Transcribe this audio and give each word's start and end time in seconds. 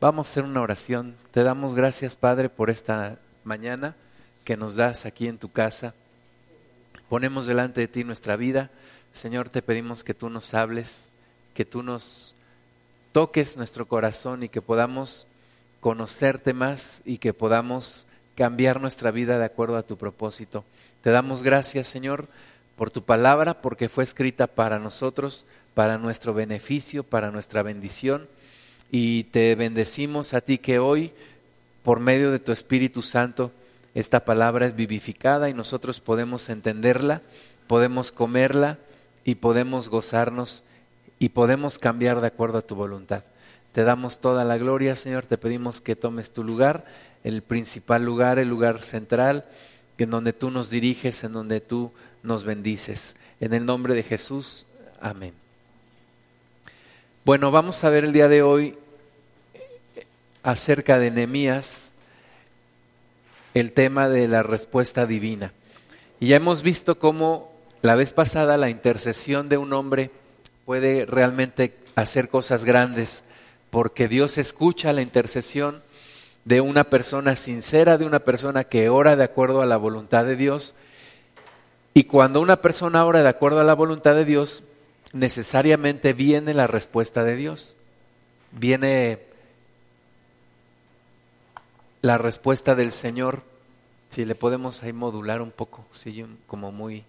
Vamos 0.00 0.28
a 0.28 0.30
hacer 0.30 0.44
una 0.44 0.60
oración. 0.60 1.16
Te 1.32 1.42
damos 1.42 1.74
gracias, 1.74 2.14
Padre, 2.14 2.48
por 2.48 2.70
esta 2.70 3.18
mañana 3.42 3.96
que 4.44 4.56
nos 4.56 4.76
das 4.76 5.06
aquí 5.06 5.26
en 5.26 5.38
tu 5.38 5.50
casa. 5.50 5.92
Ponemos 7.08 7.46
delante 7.46 7.80
de 7.80 7.88
ti 7.88 8.04
nuestra 8.04 8.36
vida. 8.36 8.70
Señor, 9.10 9.48
te 9.48 9.60
pedimos 9.60 10.04
que 10.04 10.14
tú 10.14 10.30
nos 10.30 10.54
hables, 10.54 11.08
que 11.52 11.64
tú 11.64 11.82
nos 11.82 12.36
toques 13.10 13.56
nuestro 13.56 13.88
corazón 13.88 14.44
y 14.44 14.48
que 14.48 14.62
podamos 14.62 15.26
conocerte 15.80 16.52
más 16.52 17.02
y 17.04 17.18
que 17.18 17.34
podamos 17.34 18.06
cambiar 18.36 18.80
nuestra 18.80 19.10
vida 19.10 19.36
de 19.36 19.46
acuerdo 19.46 19.76
a 19.76 19.82
tu 19.82 19.96
propósito. 19.96 20.64
Te 21.02 21.10
damos 21.10 21.42
gracias, 21.42 21.88
Señor, 21.88 22.28
por 22.76 22.92
tu 22.92 23.02
palabra, 23.02 23.62
porque 23.62 23.88
fue 23.88 24.04
escrita 24.04 24.46
para 24.46 24.78
nosotros, 24.78 25.44
para 25.74 25.98
nuestro 25.98 26.34
beneficio, 26.34 27.02
para 27.02 27.32
nuestra 27.32 27.64
bendición 27.64 28.28
y 28.90 29.24
te 29.24 29.54
bendecimos 29.54 30.34
a 30.34 30.40
ti 30.40 30.58
que 30.58 30.78
hoy, 30.78 31.12
por 31.82 32.00
medio 32.00 32.30
de 32.30 32.38
tu 32.38 32.52
Espíritu 32.52 33.02
Santo, 33.02 33.52
esta 33.94 34.24
palabra 34.24 34.66
es 34.66 34.76
vivificada 34.76 35.48
y 35.48 35.54
nosotros 35.54 36.00
podemos 36.00 36.48
entenderla, 36.48 37.22
podemos 37.66 38.12
comerla 38.12 38.78
y 39.24 39.36
podemos 39.36 39.88
gozarnos 39.88 40.64
y 41.18 41.30
podemos 41.30 41.78
cambiar 41.78 42.20
de 42.20 42.28
acuerdo 42.28 42.58
a 42.58 42.62
tu 42.62 42.74
voluntad. 42.74 43.24
Te 43.72 43.84
damos 43.84 44.20
toda 44.20 44.44
la 44.44 44.56
gloria, 44.56 44.96
Señor, 44.96 45.26
te 45.26 45.38
pedimos 45.38 45.80
que 45.80 45.96
tomes 45.96 46.30
tu 46.30 46.44
lugar, 46.44 46.84
el 47.24 47.42
principal 47.42 48.04
lugar, 48.04 48.38
el 48.38 48.48
lugar 48.48 48.82
central, 48.82 49.44
en 49.98 50.10
donde 50.10 50.32
tú 50.32 50.50
nos 50.50 50.70
diriges, 50.70 51.24
en 51.24 51.32
donde 51.32 51.60
tú 51.60 51.92
nos 52.22 52.44
bendices. 52.44 53.16
En 53.40 53.52
el 53.52 53.66
nombre 53.66 53.94
de 53.94 54.02
Jesús, 54.02 54.66
amén. 55.00 55.47
Bueno, 57.28 57.50
vamos 57.50 57.84
a 57.84 57.90
ver 57.90 58.04
el 58.04 58.14
día 58.14 58.26
de 58.26 58.40
hoy 58.40 58.74
acerca 60.42 60.98
de 60.98 61.10
Nehemías 61.10 61.92
el 63.52 63.72
tema 63.72 64.08
de 64.08 64.28
la 64.28 64.42
respuesta 64.42 65.04
divina. 65.04 65.52
Y 66.20 66.28
ya 66.28 66.36
hemos 66.36 66.62
visto 66.62 66.98
cómo 66.98 67.52
la 67.82 67.96
vez 67.96 68.14
pasada 68.14 68.56
la 68.56 68.70
intercesión 68.70 69.50
de 69.50 69.58
un 69.58 69.74
hombre 69.74 70.10
puede 70.64 71.04
realmente 71.04 71.76
hacer 71.96 72.30
cosas 72.30 72.64
grandes, 72.64 73.24
porque 73.68 74.08
Dios 74.08 74.38
escucha 74.38 74.94
la 74.94 75.02
intercesión 75.02 75.82
de 76.46 76.62
una 76.62 76.84
persona 76.84 77.36
sincera, 77.36 77.98
de 77.98 78.06
una 78.06 78.20
persona 78.20 78.64
que 78.64 78.88
ora 78.88 79.16
de 79.16 79.24
acuerdo 79.24 79.60
a 79.60 79.66
la 79.66 79.76
voluntad 79.76 80.24
de 80.24 80.36
Dios. 80.36 80.76
Y 81.92 82.04
cuando 82.04 82.40
una 82.40 82.62
persona 82.62 83.04
ora 83.04 83.22
de 83.22 83.28
acuerdo 83.28 83.60
a 83.60 83.64
la 83.64 83.74
voluntad 83.74 84.14
de 84.14 84.24
Dios, 84.24 84.64
necesariamente 85.12 86.12
viene 86.12 86.54
la 86.54 86.66
respuesta 86.66 87.24
de 87.24 87.36
Dios. 87.36 87.76
Viene 88.52 89.20
la 92.02 92.18
respuesta 92.18 92.74
del 92.74 92.92
Señor. 92.92 93.42
Si 94.10 94.24
le 94.24 94.34
podemos 94.34 94.82
ahí 94.82 94.92
modular 94.92 95.42
un 95.42 95.50
poco, 95.50 95.84
sigue 95.92 96.26
como 96.46 96.72
muy 96.72 97.04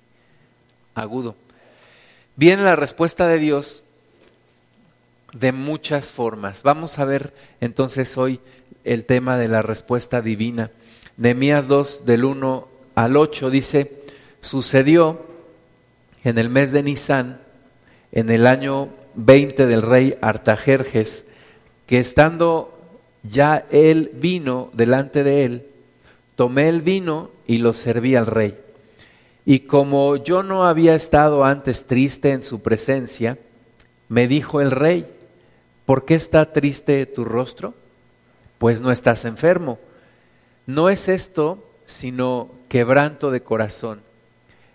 agudo. 0.96 1.36
Viene 2.36 2.64
la 2.64 2.76
respuesta 2.76 3.28
de 3.28 3.38
Dios 3.38 3.84
de 5.34 5.52
muchas 5.52 6.12
formas. 6.12 6.64
Vamos 6.64 7.00
a 7.00 7.06
ver 7.06 7.34
entonces 7.62 8.18
hoy 8.18 8.40
el 8.84 9.06
tema 9.06 9.38
de 9.38 9.48
la 9.48 9.62
respuesta 9.62 10.22
divina. 10.22 10.72
Nehemías 11.18 11.68
2 11.68 12.06
del 12.06 12.26
1 12.26 12.68
al 12.96 13.18
8 13.18 13.50
dice, 13.50 14.04
sucedió 14.40 15.26
en 16.24 16.38
el 16.38 16.50
mes 16.50 16.72
de 16.72 16.84
Nisan, 16.84 17.42
en 18.12 18.30
el 18.30 18.48
año 18.48 18.90
20 19.16 19.66
del 19.66 19.82
rey 19.82 20.18
Artajerjes, 20.22 21.26
que 21.86 22.00
estando 22.00 22.78
ya 23.24 23.66
él 23.72 24.12
vino 24.14 24.70
delante 24.74 25.24
de 25.24 25.46
él, 25.46 25.66
tomé 26.36 26.70
el 26.70 26.82
vino 26.82 27.32
y 27.48 27.58
lo 27.58 27.74
serví 27.74 28.16
al 28.16 28.28
rey. 28.28 28.58
Y 29.46 29.62
como 29.62 30.16
yo 30.16 30.44
no 30.44 30.66
había 30.66 30.96
estado 30.96 31.44
antes 31.44 31.86
triste 31.86 32.32
en 32.32 32.44
su 32.44 32.62
presencia, 32.62 33.38
me 34.08 34.28
dijo 34.28 34.62
el 34.62 34.72
rey, 34.72 35.08
¿por 35.86 36.06
qué 36.06 36.16
está 36.16 36.52
triste 36.52 37.06
tu 37.06 37.26
rostro? 37.26 37.74
Pues 38.58 38.82
no 38.82 38.92
estás 38.92 39.26
enfermo. 39.26 39.80
No 40.66 40.90
es 40.90 41.08
esto 41.10 41.64
sino 41.86 42.52
quebranto 42.68 43.32
de 43.32 43.42
corazón. 43.42 44.02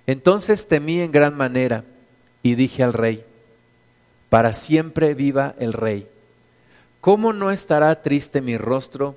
Entonces 0.07 0.67
temí 0.67 1.01
en 1.01 1.13
gran 1.13 1.37
manera 1.37 1.85
y 2.43 2.57
dije 2.57 2.83
al 2.83 2.93
rey, 2.93 3.25
para 4.35 4.53
siempre 4.53 5.15
viva 5.15 5.55
el 5.61 5.73
rey. 5.73 6.09
¿Cómo 7.01 7.33
no 7.33 7.53
estará 7.53 8.03
triste 8.03 8.41
mi 8.41 8.59
rostro 8.59 9.15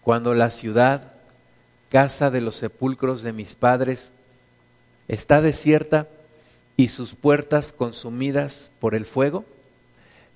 cuando 0.00 0.32
la 0.32 0.50
ciudad, 0.50 1.14
casa 1.88 2.30
de 2.30 2.40
los 2.40 2.54
sepulcros 2.54 3.24
de 3.24 3.32
mis 3.32 3.56
padres, 3.56 4.12
está 5.08 5.40
desierta 5.40 6.06
y 6.76 6.86
sus 6.86 7.16
puertas 7.16 7.72
consumidas 7.72 8.70
por 8.78 8.94
el 8.94 9.06
fuego? 9.06 9.44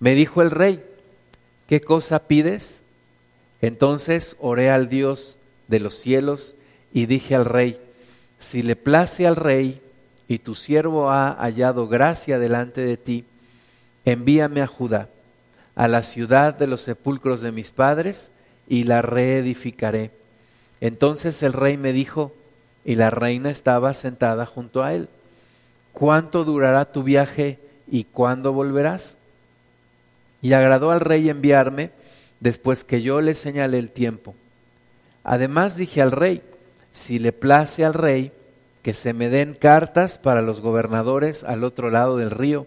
Me 0.01 0.17
dijo 0.17 0.43
el 0.43 0.51
rey, 0.51 0.83
¿qué 1.69 1.81
cosa 1.81 2.27
pides? 2.27 2.83
Entonces 3.61 4.37
oré 4.41 4.69
al 4.69 4.89
Dios 4.89 5.39
de 5.69 5.79
los 5.79 5.95
cielos 5.95 6.57
y 6.93 7.07
dije 7.07 7.37
al 7.37 7.45
rey, 7.45 7.81
si 8.37 8.63
le 8.63 8.75
place 8.75 9.29
al 9.29 9.37
rey 9.37 9.81
y 10.27 10.41
tu 10.41 10.57
siervo 10.57 11.11
ha 11.11 11.35
hallado 11.35 11.87
gracia 11.87 12.41
delante 12.41 12.81
de 12.81 12.97
ti, 12.97 13.25
envíame 14.05 14.63
a 14.63 14.67
Judá 14.67 15.09
a 15.81 15.89
la 15.89 16.03
ciudad 16.03 16.55
de 16.55 16.67
los 16.67 16.83
sepulcros 16.83 17.41
de 17.41 17.53
mis 17.53 17.71
padres 17.71 18.33
y 18.69 18.85
la 18.85 19.01
reedificaré. 19.01 20.11
Entonces 20.81 21.43
el 21.43 21.55
rey 21.55 21.79
me 21.79 21.93
dijo, 21.95 22.35
y 22.85 22.97
la 22.97 23.09
reina 23.09 23.51
estaba 23.51 23.95
sentada 23.95 24.45
junto 24.45 24.83
a 24.83 24.93
él, 24.93 25.09
¿cuánto 25.93 26.45
durará 26.45 26.93
tu 26.93 27.03
viaje 27.03 27.59
y 27.91 28.05
cuándo 28.05 28.53
volverás? 28.53 29.17
Y 30.43 30.53
agradó 30.53 30.91
al 30.91 31.01
rey 31.01 31.31
enviarme 31.31 31.93
después 32.41 32.85
que 32.85 33.01
yo 33.01 33.21
le 33.21 33.35
señalé 33.35 33.79
el 33.79 33.91
tiempo. 33.91 34.35
Además 35.25 35.77
dije 35.77 36.03
al 36.03 36.13
rey, 36.13 36.43
si 36.93 37.19
le 37.19 37.33
place 37.33 37.85
al 37.85 37.95
rey, 37.95 38.33
que 38.83 38.95
se 38.95 39.13
me 39.13 39.29
den 39.29 39.55
cartas 39.55 40.19
para 40.19 40.43
los 40.43 40.61
gobernadores 40.61 41.43
al 41.45 41.65
otro 41.65 41.91
lado 41.91 42.17
del 42.17 42.31
río, 42.31 42.67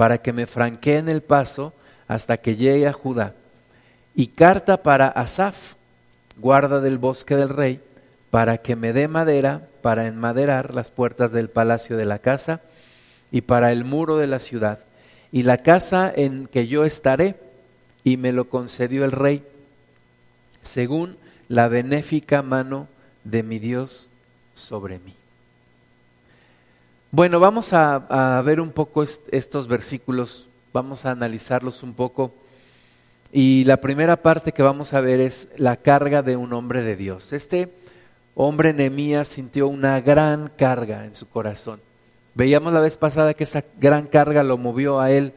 para 0.00 0.16
que 0.16 0.32
me 0.32 0.46
franqueen 0.46 1.10
el 1.10 1.20
paso 1.20 1.74
hasta 2.08 2.38
que 2.38 2.56
llegue 2.56 2.86
a 2.86 2.92
Judá. 2.94 3.34
Y 4.14 4.28
carta 4.28 4.82
para 4.82 5.08
Asaf, 5.08 5.74
guarda 6.38 6.80
del 6.80 6.96
bosque 6.96 7.36
del 7.36 7.50
rey, 7.50 7.82
para 8.30 8.56
que 8.56 8.76
me 8.76 8.94
dé 8.94 9.08
madera 9.08 9.68
para 9.82 10.06
enmaderar 10.06 10.72
las 10.72 10.90
puertas 10.90 11.32
del 11.32 11.50
palacio 11.50 11.98
de 11.98 12.06
la 12.06 12.18
casa 12.18 12.62
y 13.30 13.42
para 13.42 13.72
el 13.72 13.84
muro 13.84 14.16
de 14.16 14.26
la 14.26 14.38
ciudad, 14.38 14.78
y 15.32 15.42
la 15.42 15.58
casa 15.58 16.10
en 16.16 16.46
que 16.46 16.66
yo 16.66 16.86
estaré, 16.86 17.34
y 18.02 18.16
me 18.16 18.32
lo 18.32 18.48
concedió 18.48 19.04
el 19.04 19.12
rey, 19.12 19.44
según 20.62 21.18
la 21.46 21.68
benéfica 21.68 22.40
mano 22.40 22.88
de 23.24 23.42
mi 23.42 23.58
Dios 23.58 24.08
sobre 24.54 24.98
mí. 24.98 25.19
Bueno, 27.12 27.40
vamos 27.40 27.72
a, 27.72 28.40
ver 28.44 28.60
un 28.60 28.70
poco 28.70 29.02
estos 29.02 29.66
versículos 29.66 30.48
Vamos 30.72 31.04
a 31.04 31.10
analizarlos 31.10 31.82
un 31.82 31.94
poco. 31.94 32.32
Y 33.32 33.64
la 33.64 33.78
primera 33.78 34.22
parte 34.22 34.52
que 34.52 34.62
vamos 34.62 34.94
a 34.94 35.00
ver 35.00 35.18
es 35.18 35.48
la 35.56 35.76
carga 35.76 36.22
de 36.22 36.36
un 36.36 36.52
hombre 36.52 36.82
de 36.82 36.94
Dios. 36.94 37.32
Este 37.32 37.72
hombre 38.36 38.72
Nehemías 38.72 39.26
sintió 39.26 39.66
una 39.66 40.00
gran 40.00 40.52
carga 40.56 41.04
en 41.04 41.16
su 41.16 41.28
corazón. 41.28 41.80
Veíamos 42.34 42.72
la 42.72 42.78
vez 42.78 42.96
pasada 42.96 43.34
que 43.34 43.42
esa 43.42 43.64
gran 43.80 44.06
carga 44.06 44.44
lo 44.44 44.58
movió 44.58 45.00
a 45.00 45.10
él 45.10 45.32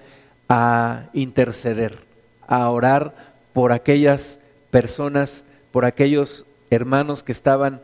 a 0.48 1.10
interceder, 1.14 1.98
a 2.46 2.70
orar 2.70 3.16
por 3.54 3.72
aquellas 3.72 4.40
personas, 4.70 5.46
por 5.72 5.86
aquellos 5.86 6.46
hermanos 6.70 7.24
que 7.24 7.32
estaban 7.32 7.82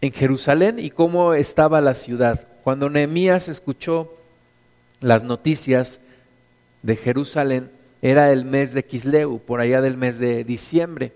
en 0.00 0.12
Jerusalén 0.12 0.78
y 0.78 0.90
cómo 0.90 1.34
estaba 1.34 1.80
la 1.80 1.94
ciudad. 1.94 2.46
Cuando 2.68 2.90
Nehemías 2.90 3.48
escuchó 3.48 4.12
las 5.00 5.24
noticias 5.24 6.02
de 6.82 6.96
Jerusalén 6.96 7.70
era 8.02 8.30
el 8.30 8.44
mes 8.44 8.74
de 8.74 8.84
Kisleu, 8.84 9.38
por 9.38 9.60
allá 9.60 9.80
del 9.80 9.96
mes 9.96 10.18
de 10.18 10.44
diciembre. 10.44 11.14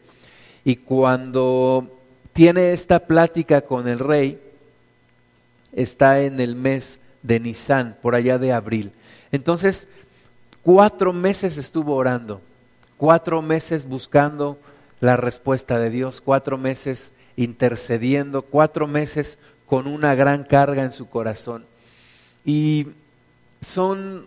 Y 0.65 0.77
cuando 0.77 1.95
tiene 2.33 2.73
esta 2.73 3.01
plática 3.01 3.61
con 3.61 3.87
el 3.87 3.99
rey, 3.99 4.41
está 5.75 6.21
en 6.23 6.41
el 6.41 6.57
mes 6.57 7.01
de 7.23 7.39
Nisan, 7.39 7.99
por 8.01 8.15
allá 8.15 8.39
de 8.39 8.55
abril. 8.55 8.91
Entonces, 9.31 9.89
cuatro 10.63 11.13
meses 11.13 11.59
estuvo 11.59 11.97
orando, 11.97 12.41
cuatro 12.97 13.43
meses 13.43 13.87
buscando 13.87 14.57
la 15.01 15.19
respuesta 15.19 15.79
de 15.79 15.91
Dios, 15.91 16.23
cuatro 16.23 16.57
meses 16.57 17.13
intercediendo, 17.37 18.41
cuatro 18.41 18.87
meses 18.87 19.39
con 19.67 19.87
una 19.87 20.15
gran 20.15 20.45
carga 20.45 20.83
en 20.83 20.93
su 20.93 21.09
corazón. 21.09 21.65
Y 22.45 22.89
son 23.61 24.27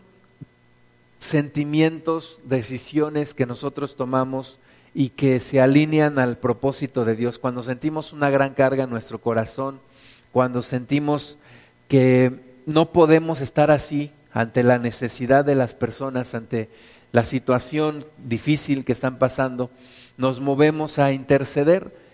sentimientos, 1.20 2.40
decisiones 2.44 3.34
que 3.34 3.46
nosotros 3.46 3.96
tomamos 3.96 4.60
y 4.94 5.10
que 5.10 5.40
se 5.40 5.60
alinean 5.60 6.20
al 6.20 6.38
propósito 6.38 7.04
de 7.04 7.16
Dios. 7.16 7.40
Cuando 7.40 7.62
sentimos 7.62 8.14
una 8.14 8.30
gran 8.30 8.54
carga 8.54 8.86
en 8.86 8.90
nuestro 8.90 9.20
corazón, 9.20 9.80
cuando 10.32 10.62
sentimos 10.62 11.38
que 11.88 12.40
no 12.66 12.92
podemos 12.92 13.42
estar 13.42 13.72
así 13.72 14.12
ante 14.32 14.64
la 14.64 14.80
necesidad 14.80 15.46
de 15.46 15.56
las 15.56 15.76
personas, 15.76 16.34
ante 16.36 16.70
la 17.12 17.24
situación 17.24 18.06
difícil 18.18 18.86
que 18.86 18.92
están 18.92 19.18
pasando, 19.18 19.70
nos 20.18 20.42
movemos 20.42 21.00
a 21.00 21.12
interceder. 21.12 22.05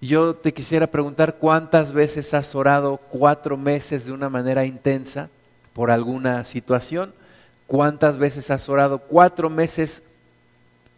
Yo 0.00 0.34
te 0.34 0.54
quisiera 0.54 0.86
preguntar 0.86 1.36
cuántas 1.36 1.92
veces 1.92 2.32
has 2.32 2.54
orado 2.54 2.96
cuatro 2.96 3.58
meses 3.58 4.06
de 4.06 4.12
una 4.12 4.30
manera 4.30 4.64
intensa 4.64 5.28
por 5.74 5.90
alguna 5.90 6.46
situación, 6.46 7.12
cuántas 7.66 8.16
veces 8.16 8.50
has 8.50 8.70
orado 8.70 9.00
cuatro 9.00 9.50
meses 9.50 10.02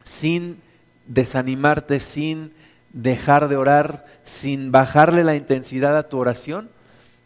sin 0.05 0.61
desanimarte, 1.09 1.99
sin 1.99 2.53
dejar 2.93 3.49
de 3.49 3.57
orar, 3.57 4.07
sin 4.23 4.71
bajarle 4.71 5.25
la 5.25 5.35
intensidad 5.35 5.97
a 5.97 6.09
tu 6.09 6.19
oración 6.19 6.71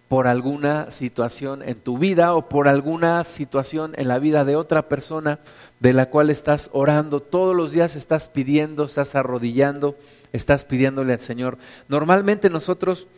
por 0.08 0.28
alguna 0.28 0.90
situación 0.90 1.62
en 1.62 1.80
tu 1.80 1.98
vida 1.98 2.34
o 2.34 2.48
por 2.48 2.68
alguna 2.68 3.22
situación 3.24 3.92
en 3.96 4.08
la 4.08 4.18
vida 4.18 4.44
de 4.44 4.56
otra 4.56 4.88
persona 4.88 5.40
de 5.80 5.92
la 5.92 6.10
cual 6.10 6.30
estás 6.30 6.70
orando, 6.72 7.20
todos 7.20 7.54
los 7.54 7.72
días 7.72 7.96
estás 7.96 8.28
pidiendo, 8.28 8.84
estás 8.84 9.14
arrodillando, 9.14 9.96
estás 10.36 10.64
pidiéndole 10.64 11.12
al 11.12 11.18
Señor. 11.18 11.58
Normalmente 11.88 12.50
nosotros 12.50 13.08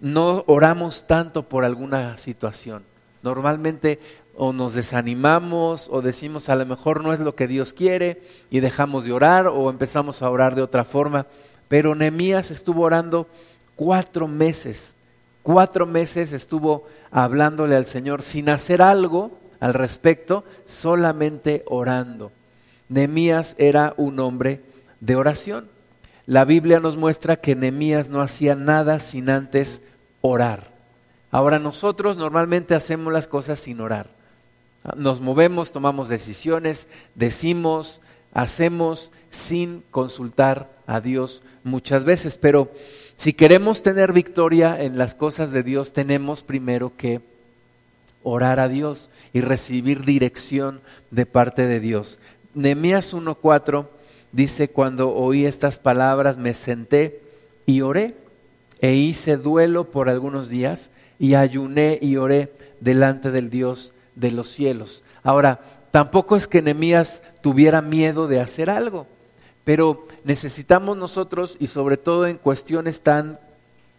no 0.00 0.44
oramos 0.46 1.06
tanto 1.06 1.48
por 1.48 1.64
alguna 1.64 2.16
situación. 2.16 2.84
Normalmente 3.22 4.00
o 4.36 4.52
nos 4.52 4.74
desanimamos 4.74 5.88
o 5.90 6.02
decimos 6.02 6.48
a 6.48 6.56
lo 6.56 6.66
mejor 6.66 7.02
no 7.02 7.12
es 7.12 7.20
lo 7.20 7.34
que 7.34 7.46
Dios 7.46 7.72
quiere 7.72 8.20
y 8.50 8.60
dejamos 8.60 9.04
de 9.04 9.12
orar 9.12 9.46
o 9.46 9.70
empezamos 9.70 10.22
a 10.22 10.30
orar 10.30 10.54
de 10.54 10.62
otra 10.62 10.84
forma. 10.84 11.26
Pero 11.68 11.94
Nehemías 11.94 12.50
estuvo 12.50 12.82
orando 12.82 13.28
cuatro 13.76 14.28
meses, 14.28 14.96
cuatro 15.42 15.86
meses 15.86 16.32
estuvo 16.32 16.86
hablándole 17.10 17.76
al 17.76 17.86
Señor 17.86 18.22
sin 18.22 18.48
hacer 18.48 18.82
algo 18.82 19.38
al 19.60 19.72
respecto, 19.72 20.44
solamente 20.66 21.64
orando. 21.66 22.32
Nehemías 22.88 23.54
era 23.58 23.94
un 23.96 24.18
hombre 24.20 24.60
de 25.00 25.16
oración. 25.16 25.73
La 26.26 26.44
Biblia 26.44 26.80
nos 26.80 26.96
muestra 26.96 27.36
que 27.36 27.54
Nehemías 27.54 28.08
no 28.08 28.20
hacía 28.22 28.54
nada 28.54 28.98
sin 28.98 29.28
antes 29.28 29.82
orar. 30.22 30.72
Ahora 31.30 31.58
nosotros 31.58 32.16
normalmente 32.16 32.74
hacemos 32.74 33.12
las 33.12 33.28
cosas 33.28 33.58
sin 33.60 33.80
orar. 33.80 34.08
Nos 34.96 35.20
movemos, 35.20 35.72
tomamos 35.72 36.08
decisiones, 36.08 36.88
decimos, 37.14 38.00
hacemos 38.32 39.12
sin 39.30 39.82
consultar 39.90 40.70
a 40.86 41.00
Dios 41.00 41.42
muchas 41.62 42.04
veces. 42.04 42.38
Pero 42.38 42.70
si 43.16 43.32
queremos 43.32 43.82
tener 43.82 44.12
victoria 44.12 44.80
en 44.80 44.96
las 44.96 45.14
cosas 45.14 45.52
de 45.52 45.62
Dios, 45.62 45.92
tenemos 45.92 46.42
primero 46.42 46.92
que 46.96 47.20
orar 48.22 48.60
a 48.60 48.68
Dios 48.68 49.10
y 49.32 49.40
recibir 49.40 50.04
dirección 50.04 50.80
de 51.10 51.26
parte 51.26 51.66
de 51.66 51.80
Dios. 51.80 52.18
Nehemías 52.54 53.12
1:4 53.12 53.88
dice, 54.34 54.68
cuando 54.68 55.14
oí 55.14 55.46
estas 55.46 55.78
palabras 55.78 56.36
me 56.36 56.54
senté 56.54 57.22
y 57.66 57.80
oré 57.80 58.16
e 58.80 58.94
hice 58.94 59.36
duelo 59.36 59.90
por 59.90 60.08
algunos 60.08 60.48
días 60.48 60.90
y 61.18 61.34
ayuné 61.36 61.98
y 62.02 62.16
oré 62.16 62.52
delante 62.80 63.30
del 63.30 63.48
Dios 63.48 63.94
de 64.16 64.32
los 64.32 64.48
cielos. 64.48 65.04
Ahora, 65.22 65.60
tampoco 65.92 66.36
es 66.36 66.48
que 66.48 66.62
Nehemías 66.62 67.22
tuviera 67.40 67.80
miedo 67.80 68.26
de 68.26 68.40
hacer 68.40 68.70
algo, 68.70 69.06
pero 69.62 70.06
necesitamos 70.24 70.96
nosotros, 70.96 71.56
y 71.60 71.68
sobre 71.68 71.96
todo 71.96 72.26
en 72.26 72.36
cuestiones 72.36 73.00
tan 73.00 73.38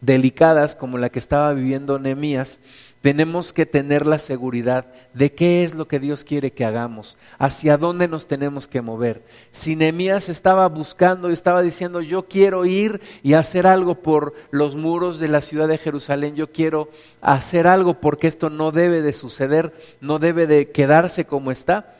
delicadas 0.01 0.75
como 0.75 0.97
la 0.97 1.09
que 1.09 1.19
estaba 1.19 1.53
viviendo 1.53 1.99
Nehemías, 1.99 2.59
tenemos 3.05 3.53
que 3.53 3.67
tener 3.67 4.07
la 4.07 4.17
seguridad 4.17 4.87
de 5.13 5.31
qué 5.33 5.63
es 5.63 5.75
lo 5.75 5.87
que 5.87 5.99
Dios 5.99 6.23
quiere 6.23 6.53
que 6.53 6.65
hagamos, 6.65 7.17
hacia 7.37 7.77
dónde 7.77 8.07
nos 8.07 8.27
tenemos 8.27 8.67
que 8.67 8.81
mover. 8.81 9.21
Si 9.51 9.75
Nehemías 9.75 10.27
estaba 10.27 10.67
buscando 10.67 11.29
y 11.29 11.33
estaba 11.33 11.61
diciendo, 11.61 12.01
yo 12.01 12.27
quiero 12.27 12.65
ir 12.65 13.01
y 13.21 13.33
hacer 13.33 13.67
algo 13.67 14.01
por 14.01 14.33
los 14.49 14.75
muros 14.75 15.19
de 15.19 15.27
la 15.27 15.41
ciudad 15.41 15.67
de 15.67 15.77
Jerusalén, 15.77 16.35
yo 16.35 16.51
quiero 16.51 16.89
hacer 17.21 17.67
algo 17.67 18.01
porque 18.01 18.25
esto 18.25 18.49
no 18.49 18.71
debe 18.71 19.03
de 19.03 19.13
suceder, 19.13 19.73
no 20.01 20.17
debe 20.17 20.47
de 20.47 20.71
quedarse 20.71 21.25
como 21.25 21.51
está, 21.51 21.93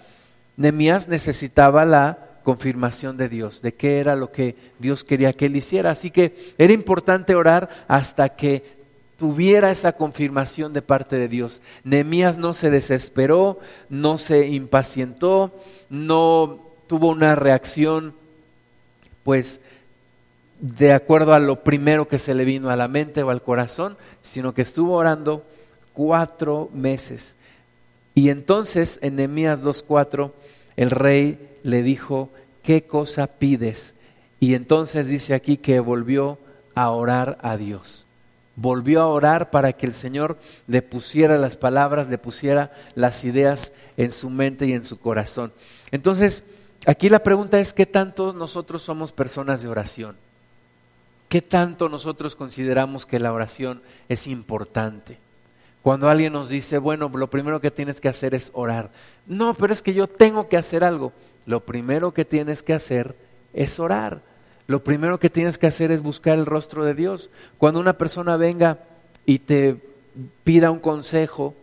Nehemías 0.57 1.07
necesitaba 1.07 1.85
la 1.85 2.34
confirmación 2.45 3.17
de 3.17 3.27
Dios, 3.27 3.63
de 3.63 3.73
qué 3.73 3.99
era 3.99 4.15
lo 4.15 4.31
que 4.31 4.55
Dios 4.77 5.03
quería 5.03 5.33
que 5.33 5.47
él 5.47 5.55
hiciera. 5.55 5.89
Así 5.89 6.11
que 6.11 6.53
era 6.59 6.71
importante 6.71 7.35
orar 7.35 7.69
hasta 7.87 8.29
que 8.29 8.63
tuviera 9.17 9.71
esa 9.71 9.93
confirmación 9.93 10.71
de 10.71 10.83
parte 10.83 11.17
de 11.17 11.27
Dios. 11.27 11.61
Nehemías 11.83 12.37
no 12.37 12.53
se 12.53 12.69
desesperó, 12.69 13.59
no 13.89 14.19
se 14.19 14.47
impacientó, 14.47 15.51
no 15.89 16.59
tuvo 16.85 17.09
una 17.09 17.35
reacción, 17.35 18.13
pues, 19.23 19.59
de 20.59 20.93
acuerdo 20.93 21.33
a 21.33 21.39
lo 21.39 21.63
primero 21.63 22.07
que 22.07 22.19
se 22.19 22.35
le 22.35 22.45
vino 22.45 22.69
a 22.69 22.75
la 22.75 22.87
mente 22.87 23.23
o 23.23 23.31
al 23.31 23.41
corazón, 23.41 23.97
sino 24.21 24.53
que 24.53 24.61
estuvo 24.61 24.93
orando 24.93 25.43
cuatro 25.93 26.69
meses. 26.73 27.35
Y 28.13 28.29
entonces 28.29 28.99
en 29.01 29.15
Nehemías 29.15 29.63
2.4 29.63 30.31
el 30.77 30.91
rey 30.91 31.54
le 31.65 31.83
dijo, 31.83 32.29
¿qué 32.63 32.83
cosa 32.83 33.27
pides? 33.27 33.95
Y 34.39 34.53
entonces 34.53 35.07
dice 35.07 35.33
aquí 35.33 35.57
que 35.57 35.79
volvió 35.79 36.37
a 36.75 36.89
orar 36.91 37.37
a 37.41 37.57
Dios 37.57 38.05
volvió 38.55 39.01
a 39.01 39.07
orar 39.07 39.49
para 39.49 39.73
que 39.73 39.85
el 39.85 39.93
Señor 39.93 40.37
le 40.67 40.81
pusiera 40.81 41.37
las 41.37 41.57
palabras, 41.57 42.07
le 42.07 42.17
pusiera 42.17 42.71
las 42.95 43.23
ideas 43.23 43.71
en 43.97 44.11
su 44.11 44.29
mente 44.29 44.65
y 44.65 44.73
en 44.73 44.85
su 44.85 44.99
corazón. 44.99 45.53
Entonces, 45.91 46.43
aquí 46.85 47.09
la 47.09 47.19
pregunta 47.19 47.59
es, 47.59 47.73
¿qué 47.73 47.85
tanto 47.85 48.33
nosotros 48.33 48.81
somos 48.81 49.11
personas 49.11 49.61
de 49.61 49.67
oración? 49.67 50.15
¿Qué 51.27 51.41
tanto 51.41 51.89
nosotros 51.89 52.35
consideramos 52.35 53.05
que 53.05 53.19
la 53.19 53.33
oración 53.33 53.81
es 54.07 54.27
importante? 54.27 55.17
Cuando 55.81 56.09
alguien 56.09 56.33
nos 56.33 56.49
dice, 56.49 56.77
bueno, 56.77 57.11
lo 57.13 57.29
primero 57.29 57.59
que 57.61 57.71
tienes 57.71 58.01
que 58.01 58.09
hacer 58.09 58.33
es 58.33 58.51
orar. 58.53 58.89
No, 59.27 59.53
pero 59.53 59.73
es 59.73 59.83
que 59.83 59.93
yo 59.93 60.07
tengo 60.07 60.47
que 60.47 60.57
hacer 60.57 60.83
algo. 60.83 61.13
Lo 61.45 61.61
primero 61.61 62.13
que 62.13 62.25
tienes 62.25 62.63
que 62.63 62.73
hacer 62.73 63.15
es 63.53 63.79
orar 63.79 64.21
lo 64.67 64.83
primero 64.83 65.19
que 65.19 65.29
tienes 65.29 65.57
que 65.57 65.67
hacer 65.67 65.91
es 65.91 66.01
buscar 66.01 66.37
el 66.37 66.45
rostro 66.45 66.83
de 66.83 66.95
Dios. 66.95 67.29
Cuando 67.57 67.79
una 67.79 67.97
persona 67.97 68.35
venga 68.35 68.79
y 69.25 69.39
te 69.39 69.77
pida 70.43 70.71
un 70.71 70.79
consejo, 70.79 71.53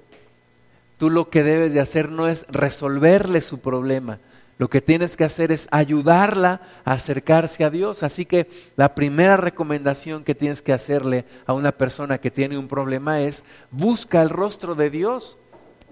tú 0.98 1.10
lo 1.10 1.28
que 1.28 1.42
debes 1.42 1.72
de 1.72 1.80
hacer 1.80 2.10
no 2.10 2.28
es 2.28 2.46
resolverle 2.48 3.40
su 3.40 3.60
problema. 3.60 4.18
Lo 4.58 4.70
que 4.70 4.80
tienes 4.80 5.16
que 5.16 5.24
hacer 5.24 5.50
es 5.50 5.66
ayudarla 5.72 6.60
a 6.84 6.92
acercarse 6.92 7.64
a 7.64 7.70
Dios. 7.70 8.04
Así 8.04 8.24
que 8.24 8.48
la 8.76 8.94
primera 8.94 9.36
recomendación 9.36 10.22
que 10.22 10.36
tienes 10.36 10.62
que 10.62 10.72
hacerle 10.72 11.24
a 11.46 11.54
una 11.54 11.72
persona 11.72 12.18
que 12.18 12.30
tiene 12.30 12.56
un 12.56 12.68
problema 12.68 13.20
es 13.20 13.44
busca 13.72 14.22
el 14.22 14.28
rostro 14.28 14.76
de 14.76 14.90
Dios. 14.90 15.38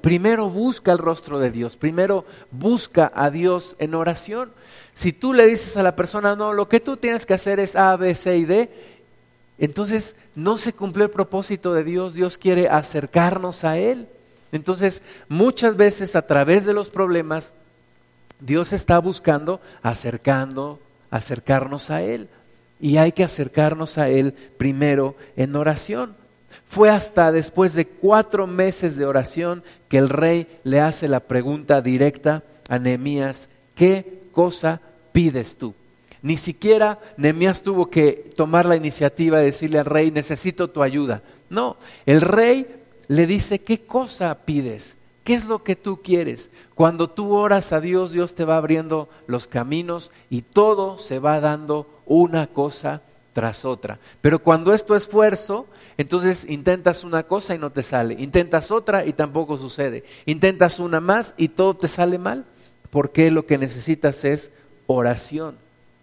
Primero 0.01 0.49
busca 0.49 0.93
el 0.93 0.99
rostro 0.99 1.39
de 1.39 1.51
Dios, 1.51 1.77
primero 1.77 2.25
busca 2.51 3.13
a 3.15 3.31
Dios 3.31 3.77
en 3.79 3.95
oración. 3.95 4.53
Si 4.95 5.13
tú 5.13 5.33
le 5.33 5.47
dices 5.47 5.77
a 5.77 5.83
la 5.83 5.97
persona, 5.97 6.37
no, 6.37 6.53
lo 6.53 6.69
que 6.69 6.81
tú 6.81 6.97
tienes 6.97 7.27
que 7.27 7.35
hacer 7.35 7.61
es 7.61 7.77
A, 7.77 7.97
B, 7.97 8.15
C 8.15 8.39
y 8.39 8.45
D, 8.45 8.71
entonces 9.59 10.17
no 10.35 10.57
se 10.57 10.73
cumplió 10.73 11.05
el 11.05 11.11
propósito 11.11 11.75
de 11.75 11.85
Dios, 11.85 12.15
Dios 12.15 12.39
quiere 12.39 12.69
acercarnos 12.69 13.65
a 13.65 13.77
Él. 13.77 14.09
Entonces, 14.53 15.03
muchas 15.29 15.77
veces 15.77 16.17
a 16.17 16.23
través 16.23 16.65
de 16.65 16.73
los 16.73 16.89
problemas, 16.89 17.53
Dios 18.41 18.73
está 18.73 18.99
buscando, 18.99 19.61
acercando, 19.83 20.81
acercarnos 21.11 21.91
a 21.91 22.03
Él. 22.03 22.29
Y 22.81 22.97
hay 22.97 23.13
que 23.13 23.23
acercarnos 23.23 23.99
a 23.99 24.09
Él 24.09 24.33
primero 24.57 25.15
en 25.37 25.55
oración. 25.55 26.17
Fue 26.71 26.89
hasta 26.89 27.33
después 27.33 27.75
de 27.75 27.85
cuatro 27.85 28.47
meses 28.47 28.97
de 28.97 29.05
oración 29.05 29.65
que 29.89 29.99
el 29.99 30.09
rey 30.09 30.47
le 30.63 30.81
hace 30.81 31.09
la 31.09 31.19
pregunta 31.19 31.81
directa 31.81 32.45
a 32.69 32.79
Nehemías, 32.79 33.49
¿qué 33.75 34.23
cosa 34.31 34.81
pides 35.11 35.57
tú? 35.57 35.75
Ni 36.23 36.37
siquiera 36.37 37.01
Nehemías 37.17 37.65
tuvo 37.65 37.91
que 37.91 38.31
tomar 38.37 38.67
la 38.67 38.77
iniciativa 38.77 39.39
de 39.39 39.47
decirle 39.47 39.81
al 39.81 39.87
rey, 39.87 40.13
necesito 40.13 40.71
tu 40.71 40.85
ayuda. 40.85 41.23
No, 41.49 41.77
el 42.07 42.21
rey 42.21 42.69
le 43.09 43.27
dice, 43.27 43.59
¿qué 43.63 43.81
cosa 43.81 44.33
pides? 44.45 44.97
¿Qué 45.25 45.35
es 45.35 45.47
lo 45.47 45.65
que 45.65 45.75
tú 45.75 46.01
quieres? 46.03 46.53
Cuando 46.77 47.11
tú 47.11 47.33
oras 47.35 47.73
a 47.73 47.81
Dios, 47.81 48.13
Dios 48.13 48.37
te 48.37 48.45
va 48.45 48.57
abriendo 48.57 49.09
los 49.27 49.49
caminos 49.49 50.13
y 50.31 50.43
todo 50.43 50.99
se 50.99 51.19
va 51.19 51.41
dando 51.41 51.89
una 52.07 52.47
cosa 52.47 53.03
tras 53.33 53.65
otra. 53.65 53.99
Pero 54.21 54.41
cuando 54.41 54.73
es 54.73 54.85
tu 54.85 54.95
esfuerzo, 54.95 55.67
entonces 55.97 56.45
intentas 56.49 57.05
una 57.05 57.25
cosa 57.25 57.55
y 57.55 57.59
no 57.59 57.71
te 57.71 57.83
sale. 57.83 58.15
Intentas 58.19 58.71
otra 58.71 59.05
y 59.05 59.13
tampoco 59.13 59.57
sucede. 59.57 60.05
Intentas 60.27 60.79
una 60.79 61.01
más 61.01 61.35
y 61.37 61.49
todo 61.49 61.75
te 61.75 61.89
sale 61.89 62.19
mal. 62.19 62.45
porque 62.91 63.31
lo 63.31 63.47
que 63.47 63.57
necesitas 63.57 64.25
es 64.25 64.53
oración. 64.89 65.57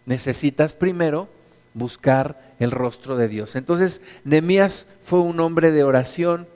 Necesitas 0.06 0.74
primero 0.74 1.28
buscar 1.74 2.42
el 2.60 2.72
rostro 2.72 3.18
de 3.18 3.28
Dios. 3.28 3.58
Entonces, 3.58 4.02
Nehemías 4.24 4.88
fue 5.04 5.20
un 5.20 5.40
hombre 5.42 5.72
de 5.72 5.84
oración, 5.84 6.48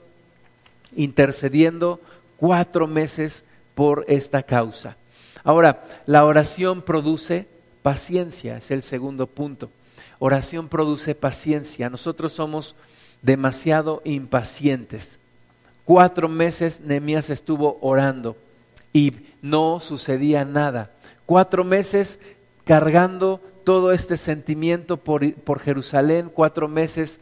intercediendo 0.96 2.00
cuatro 2.38 2.86
meses 2.86 3.44
por 3.74 4.04
esta 4.08 4.42
causa. 4.42 4.96
Ahora, 5.44 5.84
la 6.06 6.24
oración 6.24 6.82
produce 6.82 7.46
paciencia, 7.82 8.56
es 8.56 8.70
el 8.70 8.82
segundo 8.82 9.26
punto. 9.26 9.70
Oración 10.24 10.68
produce 10.68 11.16
paciencia. 11.16 11.90
Nosotros 11.90 12.32
somos 12.32 12.76
demasiado 13.22 14.02
impacientes. 14.04 15.18
Cuatro 15.84 16.28
meses 16.28 16.78
Nehemías 16.80 17.28
estuvo 17.28 17.76
orando 17.80 18.36
y 18.92 19.14
no 19.42 19.80
sucedía 19.80 20.44
nada. 20.44 20.92
Cuatro 21.26 21.64
meses 21.64 22.20
cargando 22.64 23.40
todo 23.64 23.90
este 23.90 24.16
sentimiento 24.16 24.96
por, 24.96 25.34
por 25.34 25.58
Jerusalén, 25.58 26.30
cuatro 26.32 26.68
meses 26.68 27.18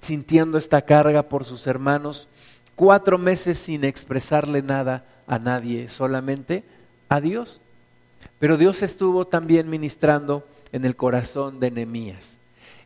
sintiendo 0.00 0.56
esta 0.56 0.82
carga 0.82 1.24
por 1.24 1.44
sus 1.44 1.66
hermanos, 1.66 2.28
cuatro 2.76 3.18
meses 3.18 3.58
sin 3.58 3.82
expresarle 3.82 4.62
nada 4.62 5.04
a 5.26 5.40
nadie, 5.40 5.88
solamente 5.88 6.62
a 7.08 7.20
Dios. 7.20 7.60
Pero 8.38 8.56
Dios 8.56 8.84
estuvo 8.84 9.26
también 9.26 9.68
ministrando 9.68 10.46
en 10.72 10.84
el 10.84 10.96
corazón 10.96 11.60
de 11.60 11.70
Nehemías. 11.70 12.38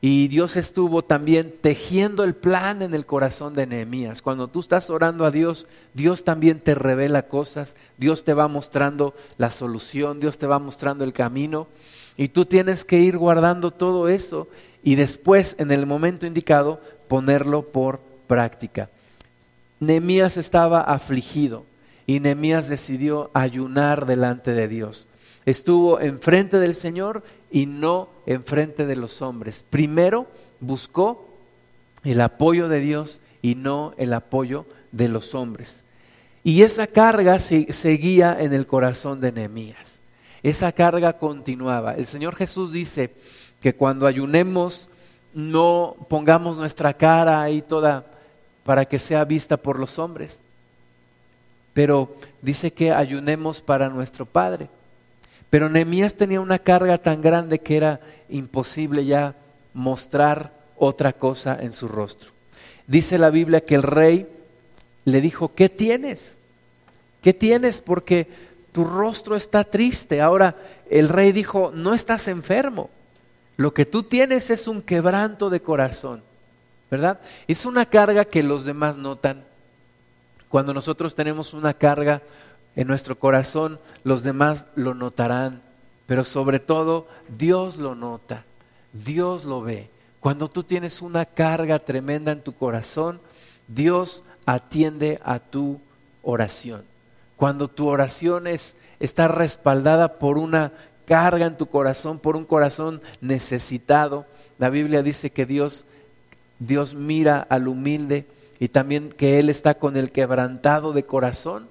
Y 0.02 0.28
Dios 0.28 0.56
estuvo 0.56 1.02
también 1.02 1.54
tejiendo 1.60 2.24
el 2.24 2.34
plan 2.34 2.80
en 2.80 2.94
el 2.94 3.04
corazón 3.04 3.52
de 3.52 3.66
Nehemías. 3.66 4.22
Cuando 4.22 4.48
tú 4.48 4.60
estás 4.60 4.88
orando 4.88 5.26
a 5.26 5.30
Dios, 5.30 5.66
Dios 5.92 6.24
también 6.24 6.58
te 6.58 6.74
revela 6.74 7.28
cosas, 7.28 7.76
Dios 7.98 8.24
te 8.24 8.32
va 8.32 8.48
mostrando 8.48 9.14
la 9.36 9.50
solución, 9.50 10.18
Dios 10.18 10.38
te 10.38 10.46
va 10.46 10.58
mostrando 10.58 11.04
el 11.04 11.12
camino. 11.12 11.68
Y 12.16 12.28
tú 12.28 12.46
tienes 12.46 12.84
que 12.84 12.98
ir 12.98 13.18
guardando 13.18 13.72
todo 13.72 14.08
eso 14.08 14.48
y 14.82 14.94
después, 14.94 15.56
en 15.58 15.70
el 15.70 15.84
momento 15.84 16.26
indicado, 16.26 16.80
ponerlo 17.08 17.62
por 17.62 18.00
práctica. 18.26 18.88
Nehemías 19.80 20.36
estaba 20.38 20.80
afligido 20.80 21.64
y 22.06 22.20
Nehemías 22.20 22.68
decidió 22.68 23.30
ayunar 23.34 24.06
delante 24.06 24.52
de 24.52 24.68
Dios. 24.68 25.06
Estuvo 25.44 26.00
enfrente 26.00 26.58
del 26.58 26.74
Señor 26.74 27.22
y 27.50 27.66
no 27.66 28.08
enfrente 28.26 28.86
de 28.86 28.96
los 28.96 29.22
hombres. 29.22 29.64
Primero 29.68 30.26
buscó 30.60 31.26
el 32.04 32.20
apoyo 32.20 32.68
de 32.68 32.80
Dios 32.80 33.20
y 33.42 33.54
no 33.54 33.92
el 33.96 34.12
apoyo 34.12 34.66
de 34.92 35.08
los 35.08 35.34
hombres. 35.34 35.84
Y 36.42 36.62
esa 36.62 36.86
carga 36.86 37.38
seguía 37.38 38.36
en 38.38 38.52
el 38.52 38.66
corazón 38.66 39.20
de 39.20 39.32
Nehemías. 39.32 40.00
Esa 40.42 40.72
carga 40.72 41.18
continuaba. 41.18 41.94
El 41.94 42.06
Señor 42.06 42.34
Jesús 42.34 42.72
dice 42.72 43.12
que 43.60 43.74
cuando 43.74 44.06
ayunemos 44.06 44.88
no 45.34 45.96
pongamos 46.08 46.56
nuestra 46.56 46.94
cara 46.94 47.42
ahí 47.42 47.62
toda 47.62 48.06
para 48.64 48.84
que 48.84 48.98
sea 48.98 49.24
vista 49.24 49.56
por 49.56 49.78
los 49.78 49.98
hombres, 49.98 50.42
pero 51.72 52.14
dice 52.42 52.72
que 52.72 52.92
ayunemos 52.92 53.60
para 53.60 53.88
nuestro 53.88 54.26
Padre. 54.26 54.68
Pero 55.50 55.68
Nehemías 55.68 56.14
tenía 56.14 56.40
una 56.40 56.60
carga 56.60 56.96
tan 56.98 57.20
grande 57.20 57.58
que 57.58 57.76
era 57.76 58.00
imposible 58.28 59.04
ya 59.04 59.34
mostrar 59.74 60.52
otra 60.76 61.12
cosa 61.12 61.58
en 61.60 61.72
su 61.72 61.88
rostro. 61.88 62.30
Dice 62.86 63.18
la 63.18 63.30
Biblia 63.30 63.64
que 63.64 63.74
el 63.74 63.82
rey 63.82 64.28
le 65.04 65.20
dijo, 65.20 65.54
¿qué 65.54 65.68
tienes? 65.68 66.38
¿Qué 67.20 67.34
tienes? 67.34 67.80
Porque 67.80 68.28
tu 68.72 68.84
rostro 68.84 69.36
está 69.36 69.64
triste. 69.64 70.20
Ahora 70.20 70.56
el 70.88 71.08
rey 71.08 71.32
dijo, 71.32 71.72
no 71.74 71.94
estás 71.94 72.28
enfermo. 72.28 72.90
Lo 73.56 73.74
que 73.74 73.84
tú 73.84 74.04
tienes 74.04 74.50
es 74.50 74.68
un 74.68 74.80
quebranto 74.80 75.50
de 75.50 75.60
corazón, 75.60 76.22
¿verdad? 76.90 77.20
Es 77.46 77.66
una 77.66 77.86
carga 77.86 78.24
que 78.24 78.42
los 78.42 78.64
demás 78.64 78.96
notan. 78.96 79.44
Cuando 80.48 80.72
nosotros 80.72 81.14
tenemos 81.14 81.52
una 81.52 81.74
carga 81.74 82.22
en 82.76 82.86
nuestro 82.86 83.18
corazón, 83.18 83.78
los 84.04 84.22
demás 84.22 84.66
lo 84.74 84.94
notarán, 84.94 85.62
pero 86.06 86.24
sobre 86.24 86.60
todo 86.60 87.06
Dios 87.36 87.76
lo 87.76 87.94
nota, 87.94 88.44
Dios 88.92 89.44
lo 89.44 89.62
ve. 89.62 89.90
Cuando 90.20 90.48
tú 90.48 90.62
tienes 90.62 91.02
una 91.02 91.24
carga 91.24 91.78
tremenda 91.78 92.32
en 92.32 92.42
tu 92.42 92.52
corazón, 92.54 93.20
Dios 93.68 94.22
atiende 94.44 95.20
a 95.24 95.38
tu 95.38 95.80
oración. 96.22 96.84
Cuando 97.36 97.68
tu 97.68 97.88
oración 97.88 98.46
es, 98.46 98.76
está 98.98 99.28
respaldada 99.28 100.18
por 100.18 100.36
una 100.36 100.72
carga 101.06 101.46
en 101.46 101.56
tu 101.56 101.66
corazón, 101.66 102.18
por 102.18 102.36
un 102.36 102.44
corazón 102.44 103.00
necesitado, 103.20 104.26
la 104.58 104.68
Biblia 104.68 105.02
dice 105.02 105.30
que 105.30 105.46
Dios, 105.46 105.86
Dios 106.58 106.94
mira 106.94 107.40
al 107.40 107.66
humilde 107.66 108.26
y 108.58 108.68
también 108.68 109.08
que 109.08 109.38
Él 109.38 109.48
está 109.48 109.74
con 109.74 109.96
el 109.96 110.12
quebrantado 110.12 110.92
de 110.92 111.04
corazón 111.04 111.68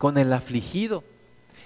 con 0.00 0.16
el 0.16 0.32
afligido. 0.32 1.04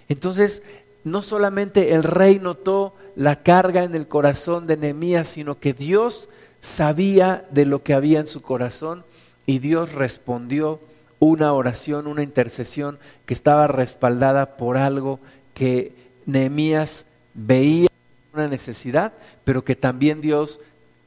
Entonces, 0.09 0.64
no 1.05 1.23
solamente 1.23 1.93
el 1.93 2.03
rey 2.03 2.41
notó 2.41 2.93
la 3.14 3.45
carga 3.45 3.85
en 3.85 3.95
el 3.95 4.09
corazón 4.09 4.67
de 4.67 4.76
Nehemías, 4.76 5.29
sino 5.29 5.61
que 5.61 5.73
Dios 5.73 6.29
sabía 6.59 7.47
de 7.53 7.64
lo 7.64 7.85
que 7.85 7.95
había 7.95 8.19
en 8.19 8.26
su 8.26 8.43
corazón 8.43 9.05
y 9.47 9.61
Dios 9.61 9.93
respondió 9.93 10.81
una 11.21 11.53
oración, 11.53 12.09
una 12.09 12.25
intercesión 12.25 12.99
que 13.25 13.35
estaba 13.35 13.69
respaldada 13.69 14.57
por 14.57 14.79
algo 14.79 15.21
que 15.55 15.93
Nehemías 16.26 17.07
veía 17.35 17.87
una 18.33 18.49
necesidad, 18.49 19.12
pero 19.45 19.64
que 19.64 19.76
también 19.76 20.21
Dios 20.21 20.59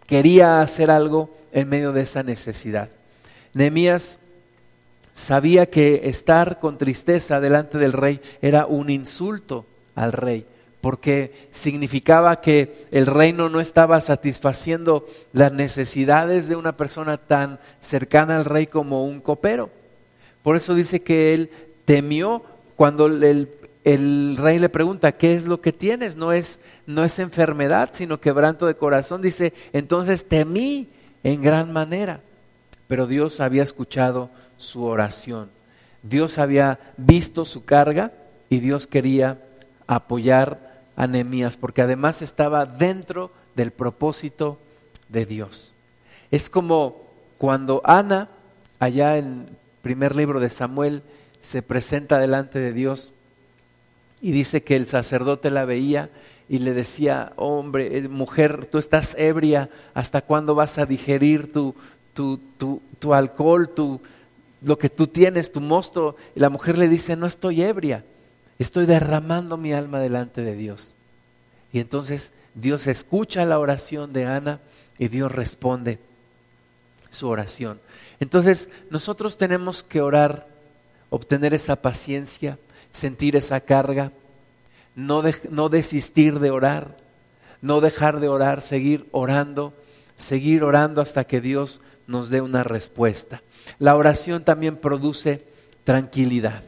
quería 0.06 0.62
hacer 0.62 0.90
algo 0.90 1.30
en 1.52 1.68
medio 1.68 1.92
de 1.92 2.04
esa 2.04 2.24
necesidad. 2.24 2.88
Nehemías 3.54 4.22
sabía 5.18 5.66
que 5.66 6.02
estar 6.04 6.60
con 6.60 6.78
tristeza 6.78 7.40
delante 7.40 7.80
del 7.80 7.92
rey 7.92 8.22
era 8.40 8.68
un 8.68 8.92
insulto 8.92 9.66
al 9.96 10.12
rey, 10.12 10.46
porque 10.80 11.48
significaba 11.52 12.40
que 12.40 12.86
el 12.92 13.08
reino 13.08 13.50
no 13.50 13.60
estaba 13.60 14.00
satisfaciendo 14.00 15.08
las 15.34 15.52
necesidades 15.52 16.48
de 16.48 16.56
una 16.56 16.78
persona 16.78 17.18
tan 17.18 17.60
cercana 17.80 18.38
al 18.38 18.46
rey 18.46 18.68
como 18.68 19.06
un 19.06 19.20
copero. 19.20 19.72
Por 20.44 20.56
eso 20.56 20.76
dice 20.76 21.02
que 21.02 21.34
él 21.34 21.50
temió 21.86 22.44
cuando 22.76 23.08
el, 23.08 24.38
rey 24.38 24.60
le 24.60 24.70
pregunta, 24.70 25.14
¿qué 25.14 25.34
es 25.34 25.48
lo 25.48 25.62
que 25.62 25.74
tienes? 25.74 26.16
No 26.16 26.32
es, 26.32 26.60
no 26.86 27.04
es 27.04 27.18
enfermedad, 27.18 27.90
sino 27.94 28.22
quebranto 28.22 28.68
de 28.68 28.76
corazón. 28.76 29.24
Dice, 29.24 29.52
entonces 29.74 30.28
temí 30.28 30.90
en 31.24 31.42
gran 31.42 31.74
manera. 31.74 32.22
Pero 32.88 33.08
Dios 33.08 33.40
había 33.40 33.64
escuchado 33.64 34.30
su 34.58 34.84
oración. 34.84 35.50
Dios 36.04 36.38
había 36.38 36.80
visto 36.98 37.46
su 37.46 37.66
carga 37.66 38.12
y 38.50 38.60
Dios 38.60 38.88
quería 38.88 39.40
apoyar 39.88 40.80
a 40.96 41.08
Nehemías 41.08 41.58
porque 41.58 41.82
además 41.82 42.22
estaba 42.22 42.66
dentro 42.66 43.32
del 43.56 43.72
propósito 43.72 44.58
de 45.10 45.26
Dios. 45.26 45.74
Es 46.32 46.50
como 46.50 47.08
cuando 47.38 47.82
Ana, 47.84 48.30
allá 48.80 49.18
en 49.18 49.26
el 49.26 49.58
primer 49.82 50.16
libro 50.16 50.40
de 50.40 50.50
Samuel, 50.50 51.04
se 51.42 51.62
presenta 51.62 52.20
delante 52.20 52.60
de 52.60 52.74
Dios 52.74 53.14
y 54.22 54.32
dice 54.32 54.64
que 54.64 54.76
el 54.76 54.88
sacerdote 54.88 55.52
la 55.52 55.66
veía 55.66 56.10
y 56.50 56.60
le 56.60 56.74
decía, 56.74 57.34
hombre, 57.36 57.98
eh, 57.98 58.08
mujer, 58.08 58.66
tú 58.68 58.78
estás 58.78 59.16
ebria, 59.18 59.70
¿hasta 59.94 60.22
cuándo 60.22 60.56
vas 60.56 60.78
a 60.78 60.86
digerir 60.86 61.52
tu, 61.52 61.76
tu, 62.14 62.40
tu, 62.58 62.82
tu 63.00 63.14
alcohol, 63.14 63.70
tu, 63.70 64.02
lo 64.62 64.78
que 64.78 64.90
tú 64.90 65.08
tienes, 65.08 65.52
tu 65.52 65.62
mosto. 65.62 66.16
Y 66.36 66.40
la 66.40 66.50
mujer 66.50 66.78
le 66.78 66.88
dice, 66.88 67.16
no 67.16 67.26
estoy 67.26 67.62
ebria, 67.62 68.04
estoy 68.60 68.86
derramando 68.86 69.58
mi 69.58 69.74
alma 69.74 70.00
delante 70.00 70.42
de 70.42 70.56
Dios. 70.56 70.96
Y 71.72 71.80
entonces 71.80 72.34
Dios 72.56 72.88
escucha 72.88 73.46
la 73.46 73.60
oración 73.60 74.14
de 74.14 74.26
Ana 74.26 74.60
y 74.98 75.10
Dios 75.10 75.32
responde 75.32 76.00
su 77.10 77.28
oración. 77.28 77.80
Entonces 78.20 78.70
nosotros 78.90 79.38
tenemos 79.38 79.84
que 79.84 80.02
orar, 80.02 80.48
obtener 81.10 81.54
esa 81.54 81.78
paciencia, 81.78 82.58
sentir 82.92 83.36
esa 83.36 83.60
carga, 83.62 84.12
no, 84.96 85.24
no 85.50 85.70
desistir 85.70 86.40
de 86.40 86.50
orar, 86.50 86.98
no 87.62 87.82
dejar 87.82 88.20
de 88.20 88.28
orar, 88.28 88.62
seguir 88.62 89.08
orando, 89.12 89.74
seguir 90.16 90.64
orando 90.64 91.02
hasta 91.02 91.26
que 91.26 91.42
Dios 91.42 91.82
nos 92.08 92.30
dé 92.30 92.42
una 92.42 92.64
respuesta. 92.64 93.44
La 93.80 93.96
oración 93.96 94.44
también 94.44 94.78
produce 94.78 95.46
tranquilidad. 95.84 96.64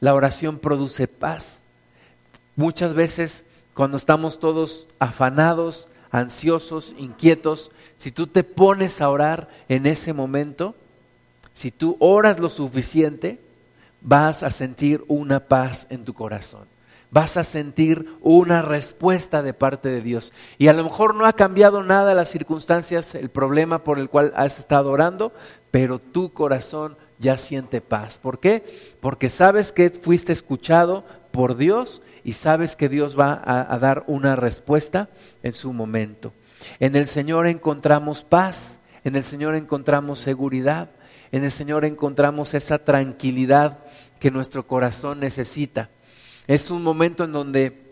La 0.00 0.14
oración 0.14 0.58
produce 0.58 1.06
paz. 1.06 1.62
Muchas 2.56 2.94
veces 2.94 3.44
cuando 3.74 3.96
estamos 3.96 4.38
todos 4.38 4.88
afanados, 4.98 5.88
ansiosos, 6.10 6.94
inquietos, 6.98 7.70
si 7.96 8.10
tú 8.10 8.26
te 8.26 8.44
pones 8.44 9.00
a 9.00 9.08
orar 9.08 9.48
en 9.68 9.86
ese 9.86 10.12
momento, 10.12 10.74
si 11.54 11.70
tú 11.70 11.96
oras 12.00 12.38
lo 12.38 12.48
suficiente, 12.48 13.38
vas 14.00 14.42
a 14.42 14.50
sentir 14.50 15.04
una 15.08 15.40
paz 15.40 15.86
en 15.90 16.04
tu 16.04 16.12
corazón. 16.12 16.71
Vas 17.12 17.36
a 17.36 17.44
sentir 17.44 18.16
una 18.22 18.62
respuesta 18.62 19.42
de 19.42 19.52
parte 19.54 19.90
de 19.90 20.00
Dios. 20.00 20.32
Y 20.58 20.68
a 20.68 20.72
lo 20.72 20.82
mejor 20.82 21.14
no 21.14 21.26
ha 21.26 21.34
cambiado 21.34 21.82
nada 21.82 22.14
las 22.14 22.30
circunstancias, 22.30 23.14
el 23.14 23.28
problema 23.28 23.84
por 23.84 23.98
el 23.98 24.08
cual 24.08 24.32
has 24.34 24.58
estado 24.58 24.90
orando, 24.90 25.32
pero 25.70 25.98
tu 26.00 26.32
corazón 26.32 26.96
ya 27.18 27.36
siente 27.36 27.82
paz. 27.82 28.18
¿Por 28.18 28.40
qué? 28.40 28.64
Porque 29.00 29.28
sabes 29.28 29.72
que 29.72 29.90
fuiste 29.90 30.32
escuchado 30.32 31.04
por 31.30 31.56
Dios 31.56 32.02
y 32.24 32.32
sabes 32.32 32.76
que 32.76 32.88
Dios 32.88 33.18
va 33.18 33.34
a, 33.34 33.72
a 33.72 33.78
dar 33.78 34.04
una 34.06 34.34
respuesta 34.34 35.10
en 35.42 35.52
su 35.52 35.72
momento. 35.74 36.32
En 36.80 36.96
el 36.96 37.06
Señor 37.06 37.46
encontramos 37.46 38.24
paz, 38.24 38.80
en 39.04 39.16
el 39.16 39.24
Señor 39.24 39.54
encontramos 39.54 40.18
seguridad, 40.18 40.88
en 41.30 41.44
el 41.44 41.50
Señor 41.50 41.84
encontramos 41.84 42.54
esa 42.54 42.78
tranquilidad 42.78 43.80
que 44.18 44.30
nuestro 44.30 44.66
corazón 44.66 45.20
necesita. 45.20 45.90
Es 46.46 46.70
un 46.70 46.82
momento 46.82 47.24
en 47.24 47.32
donde 47.32 47.82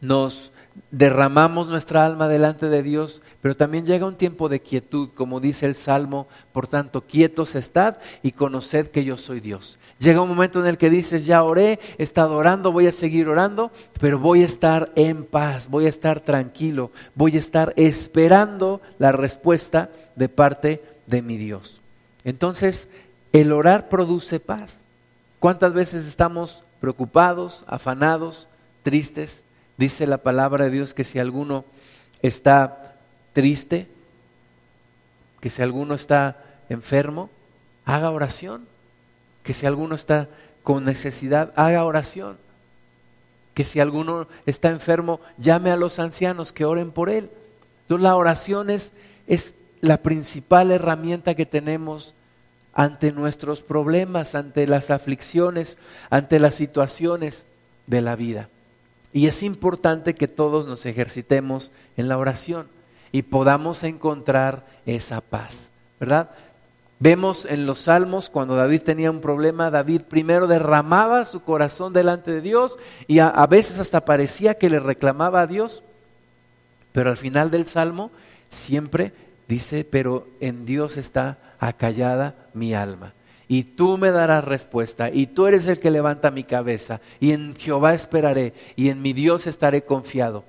nos 0.00 0.52
derramamos 0.90 1.68
nuestra 1.68 2.04
alma 2.04 2.28
delante 2.28 2.68
de 2.68 2.82
Dios, 2.82 3.22
pero 3.40 3.56
también 3.56 3.86
llega 3.86 4.06
un 4.06 4.16
tiempo 4.16 4.48
de 4.48 4.60
quietud, 4.60 5.10
como 5.14 5.40
dice 5.40 5.66
el 5.66 5.74
Salmo, 5.74 6.26
por 6.52 6.66
tanto, 6.66 7.02
quietos 7.02 7.54
estad 7.54 7.98
y 8.22 8.32
conoced 8.32 8.88
que 8.88 9.04
yo 9.04 9.16
soy 9.16 9.40
Dios. 9.40 9.78
Llega 9.98 10.20
un 10.20 10.28
momento 10.28 10.60
en 10.60 10.66
el 10.66 10.78
que 10.78 10.90
dices, 10.90 11.26
ya 11.26 11.42
oré, 11.44 11.78
he 11.98 12.02
estado 12.02 12.36
orando, 12.36 12.72
voy 12.72 12.86
a 12.86 12.92
seguir 12.92 13.28
orando, 13.28 13.70
pero 14.00 14.18
voy 14.18 14.42
a 14.42 14.46
estar 14.46 14.90
en 14.96 15.24
paz, 15.24 15.68
voy 15.68 15.86
a 15.86 15.90
estar 15.90 16.20
tranquilo, 16.20 16.90
voy 17.14 17.36
a 17.36 17.38
estar 17.38 17.72
esperando 17.76 18.80
la 18.98 19.12
respuesta 19.12 19.90
de 20.16 20.28
parte 20.28 20.82
de 21.06 21.22
mi 21.22 21.36
Dios. 21.36 21.80
Entonces, 22.24 22.88
el 23.32 23.52
orar 23.52 23.88
produce 23.88 24.40
paz. 24.40 24.80
¿Cuántas 25.38 25.72
veces 25.72 26.06
estamos 26.06 26.64
preocupados, 26.82 27.64
afanados, 27.68 28.48
tristes? 28.82 29.44
Dice 29.76 30.04
la 30.08 30.18
palabra 30.18 30.64
de 30.64 30.72
Dios 30.72 30.94
que 30.94 31.04
si 31.04 31.20
alguno 31.20 31.64
está 32.22 32.96
triste, 33.32 33.86
que 35.40 35.48
si 35.48 35.62
alguno 35.62 35.94
está 35.94 36.44
enfermo, 36.68 37.30
haga 37.84 38.10
oración. 38.10 38.66
Que 39.44 39.54
si 39.54 39.64
alguno 39.64 39.94
está 39.94 40.28
con 40.64 40.84
necesidad, 40.84 41.52
haga 41.54 41.84
oración. 41.84 42.36
Que 43.54 43.64
si 43.64 43.78
alguno 43.78 44.26
está 44.44 44.68
enfermo, 44.70 45.20
llame 45.38 45.70
a 45.70 45.76
los 45.76 46.00
ancianos 46.00 46.52
que 46.52 46.64
oren 46.64 46.90
por 46.90 47.10
él. 47.10 47.30
Entonces 47.82 48.02
la 48.02 48.16
oración 48.16 48.70
es, 48.70 48.92
es 49.28 49.54
la 49.80 49.98
principal 49.98 50.72
herramienta 50.72 51.36
que 51.36 51.46
tenemos 51.46 52.16
ante 52.74 53.12
nuestros 53.12 53.62
problemas, 53.62 54.34
ante 54.34 54.66
las 54.66 54.90
aflicciones, 54.90 55.78
ante 56.10 56.40
las 56.40 56.54
situaciones 56.54 57.46
de 57.86 58.00
la 58.00 58.16
vida. 58.16 58.48
Y 59.12 59.26
es 59.26 59.42
importante 59.42 60.14
que 60.14 60.28
todos 60.28 60.66
nos 60.66 60.86
ejercitemos 60.86 61.72
en 61.96 62.08
la 62.08 62.16
oración 62.16 62.68
y 63.12 63.22
podamos 63.22 63.84
encontrar 63.84 64.66
esa 64.86 65.20
paz, 65.20 65.70
¿verdad? 66.00 66.30
Vemos 66.98 67.44
en 67.44 67.66
los 67.66 67.80
salmos 67.80 68.30
cuando 68.30 68.56
David 68.56 68.82
tenía 68.82 69.10
un 69.10 69.20
problema, 69.20 69.70
David 69.70 70.02
primero 70.02 70.46
derramaba 70.46 71.24
su 71.24 71.42
corazón 71.42 71.92
delante 71.92 72.30
de 72.30 72.40
Dios 72.40 72.78
y 73.06 73.18
a, 73.18 73.28
a, 73.28 73.46
veces 73.46 73.80
hasta 73.80 74.04
parecía 74.04 74.54
que 74.54 74.70
le 74.70 74.78
reclamaba 74.78 75.42
a 75.42 75.46
Dios, 75.46 75.82
pero 76.92 77.10
al 77.10 77.16
final 77.16 77.50
del 77.50 77.66
salmo 77.66 78.12
siempre 78.48 79.12
dice, 79.48 79.84
pero 79.84 80.26
en 80.40 80.64
Dios 80.64 80.96
está 80.96 81.38
acallada 81.68 82.34
mi 82.54 82.74
alma 82.74 83.14
y 83.52 83.64
tú 83.64 83.98
me 83.98 84.10
darás 84.10 84.44
respuesta, 84.44 85.10
y 85.10 85.26
tú 85.26 85.46
eres 85.46 85.66
el 85.66 85.78
que 85.78 85.90
levanta 85.90 86.30
mi 86.30 86.42
cabeza, 86.42 87.02
y 87.20 87.32
en 87.32 87.54
Jehová 87.54 87.92
esperaré, 87.92 88.54
y 88.76 88.88
en 88.88 89.02
mi 89.02 89.12
Dios 89.12 89.46
estaré 89.46 89.82
confiado. 89.82 90.42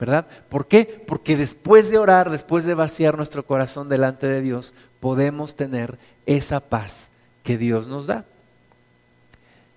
¿Verdad? 0.00 0.26
¿Por 0.48 0.66
qué? 0.66 1.04
Porque 1.06 1.36
después 1.36 1.90
de 1.90 1.98
orar, 1.98 2.30
después 2.30 2.64
de 2.64 2.72
vaciar 2.72 3.18
nuestro 3.18 3.44
corazón 3.44 3.90
delante 3.90 4.26
de 4.26 4.40
Dios, 4.40 4.72
podemos 5.00 5.54
tener 5.54 5.98
esa 6.24 6.60
paz 6.60 7.10
que 7.42 7.58
Dios 7.58 7.88
nos 7.88 8.06
da. 8.06 8.24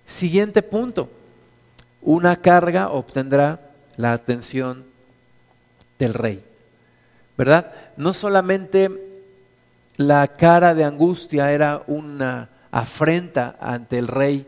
Siguiente 0.06 0.62
punto. 0.62 1.10
Una 2.00 2.40
carga 2.40 2.88
obtendrá 2.88 3.60
la 3.96 4.14
atención 4.14 4.86
del 5.98 6.14
rey. 6.14 6.42
¿Verdad? 7.36 7.74
No 7.98 8.14
solamente 8.14 9.09
la 10.00 10.28
cara 10.28 10.74
de 10.74 10.84
angustia 10.84 11.52
era 11.52 11.82
una 11.86 12.48
afrenta 12.70 13.58
ante 13.60 13.98
el 13.98 14.08
rey 14.08 14.46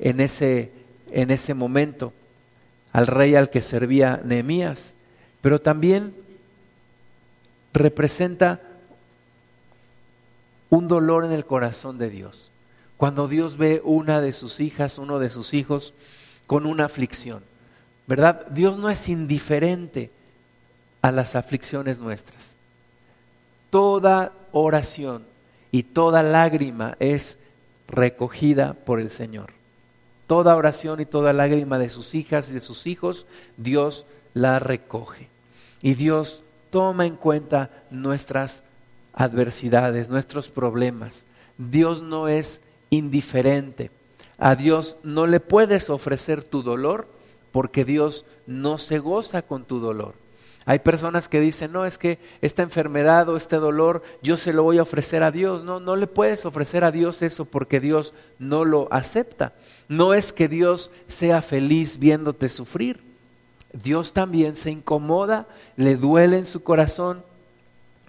en 0.00 0.18
ese, 0.18 0.72
en 1.12 1.30
ese 1.30 1.54
momento, 1.54 2.12
al 2.92 3.06
rey 3.06 3.36
al 3.36 3.48
que 3.48 3.62
servía 3.62 4.20
Nehemías, 4.24 4.96
pero 5.40 5.60
también 5.60 6.16
representa 7.72 8.60
un 10.68 10.88
dolor 10.88 11.24
en 11.24 11.30
el 11.30 11.46
corazón 11.46 11.96
de 11.96 12.10
Dios. 12.10 12.50
Cuando 12.96 13.28
Dios 13.28 13.56
ve 13.56 13.80
una 13.84 14.20
de 14.20 14.32
sus 14.32 14.58
hijas, 14.58 14.98
uno 14.98 15.20
de 15.20 15.30
sus 15.30 15.54
hijos, 15.54 15.94
con 16.48 16.66
una 16.66 16.86
aflicción, 16.86 17.44
¿verdad? 18.08 18.48
Dios 18.48 18.78
no 18.78 18.90
es 18.90 19.08
indiferente 19.08 20.10
a 21.02 21.12
las 21.12 21.36
aflicciones 21.36 22.00
nuestras. 22.00 22.58
Toda 23.70 24.32
oración 24.52 25.24
y 25.72 25.84
toda 25.84 26.22
lágrima 26.22 26.96
es 26.98 27.38
recogida 27.88 28.74
por 28.74 29.00
el 29.00 29.10
Señor. 29.10 29.52
Toda 30.26 30.56
oración 30.56 31.00
y 31.00 31.06
toda 31.06 31.32
lágrima 31.32 31.78
de 31.78 31.88
sus 31.88 32.14
hijas 32.14 32.50
y 32.50 32.54
de 32.54 32.60
sus 32.60 32.86
hijos, 32.86 33.26
Dios 33.56 34.06
la 34.34 34.58
recoge. 34.58 35.28
Y 35.82 35.94
Dios 35.94 36.42
toma 36.70 37.06
en 37.06 37.16
cuenta 37.16 37.70
nuestras 37.90 38.62
adversidades, 39.12 40.08
nuestros 40.08 40.48
problemas. 40.48 41.26
Dios 41.58 42.02
no 42.02 42.28
es 42.28 42.62
indiferente. 42.90 43.90
A 44.38 44.54
Dios 44.54 44.96
no 45.02 45.26
le 45.26 45.40
puedes 45.40 45.90
ofrecer 45.90 46.44
tu 46.44 46.62
dolor 46.62 47.08
porque 47.52 47.84
Dios 47.84 48.24
no 48.46 48.78
se 48.78 48.98
goza 48.98 49.42
con 49.42 49.64
tu 49.64 49.80
dolor. 49.80 50.14
Hay 50.66 50.80
personas 50.80 51.28
que 51.28 51.40
dicen, 51.40 51.72
no, 51.72 51.86
es 51.86 51.96
que 51.96 52.18
esta 52.42 52.62
enfermedad 52.62 53.28
o 53.28 53.36
este 53.36 53.56
dolor 53.56 54.02
yo 54.22 54.36
se 54.36 54.52
lo 54.52 54.62
voy 54.62 54.78
a 54.78 54.82
ofrecer 54.82 55.22
a 55.22 55.30
Dios. 55.30 55.64
No, 55.64 55.80
no 55.80 55.96
le 55.96 56.06
puedes 56.06 56.44
ofrecer 56.44 56.84
a 56.84 56.90
Dios 56.90 57.22
eso 57.22 57.44
porque 57.44 57.80
Dios 57.80 58.14
no 58.38 58.64
lo 58.64 58.88
acepta. 58.92 59.54
No 59.88 60.14
es 60.14 60.32
que 60.32 60.48
Dios 60.48 60.90
sea 61.06 61.42
feliz 61.42 61.98
viéndote 61.98 62.48
sufrir. 62.48 63.00
Dios 63.72 64.12
también 64.12 64.56
se 64.56 64.70
incomoda, 64.70 65.46
le 65.76 65.96
duele 65.96 66.38
en 66.38 66.46
su 66.46 66.62
corazón 66.62 67.22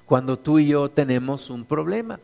cuando 0.05 0.37
tú 0.37 0.59
y 0.59 0.67
yo 0.67 0.89
tenemos 0.89 1.49
un 1.49 1.65
problema. 1.65 2.19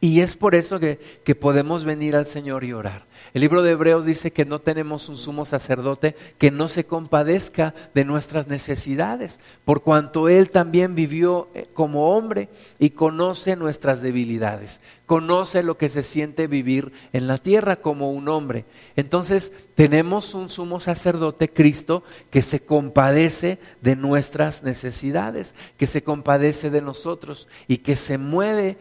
Y 0.00 0.20
es 0.20 0.36
por 0.36 0.54
eso 0.54 0.78
que, 0.78 0.98
que 1.24 1.34
podemos 1.34 1.84
venir 1.84 2.16
al 2.16 2.26
Señor 2.26 2.64
y 2.64 2.72
orar. 2.74 3.06
El 3.32 3.40
libro 3.40 3.62
de 3.62 3.72
Hebreos 3.72 4.04
dice 4.04 4.30
que 4.30 4.44
no 4.44 4.60
tenemos 4.60 5.08
un 5.08 5.16
sumo 5.16 5.44
sacerdote 5.44 6.14
que 6.38 6.50
no 6.50 6.68
se 6.68 6.84
compadezca 6.84 7.74
de 7.94 8.04
nuestras 8.04 8.46
necesidades, 8.46 9.40
por 9.64 9.82
cuanto 9.82 10.28
Él 10.28 10.50
también 10.50 10.94
vivió 10.94 11.48
eh, 11.54 11.66
como 11.72 12.16
hombre 12.16 12.48
y 12.78 12.90
conoce 12.90 13.56
nuestras 13.56 14.02
debilidades, 14.02 14.80
conoce 15.06 15.62
lo 15.62 15.78
que 15.78 15.88
se 15.88 16.02
siente 16.02 16.46
vivir 16.46 16.92
en 17.12 17.26
la 17.26 17.38
tierra 17.38 17.76
como 17.76 18.10
un 18.10 18.28
hombre. 18.28 18.64
Entonces 18.96 19.52
tenemos 19.74 20.34
un 20.34 20.50
sumo 20.50 20.80
sacerdote, 20.80 21.50
Cristo, 21.50 22.04
que 22.30 22.42
se 22.42 22.60
compadece 22.60 23.58
de 23.80 23.96
nuestras 23.96 24.62
necesidades, 24.62 25.54
que 25.78 25.86
se 25.86 26.02
compadece 26.02 26.70
de 26.70 26.82
nosotros 26.82 27.48
y 27.66 27.78
que 27.78 27.96
se 27.96 28.18
mueve 28.18 28.78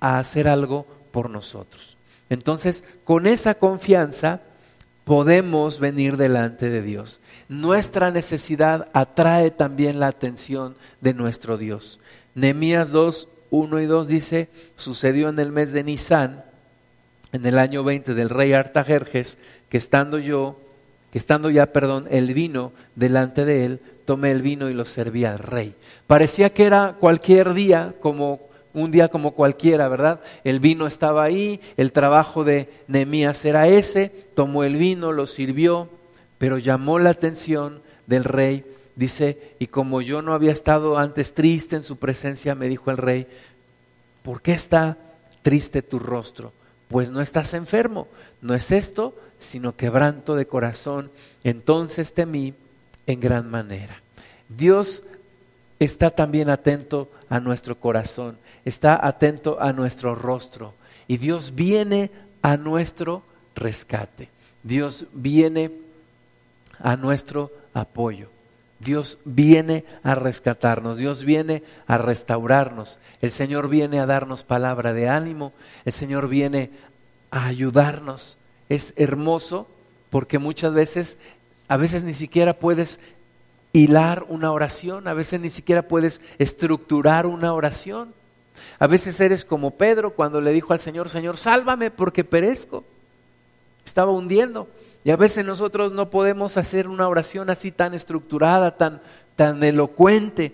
a 0.00 0.18
hacer 0.18 0.48
algo 0.48 0.86
por 1.10 1.30
nosotros. 1.30 1.96
Entonces, 2.28 2.84
con 3.04 3.26
esa 3.26 3.54
confianza 3.54 4.40
podemos 5.04 5.78
venir 5.78 6.16
delante 6.16 6.68
de 6.68 6.82
Dios. 6.82 7.20
Nuestra 7.48 8.10
necesidad 8.10 8.88
atrae 8.92 9.52
también 9.52 10.00
la 10.00 10.08
atención 10.08 10.76
de 11.00 11.14
nuestro 11.14 11.56
Dios. 11.56 12.00
Nehemías 12.34 12.90
2, 12.90 13.28
1 13.50 13.80
y 13.80 13.86
2 13.86 14.08
dice, 14.08 14.48
sucedió 14.76 15.28
en 15.28 15.38
el 15.38 15.52
mes 15.52 15.72
de 15.72 15.84
Nisan, 15.84 16.44
en 17.32 17.46
el 17.46 17.58
año 17.58 17.84
20 17.84 18.14
del 18.14 18.30
rey 18.30 18.52
Artajerjes, 18.52 19.38
que 19.68 19.78
estando 19.78 20.18
yo, 20.18 20.58
que 21.12 21.18
estando 21.18 21.50
ya, 21.50 21.66
perdón, 21.66 22.08
el 22.10 22.34
vino 22.34 22.72
delante 22.96 23.44
de 23.44 23.64
él, 23.64 23.80
tomé 24.04 24.32
el 24.32 24.42
vino 24.42 24.68
y 24.68 24.74
lo 24.74 24.84
serví 24.84 25.24
al 25.24 25.38
rey. 25.38 25.74
Parecía 26.06 26.50
que 26.50 26.64
era 26.64 26.96
cualquier 26.98 27.54
día, 27.54 27.94
como 28.00 28.40
un 28.76 28.92
día 28.92 29.08
como 29.08 29.32
cualquiera, 29.32 29.88
¿verdad? 29.88 30.20
El 30.44 30.60
vino 30.60 30.86
estaba 30.86 31.24
ahí, 31.24 31.60
el 31.76 31.90
trabajo 31.90 32.44
de 32.44 32.68
Nehemías 32.86 33.44
era 33.44 33.66
ese, 33.66 34.10
tomó 34.34 34.62
el 34.62 34.76
vino, 34.76 35.10
lo 35.10 35.26
sirvió, 35.26 35.88
pero 36.38 36.58
llamó 36.58 36.98
la 36.98 37.10
atención 37.10 37.82
del 38.06 38.24
rey. 38.24 38.64
Dice, 38.94 39.54
y 39.58 39.66
como 39.66 40.00
yo 40.00 40.22
no 40.22 40.32
había 40.32 40.52
estado 40.52 40.98
antes 40.98 41.34
triste 41.34 41.76
en 41.76 41.82
su 41.82 41.96
presencia, 41.96 42.54
me 42.54 42.68
dijo 42.68 42.90
el 42.90 42.96
rey, 42.98 43.26
¿por 44.22 44.40
qué 44.40 44.52
está 44.52 44.96
triste 45.42 45.82
tu 45.82 45.98
rostro? 45.98 46.52
pues 46.88 47.10
no 47.10 47.20
estás 47.20 47.54
enfermo, 47.54 48.08
no 48.40 48.54
es 48.54 48.70
esto, 48.70 49.14
sino 49.38 49.76
quebranto 49.76 50.34
de 50.34 50.46
corazón. 50.46 51.10
Entonces 51.44 52.12
temí 52.14 52.54
en 53.06 53.20
gran 53.20 53.50
manera. 53.50 54.02
Dios 54.48 55.02
está 55.78 56.10
también 56.10 56.48
atento 56.48 57.10
a 57.28 57.40
nuestro 57.40 57.78
corazón, 57.78 58.38
está 58.66 59.06
atento 59.06 59.58
a 59.62 59.72
nuestro 59.72 60.14
rostro 60.14 60.74
y 61.08 61.16
Dios 61.16 61.54
viene 61.54 62.10
a 62.42 62.58
nuestro 62.58 63.22
rescate. 63.54 64.28
Dios 64.62 65.06
viene 65.14 65.70
a 66.80 66.96
nuestro 66.96 67.52
apoyo. 67.72 68.28
Dios 68.78 69.18
viene 69.24 69.84
a 70.02 70.14
rescatarnos, 70.14 70.98
Dios 70.98 71.24
viene 71.24 71.62
a 71.86 71.96
restaurarnos, 71.96 72.98
el 73.22 73.30
Señor 73.30 73.70
viene 73.70 74.00
a 74.00 74.06
darnos 74.06 74.44
palabra 74.44 74.92
de 74.92 75.08
ánimo, 75.08 75.54
el 75.86 75.94
Señor 75.94 76.28
viene 76.28 76.70
a 77.30 77.46
ayudarnos. 77.46 78.36
Es 78.68 78.92
hermoso 78.96 79.66
porque 80.10 80.38
muchas 80.38 80.74
veces, 80.74 81.16
a 81.68 81.78
veces 81.78 82.04
ni 82.04 82.12
siquiera 82.12 82.58
puedes 82.58 83.00
hilar 83.72 84.26
una 84.28 84.52
oración, 84.52 85.08
a 85.08 85.14
veces 85.14 85.40
ni 85.40 85.50
siquiera 85.50 85.88
puedes 85.88 86.20
estructurar 86.38 87.26
una 87.26 87.54
oración. 87.54 88.12
A 88.78 88.86
veces 88.86 89.20
eres 89.20 89.44
como 89.44 89.72
Pedro 89.72 90.10
cuando 90.10 90.40
le 90.40 90.52
dijo 90.52 90.72
al 90.72 90.80
Señor, 90.80 91.08
Señor, 91.08 91.36
sálvame 91.36 91.90
porque 91.90 92.24
perezco. 92.24 92.84
Estaba 93.84 94.12
hundiendo. 94.12 94.68
Y 95.04 95.10
a 95.10 95.16
veces 95.16 95.44
nosotros 95.44 95.92
no 95.92 96.10
podemos 96.10 96.56
hacer 96.56 96.88
una 96.88 97.08
oración 97.08 97.48
así 97.48 97.70
tan 97.70 97.94
estructurada, 97.94 98.76
tan, 98.76 99.00
tan 99.36 99.62
elocuente, 99.62 100.52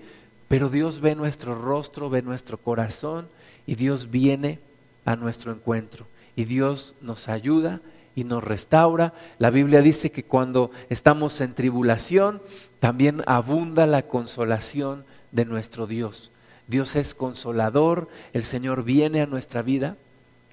pero 0.49 0.69
Dios 0.69 1.01
ve 1.01 1.15
nuestro 1.15 1.55
rostro, 1.55 2.11
ve 2.11 2.21
nuestro 2.21 2.59
corazón 2.59 3.29
y 3.67 3.77
Dios 3.77 4.11
viene 4.11 4.61
a 5.05 5.17
nuestro 5.17 5.53
encuentro 5.53 6.07
y 6.37 6.45
Dios 6.45 6.95
nos 7.01 7.29
ayuda 7.29 7.81
y 8.15 8.25
nos 8.25 8.45
restaura. 8.45 9.15
La 9.39 9.51
Biblia 9.51 9.81
dice 9.81 10.11
que 10.11 10.25
cuando 10.25 10.71
estamos 10.91 11.41
en 11.41 11.55
tribulación, 11.55 12.43
también 12.81 13.23
abunda 13.27 13.87
la 13.87 14.03
consolación 14.03 15.05
de 15.31 15.45
nuestro 15.45 15.87
Dios. 15.87 16.31
Dios 16.67 16.97
es 16.97 17.15
consolador, 17.15 18.09
el 18.33 18.45
Señor 18.45 18.85
viene 18.85 19.21
a 19.21 19.27
nuestra 19.27 19.63
vida 19.63 19.97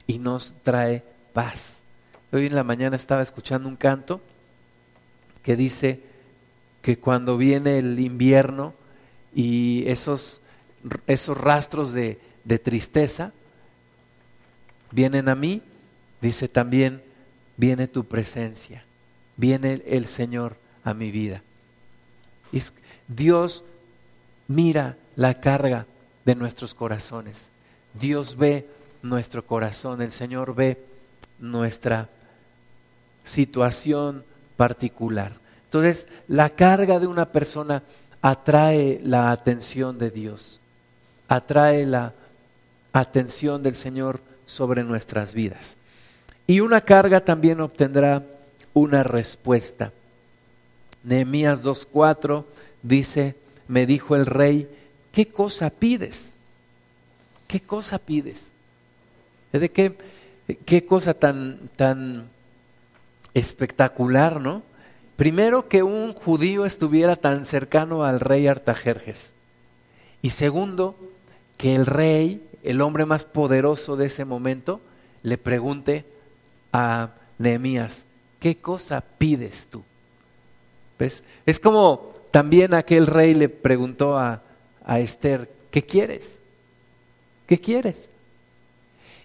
y 0.08 0.20
nos 0.20 0.56
trae 0.64 1.04
paz. 1.34 1.82
Hoy 2.32 2.46
en 2.46 2.56
la 2.56 2.64
mañana 2.64 2.96
estaba 2.96 3.22
escuchando 3.22 3.68
un 3.68 3.76
canto 3.76 4.22
que 5.44 5.56
dice 5.56 6.02
que 6.82 6.98
cuando 6.98 7.38
viene 7.38 7.78
el 7.78 8.00
invierno 8.00 8.74
y 9.34 9.84
esos, 9.88 10.42
esos 11.08 11.38
rastros 11.38 11.94
de, 11.94 12.20
de 12.44 12.60
tristeza 12.60 13.32
vienen 14.92 15.30
a 15.30 15.36
mí, 15.36 15.62
dice 16.22 16.48
también, 16.48 17.02
viene 17.58 17.88
tu 17.88 18.06
presencia, 18.06 18.84
viene 19.38 19.84
el 19.86 20.06
Señor 20.06 20.58
a 20.84 20.94
mi 20.94 21.12
vida. 21.12 21.44
Dios 23.08 23.64
mira 24.48 24.98
la 25.16 25.40
carga 25.40 25.86
de 26.26 26.36
nuestros 26.36 26.74
corazones. 26.74 27.52
Dios 27.94 28.38
ve 28.38 28.68
nuestro 29.02 29.46
corazón, 29.46 30.02
el 30.02 30.12
Señor 30.12 30.54
ve 30.56 30.84
nuestra 31.40 32.10
situación 33.24 34.24
particular. 34.58 35.34
Entonces, 35.66 36.08
la 36.28 36.50
carga 36.50 37.00
de 37.00 37.08
una 37.08 37.32
persona 37.32 37.84
atrae 38.22 39.00
la 39.04 39.32
atención 39.32 39.98
de 39.98 40.12
Dios, 40.12 40.60
atrae 41.28 41.86
la 41.86 42.14
atención 42.92 43.64
del 43.64 43.76
Señor 43.76 44.20
sobre 44.46 44.84
nuestras 44.84 45.34
vidas. 45.34 45.78
Y 46.48 46.60
una 46.60 46.82
carga 46.82 47.24
también 47.24 47.62
obtendrá 47.62 48.24
una 48.74 49.04
respuesta. 49.04 49.94
Nehemías 51.04 51.64
2.4 51.64 52.44
dice, 52.82 53.36
me 53.68 53.86
dijo 53.86 54.16
el 54.16 54.26
rey, 54.26 54.68
¿qué 55.12 55.28
cosa 55.28 55.70
pides? 55.70 56.36
¿Qué 57.48 57.60
cosa 57.60 57.98
pides? 57.98 58.52
¿De 59.52 59.70
qué, 59.70 59.96
qué 60.66 60.86
cosa 60.86 61.14
tan, 61.14 61.70
tan 61.76 62.30
espectacular, 63.34 64.40
¿no? 64.40 64.64
Primero 65.16 65.68
que 65.68 65.84
un 65.84 66.14
judío 66.14 66.66
estuviera 66.66 67.16
tan 67.16 67.46
cercano 67.46 68.06
al 68.06 68.20
rey 68.20 68.48
Artajerjes. 68.48 69.34
Y 70.22 70.30
segundo, 70.30 70.96
que 71.58 71.76
el 71.76 71.86
rey, 71.86 72.42
el 72.64 72.82
hombre 72.82 73.06
más 73.06 73.26
poderoso 73.26 73.98
de 73.98 74.06
ese 74.06 74.24
momento, 74.24 74.80
le 75.24 75.38
pregunte 75.38 76.06
a 76.72 77.16
Nehemías, 77.38 78.06
¿qué 78.40 78.58
cosa 78.58 79.04
pides 79.18 79.68
tú? 79.70 79.84
¿Ves? 80.98 81.24
Es 81.46 81.60
como 81.60 82.14
también 82.32 82.74
aquel 82.74 83.08
rey 83.08 83.34
le 83.34 83.50
preguntó 83.50 84.18
a, 84.18 84.42
a 84.90 85.00
Esther, 85.00 85.50
¿qué 85.70 85.86
quieres? 85.86 86.42
¿Qué 87.46 87.60
quieres? 87.62 88.10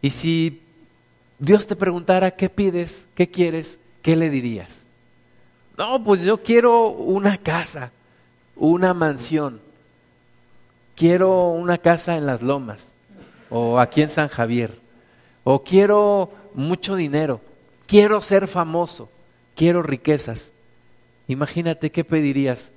Y 0.02 0.10
si 0.10 0.60
Dios 1.38 1.66
te 1.66 1.74
preguntara, 1.74 2.30
¿qué 2.30 2.48
pides? 2.48 3.08
¿Qué 3.14 3.28
quieres? 3.30 3.78
¿qué 4.04 4.14
le 4.14 4.28
dirías? 4.28 4.86
No, 5.78 6.04
pues 6.04 6.22
yo 6.22 6.42
quiero 6.42 6.88
una 6.88 7.38
casa, 7.38 7.90
una 8.54 8.92
mansión. 8.94 9.60
Quiero 10.94 11.48
una 11.48 11.78
casa 11.78 12.16
en 12.16 12.26
las 12.26 12.42
lomas 12.42 12.94
o 13.50 13.80
aquí 13.80 14.02
en 14.02 14.10
San 14.10 14.28
Javier. 14.28 14.78
O 15.42 15.64
quiero 15.64 16.30
mucho 16.52 16.94
dinero. 16.94 17.40
Quiero 17.86 18.20
ser 18.20 18.46
famoso. 18.46 19.08
Quiero 19.56 19.82
riquezas. 19.82 20.52
Imagínate 21.26 21.90
qué 21.90 22.04
pedirías 22.04 22.70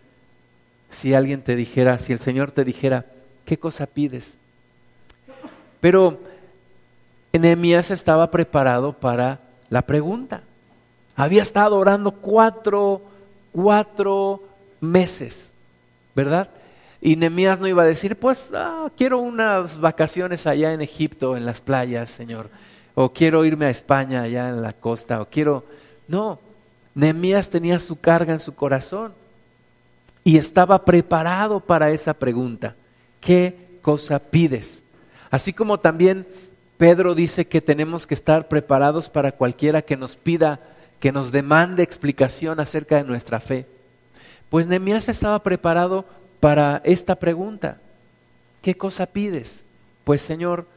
si 0.89 1.13
alguien 1.13 1.41
te 1.41 1.56
dijera, 1.56 1.97
si 2.00 2.13
el 2.13 2.19
Señor 2.19 2.52
te 2.52 2.63
dijera, 2.63 3.06
¿qué 3.45 3.58
cosa 3.58 3.86
pides? 3.86 4.39
Pero 5.80 6.19
Nehemías 7.34 7.91
estaba 7.91 8.32
preparado 8.32 8.93
para 8.93 9.39
la 9.69 9.82
pregunta. 9.84 10.41
Había 11.15 11.41
estado 11.41 11.78
orando 11.78 12.12
cuatro, 12.12 13.02
cuatro 13.52 14.43
meses, 14.80 15.54
¿verdad? 16.15 16.50
Y 17.02 17.15
Nemías 17.15 17.60
no 17.60 17.67
iba 17.67 17.84
a 17.84 17.88
decir, 17.88 18.15
pues 18.15 18.52
ah, 18.54 18.89
quiero 18.95 19.19
unas 19.19 19.80
vacaciones 19.80 20.47
allá 20.47 20.73
en 20.73 20.82
Egipto, 20.82 21.38
en 21.38 21.45
las 21.45 21.62
playas, 21.62 22.10
Señor. 22.10 22.50
O 22.95 23.13
quiero 23.13 23.45
irme 23.45 23.65
a 23.65 23.69
España, 23.69 24.23
allá 24.23 24.50
en 24.50 24.62
la 24.62 24.73
costa. 24.73 25.21
O 25.21 25.28
quiero... 25.30 25.63
No, 26.08 26.39
Nemías 26.95 27.50
tenía 27.50 27.80
su 27.80 28.00
carga 28.00 28.34
en 28.34 28.39
su 28.39 28.56
corazón. 28.56 29.13
Y 30.28 30.38
estaba 30.38 30.84
preparado 30.84 31.62
para 31.62 31.90
esa 31.90 32.13
pregunta. 32.13 32.76
¿Qué 33.22 33.80
cosa 33.82 34.20
pides? 34.20 34.84
Así 35.32 35.54
como 35.54 35.80
también 35.80 36.28
Pedro 36.76 37.16
dice 37.16 37.48
que 37.48 37.62
tenemos 37.62 38.06
que 38.06 38.13
estar 38.13 38.50
preparados 38.50 39.08
para 39.08 39.32
cualquiera 39.32 39.82
que 39.82 39.96
nos 39.96 40.18
pida 40.18 40.60
que 41.00 41.13
nos 41.13 41.32
demande 41.32 41.82
explicación 41.82 42.60
acerca 42.60 42.98
de 42.98 43.06
nuestra 43.06 43.40
fe. 43.40 43.68
Pues 44.50 44.68
Nehemías 44.68 45.08
estaba 45.08 45.42
preparado 45.42 46.04
para 46.42 46.82
esta 46.84 47.16
pregunta. 47.16 47.78
¿Qué 48.62 48.76
cosa 48.76 49.06
pides? 49.06 49.63
Pues 50.04 50.22
Señor, 50.22 50.68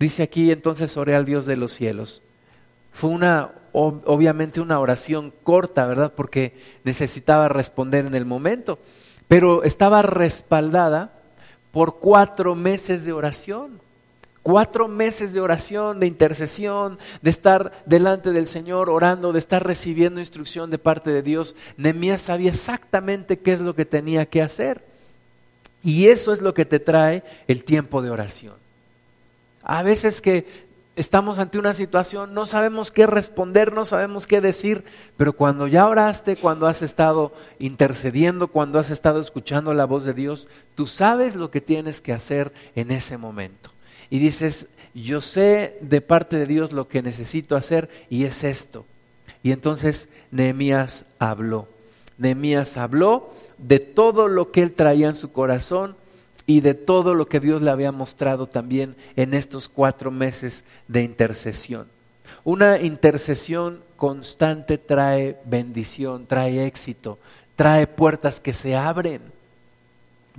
dice 0.00 0.22
aquí 0.22 0.50
entonces 0.50 0.96
oré 0.96 1.14
al 1.14 1.26
Dios 1.26 1.44
de 1.44 1.58
los 1.58 1.72
cielos. 1.72 2.22
Fue 2.94 3.10
una, 3.10 3.50
obviamente 3.78 4.60
una 4.60 4.80
oración 4.80 5.32
corta, 5.42 5.86
¿verdad? 5.86 6.12
Porque 6.14 6.58
necesitaba 6.84 7.48
responder 7.48 8.06
en 8.06 8.14
el 8.14 8.24
momento, 8.24 8.78
pero 9.28 9.62
estaba 9.62 10.02
respaldada 10.02 11.12
por 11.70 11.98
cuatro 11.98 12.54
meses 12.54 13.04
de 13.04 13.12
oración. 13.12 13.80
Cuatro 14.42 14.88
meses 14.88 15.34
de 15.34 15.40
oración, 15.40 16.00
de 16.00 16.06
intercesión, 16.06 16.98
de 17.20 17.28
estar 17.28 17.82
delante 17.84 18.32
del 18.32 18.46
Señor 18.46 18.88
orando, 18.88 19.32
de 19.32 19.38
estar 19.38 19.66
recibiendo 19.66 20.20
instrucción 20.20 20.70
de 20.70 20.78
parte 20.78 21.10
de 21.10 21.22
Dios. 21.22 21.54
Nehemías 21.76 22.22
sabía 22.22 22.50
exactamente 22.50 23.40
qué 23.40 23.52
es 23.52 23.60
lo 23.60 23.74
que 23.74 23.84
tenía 23.84 24.24
que 24.26 24.40
hacer. 24.40 24.86
Y 25.82 26.06
eso 26.08 26.32
es 26.32 26.40
lo 26.40 26.54
que 26.54 26.64
te 26.64 26.80
trae 26.80 27.24
el 27.46 27.62
tiempo 27.64 28.00
de 28.00 28.10
oración. 28.10 28.54
A 29.62 29.82
veces 29.82 30.22
que 30.22 30.67
estamos 30.98 31.38
ante 31.38 31.58
una 31.58 31.74
situación, 31.74 32.34
no 32.34 32.44
sabemos 32.44 32.90
qué 32.90 33.06
responder, 33.06 33.72
no 33.72 33.84
sabemos 33.84 34.26
qué 34.26 34.40
decir, 34.40 34.82
pero 35.16 35.32
cuando 35.32 35.68
ya 35.68 35.86
oraste, 35.86 36.36
cuando 36.36 36.66
has 36.66 36.82
estado 36.82 37.32
intercediendo, 37.60 38.48
cuando 38.48 38.80
has 38.80 38.90
estado 38.90 39.20
escuchando 39.20 39.72
la 39.74 39.84
voz 39.84 40.04
de 40.04 40.12
Dios, 40.12 40.48
tú 40.74 40.86
sabes 40.86 41.36
lo 41.36 41.52
que 41.52 41.60
tienes 41.60 42.00
que 42.00 42.12
hacer 42.12 42.52
en 42.74 42.90
ese 42.90 43.16
momento 43.16 43.70
y 44.10 44.18
dices, 44.18 44.66
yo 44.92 45.20
sé 45.20 45.78
de 45.80 46.00
parte 46.00 46.36
de 46.36 46.46
Dios 46.46 46.72
lo 46.72 46.88
que 46.88 47.00
necesito 47.00 47.54
hacer 47.54 47.88
y 48.10 48.24
es 48.24 48.42
esto. 48.42 48.84
Y 49.44 49.52
entonces 49.52 50.08
Nehemías 50.32 51.04
habló. 51.20 51.68
Nehemías 52.16 52.76
habló 52.76 53.30
de 53.58 53.78
todo 53.78 54.26
lo 54.26 54.50
que 54.50 54.62
él 54.62 54.72
traía 54.72 55.06
en 55.06 55.14
su 55.14 55.30
corazón 55.30 55.96
y 56.48 56.62
de 56.62 56.72
todo 56.72 57.12
lo 57.12 57.28
que 57.28 57.40
Dios 57.40 57.60
le 57.60 57.70
había 57.70 57.92
mostrado 57.92 58.46
también 58.46 58.96
en 59.16 59.34
estos 59.34 59.68
cuatro 59.68 60.10
meses 60.10 60.64
de 60.88 61.02
intercesión. 61.02 61.88
Una 62.42 62.80
intercesión 62.80 63.82
constante 63.96 64.78
trae 64.78 65.36
bendición, 65.44 66.24
trae 66.26 66.66
éxito, 66.66 67.18
trae 67.54 67.86
puertas 67.86 68.40
que 68.40 68.54
se 68.54 68.74
abren, 68.74 69.20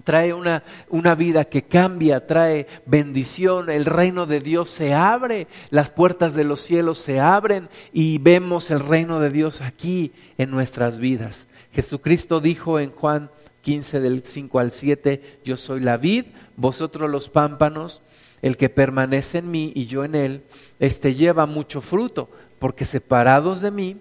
trae 0.04 0.34
una, 0.34 0.63
una, 0.89 1.13
vida 1.13 1.45
que 1.45 1.62
cambia, 1.62 2.26
trae 2.26 2.65
bendición, 2.88 3.69
el 3.69 3.86
reino 3.86 4.26
de 4.26 4.39
Dios 4.39 4.67
se 4.67 4.95
abre, 4.95 5.45
las 5.69 5.91
puertas 5.91 6.34
de 6.34 6.43
los 6.43 6.60
cielos 6.60 6.98
se 6.98 7.19
abren 7.19 7.69
y 7.93 8.17
vemos 8.17 8.72
el 8.72 8.80
reino 8.80 9.19
de 9.19 9.30
Dios 9.30 9.62
aquí 9.62 10.12
en 10.39 10.50
nuestras 10.50 10.98
vidas. 10.98 11.45
Jesucristo 11.72 12.39
dijo 12.39 12.80
en 12.80 12.89
Juan 12.89 13.30
15 13.62 14.00
del 14.00 14.24
5 14.24 14.60
al 14.60 14.72
7, 14.72 15.39
yo 15.43 15.58
soy 15.58 15.82
la 15.82 15.98
vid, 15.98 16.26
vosotros 16.56 17.10
los 17.10 17.30
pámpanos, 17.30 18.02
el 18.41 18.58
que 18.58 18.69
permanece 18.69 19.39
en 19.39 19.52
mí 19.52 19.72
y 19.76 19.86
yo 19.86 20.04
en 20.04 20.15
él, 20.15 20.43
este 20.80 21.13
lleva 21.13 21.45
mucho 21.45 21.82
fruto, 21.82 22.30
porque 22.58 22.86
separados 22.86 23.62
de 23.62 23.72
mí, 23.72 23.98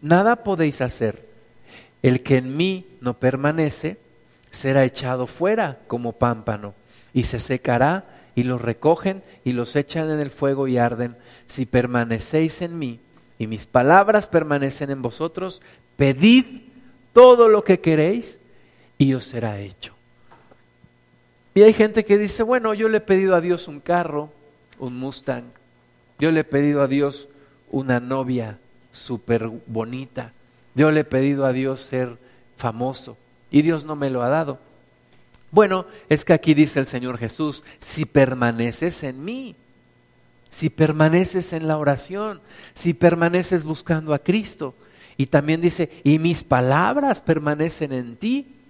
nada 0.00 0.36
podéis 0.36 0.80
hacer. 0.80 1.26
El 2.02 2.22
que 2.22 2.38
en 2.38 2.56
mí 2.56 2.86
no 3.00 3.14
permanece, 3.14 3.98
será 4.50 4.84
echado 4.84 5.26
fuera 5.26 5.80
como 5.86 6.12
pámpano, 6.12 6.74
y 7.14 7.24
se 7.24 7.38
secará, 7.38 8.06
y 8.34 8.44
los 8.44 8.60
recogen 8.60 9.22
y 9.44 9.52
los 9.52 9.76
echan 9.76 10.10
en 10.10 10.20
el 10.20 10.30
fuego 10.30 10.68
y 10.68 10.78
arden. 10.78 11.16
Si 11.46 11.66
permanecéis 11.66 12.62
en 12.62 12.78
mí, 12.78 13.00
y 13.38 13.46
mis 13.46 13.66
palabras 13.66 14.26
permanecen 14.28 14.90
en 14.90 15.02
vosotros, 15.02 15.62
pedid 15.96 16.44
todo 17.12 17.48
lo 17.48 17.64
que 17.64 17.80
queréis, 17.80 18.40
y 19.02 19.14
os 19.14 19.24
será 19.24 19.58
hecho. 19.58 19.94
Y 21.54 21.62
hay 21.62 21.72
gente 21.72 22.04
que 22.04 22.18
dice, 22.18 22.44
bueno, 22.44 22.72
yo 22.72 22.88
le 22.88 22.98
he 22.98 23.00
pedido 23.00 23.34
a 23.34 23.40
Dios 23.40 23.66
un 23.66 23.80
carro, 23.80 24.30
un 24.78 24.96
Mustang, 24.96 25.46
yo 26.20 26.30
le 26.30 26.40
he 26.40 26.44
pedido 26.44 26.82
a 26.82 26.86
Dios 26.86 27.28
una 27.72 27.98
novia 27.98 28.60
súper 28.92 29.48
bonita, 29.66 30.32
yo 30.76 30.92
le 30.92 31.00
he 31.00 31.04
pedido 31.04 31.46
a 31.46 31.52
Dios 31.52 31.80
ser 31.80 32.16
famoso 32.56 33.16
y 33.50 33.62
Dios 33.62 33.84
no 33.84 33.96
me 33.96 34.08
lo 34.08 34.22
ha 34.22 34.28
dado. 34.28 34.60
Bueno, 35.50 35.86
es 36.08 36.24
que 36.24 36.32
aquí 36.32 36.54
dice 36.54 36.78
el 36.78 36.86
Señor 36.86 37.18
Jesús, 37.18 37.64
si 37.80 38.04
permaneces 38.04 39.02
en 39.02 39.24
mí, 39.24 39.56
si 40.48 40.70
permaneces 40.70 41.52
en 41.52 41.66
la 41.66 41.76
oración, 41.76 42.40
si 42.72 42.94
permaneces 42.94 43.64
buscando 43.64 44.14
a 44.14 44.20
Cristo, 44.20 44.76
y 45.16 45.26
también 45.26 45.60
dice, 45.60 45.90
y 46.04 46.20
mis 46.20 46.44
palabras 46.44 47.20
permanecen 47.20 47.92
en 47.92 48.16
ti, 48.16 48.61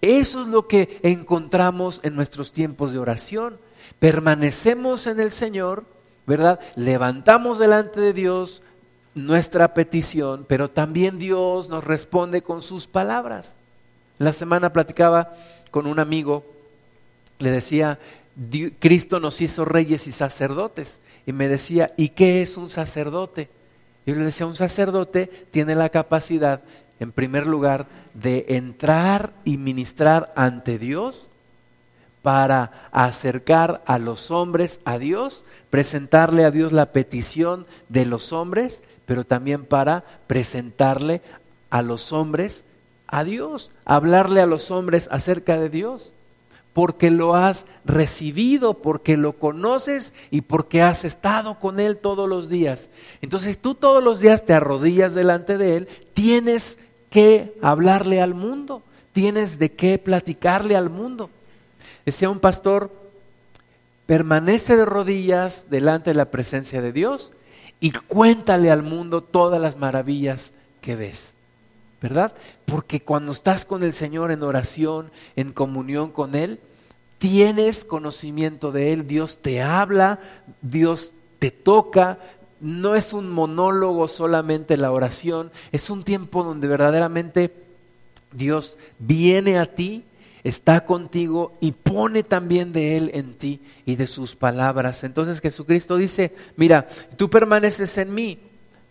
eso 0.00 0.42
es 0.42 0.48
lo 0.48 0.68
que 0.68 1.00
encontramos 1.02 2.00
en 2.02 2.14
nuestros 2.14 2.52
tiempos 2.52 2.92
de 2.92 2.98
oración. 2.98 3.58
Permanecemos 3.98 5.06
en 5.06 5.20
el 5.20 5.30
Señor, 5.30 5.84
¿verdad? 6.26 6.60
Levantamos 6.74 7.58
delante 7.58 8.00
de 8.00 8.12
Dios 8.12 8.62
nuestra 9.14 9.72
petición, 9.72 10.44
pero 10.46 10.70
también 10.70 11.18
Dios 11.18 11.68
nos 11.68 11.84
responde 11.84 12.42
con 12.42 12.60
sus 12.60 12.86
palabras. 12.86 13.56
La 14.18 14.32
semana 14.32 14.72
platicaba 14.72 15.34
con 15.70 15.86
un 15.86 15.98
amigo, 15.98 16.44
le 17.38 17.50
decía, 17.50 17.98
Cristo 18.78 19.20
nos 19.20 19.40
hizo 19.40 19.64
reyes 19.64 20.06
y 20.06 20.12
sacerdotes. 20.12 21.00
Y 21.24 21.32
me 21.32 21.48
decía, 21.48 21.92
¿y 21.96 22.10
qué 22.10 22.42
es 22.42 22.56
un 22.56 22.68
sacerdote? 22.68 23.48
Yo 24.04 24.14
le 24.14 24.24
decía, 24.24 24.46
un 24.46 24.54
sacerdote 24.54 25.26
tiene 25.50 25.74
la 25.74 25.88
capacidad 25.88 26.62
en 27.00 27.12
primer 27.12 27.46
lugar, 27.46 27.86
de 28.20 28.46
entrar 28.48 29.32
y 29.44 29.58
ministrar 29.58 30.32
ante 30.36 30.78
Dios 30.78 31.28
para 32.22 32.88
acercar 32.90 33.82
a 33.86 33.98
los 33.98 34.30
hombres 34.30 34.80
a 34.84 34.98
Dios, 34.98 35.44
presentarle 35.70 36.44
a 36.44 36.50
Dios 36.50 36.72
la 36.72 36.86
petición 36.86 37.66
de 37.88 38.06
los 38.06 38.32
hombres, 38.32 38.82
pero 39.04 39.24
también 39.24 39.64
para 39.64 40.02
presentarle 40.26 41.22
a 41.70 41.82
los 41.82 42.12
hombres 42.12 42.64
a 43.06 43.22
Dios, 43.22 43.70
hablarle 43.84 44.40
a 44.40 44.46
los 44.46 44.70
hombres 44.70 45.08
acerca 45.12 45.58
de 45.58 45.68
Dios, 45.68 46.12
porque 46.72 47.10
lo 47.10 47.36
has 47.36 47.64
recibido, 47.84 48.74
porque 48.74 49.16
lo 49.16 49.34
conoces 49.34 50.12
y 50.30 50.40
porque 50.40 50.82
has 50.82 51.04
estado 51.04 51.58
con 51.58 51.80
Él 51.80 51.98
todos 51.98 52.28
los 52.28 52.48
días. 52.48 52.90
Entonces 53.22 53.58
tú 53.58 53.74
todos 53.74 54.02
los 54.02 54.20
días 54.20 54.44
te 54.44 54.52
arrodillas 54.52 55.14
delante 55.14 55.58
de 55.58 55.76
Él, 55.76 55.88
tienes 56.12 56.78
qué 57.16 57.54
hablarle 57.62 58.20
al 58.20 58.34
mundo, 58.34 58.82
tienes 59.14 59.58
de 59.58 59.72
qué 59.72 59.96
platicarle 59.96 60.76
al 60.76 60.90
mundo. 60.90 61.30
Decía 62.04 62.28
un 62.28 62.40
pastor, 62.40 62.92
permanece 64.04 64.76
de 64.76 64.84
rodillas 64.84 65.70
delante 65.70 66.10
de 66.10 66.14
la 66.14 66.30
presencia 66.30 66.82
de 66.82 66.92
Dios 66.92 67.32
y 67.80 67.92
cuéntale 67.92 68.70
al 68.70 68.82
mundo 68.82 69.22
todas 69.22 69.58
las 69.58 69.78
maravillas 69.78 70.52
que 70.82 70.94
ves. 70.94 71.32
¿Verdad? 72.02 72.34
Porque 72.66 73.00
cuando 73.00 73.32
estás 73.32 73.64
con 73.64 73.82
el 73.82 73.94
Señor 73.94 74.30
en 74.30 74.42
oración, 74.42 75.10
en 75.36 75.54
comunión 75.54 76.10
con 76.10 76.34
Él, 76.34 76.60
tienes 77.16 77.86
conocimiento 77.86 78.72
de 78.72 78.92
Él, 78.92 79.06
Dios 79.06 79.38
te 79.40 79.62
habla, 79.62 80.18
Dios 80.60 81.12
te 81.38 81.50
toca, 81.50 82.18
no 82.60 82.94
es 82.94 83.12
un 83.12 83.30
monólogo 83.30 84.08
solamente 84.08 84.76
la 84.76 84.92
oración, 84.92 85.50
es 85.72 85.90
un 85.90 86.04
tiempo 86.04 86.42
donde 86.42 86.68
verdaderamente 86.68 87.52
Dios 88.32 88.78
viene 88.98 89.58
a 89.58 89.66
ti, 89.66 90.04
está 90.44 90.84
contigo 90.84 91.54
y 91.60 91.72
pone 91.72 92.22
también 92.22 92.72
de 92.72 92.96
Él 92.96 93.10
en 93.14 93.34
ti 93.34 93.60
y 93.84 93.96
de 93.96 94.06
sus 94.06 94.36
palabras. 94.36 95.04
Entonces 95.04 95.40
Jesucristo 95.40 95.96
dice, 95.96 96.34
mira, 96.56 96.86
tú 97.16 97.28
permaneces 97.28 97.98
en 97.98 98.14
mí 98.14 98.38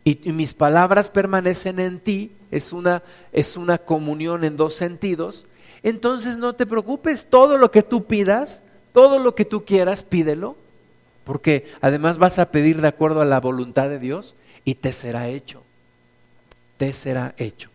y, 0.04 0.32
mis 0.32 0.54
palabras 0.54 1.10
permanecen 1.10 1.80
en 1.80 2.00
ti, 2.00 2.32
es 2.52 2.74
una, 2.74 3.04
es 3.32 3.58
una 3.58 3.80
comunión 3.80 4.44
en 4.44 4.58
dos 4.58 4.76
sentidos. 4.76 5.48
Entonces 5.82 6.38
no 6.38 6.54
te 6.54 6.66
preocupes, 6.66 7.28
todo 7.30 7.58
lo 7.58 7.72
que 7.72 7.84
tú 7.84 8.06
pidas, 8.06 8.64
todo 8.92 9.20
lo 9.20 9.34
que 9.34 9.46
tú 9.46 9.66
quieras, 9.66 10.04
pídelo 10.04 10.56
porque 11.26 11.72
además 11.82 12.18
vas 12.18 12.40
a 12.40 12.52
pedir 12.52 12.82
de 12.82 12.88
acuerdo 12.88 13.22
a 13.22 13.26
la 13.26 13.42
voluntad 13.42 13.90
de 13.90 14.00
Dios 14.00 14.36
y 14.64 14.76
te 14.76 14.92
será 14.92 15.28
hecho. 15.28 15.64
Te 16.78 16.94
será 16.94 17.34
hecho. 17.38 17.70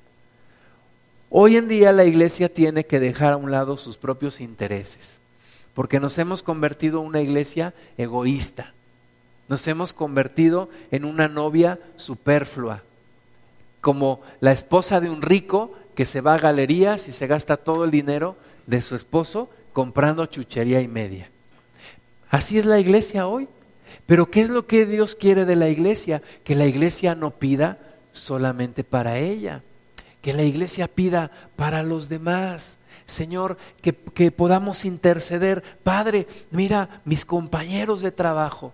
Hoy 1.28 1.56
en 1.56 1.68
día 1.68 1.92
la 1.92 2.04
iglesia 2.04 2.52
tiene 2.52 2.84
que 2.86 3.00
dejar 3.00 3.34
a 3.34 3.36
un 3.36 3.50
lado 3.50 3.76
sus 3.76 3.96
propios 3.96 4.40
intereses, 4.40 5.20
porque 5.74 6.00
nos 6.00 6.18
hemos 6.18 6.42
convertido 6.42 7.00
en 7.00 7.06
una 7.06 7.20
iglesia 7.20 7.74
egoísta. 7.98 8.72
Nos 9.48 9.66
hemos 9.68 9.94
convertido 9.94 10.68
en 10.90 11.04
una 11.04 11.28
novia 11.28 11.78
superflua, 11.96 12.82
como 13.80 14.20
la 14.40 14.52
esposa 14.52 15.00
de 15.00 15.10
un 15.10 15.22
rico 15.22 15.72
que 15.94 16.04
se 16.04 16.20
va 16.20 16.34
a 16.34 16.38
galerías 16.38 17.08
y 17.08 17.12
se 17.12 17.26
gasta 17.26 17.56
todo 17.56 17.84
el 17.84 17.90
dinero 17.90 18.36
de 18.66 18.80
su 18.80 18.94
esposo 18.94 19.48
comprando 19.72 20.26
chuchería 20.26 20.80
y 20.80 20.88
media. 20.88 21.28
Así 22.30 22.58
es 22.58 22.64
la 22.64 22.78
iglesia 22.78 23.26
hoy. 23.26 23.48
Pero 24.06 24.30
¿qué 24.30 24.42
es 24.42 24.50
lo 24.50 24.66
que 24.66 24.86
Dios 24.86 25.14
quiere 25.14 25.44
de 25.44 25.56
la 25.56 25.68
iglesia? 25.68 26.22
Que 26.44 26.54
la 26.54 26.66
iglesia 26.66 27.14
no 27.14 27.32
pida 27.32 27.78
solamente 28.12 28.84
para 28.84 29.18
ella, 29.18 29.62
que 30.22 30.32
la 30.32 30.42
iglesia 30.42 30.88
pida 30.88 31.30
para 31.56 31.82
los 31.82 32.08
demás. 32.08 32.78
Señor, 33.04 33.56
que, 33.82 33.94
que 33.94 34.30
podamos 34.30 34.84
interceder. 34.84 35.62
Padre, 35.82 36.26
mira 36.50 37.02
mis 37.04 37.24
compañeros 37.24 38.00
de 38.00 38.12
trabajo, 38.12 38.72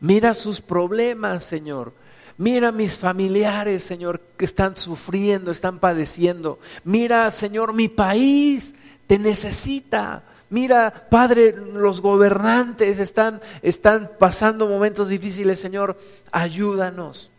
mira 0.00 0.34
sus 0.34 0.60
problemas, 0.60 1.44
Señor. 1.44 1.92
Mira 2.38 2.72
mis 2.72 2.98
familiares, 2.98 3.82
Señor, 3.82 4.20
que 4.36 4.46
están 4.46 4.76
sufriendo, 4.76 5.50
están 5.50 5.78
padeciendo. 5.78 6.58
Mira, 6.82 7.30
Señor, 7.30 7.74
mi 7.74 7.88
país 7.88 8.74
te 9.06 9.18
necesita. 9.18 10.24
Mira, 10.52 11.06
Padre, 11.08 11.56
los 11.56 12.02
gobernantes 12.02 12.98
están, 12.98 13.40
están 13.62 14.10
pasando 14.18 14.68
momentos 14.68 15.08
difíciles, 15.08 15.58
Señor. 15.58 15.96
Ayúdanos, 16.30 17.30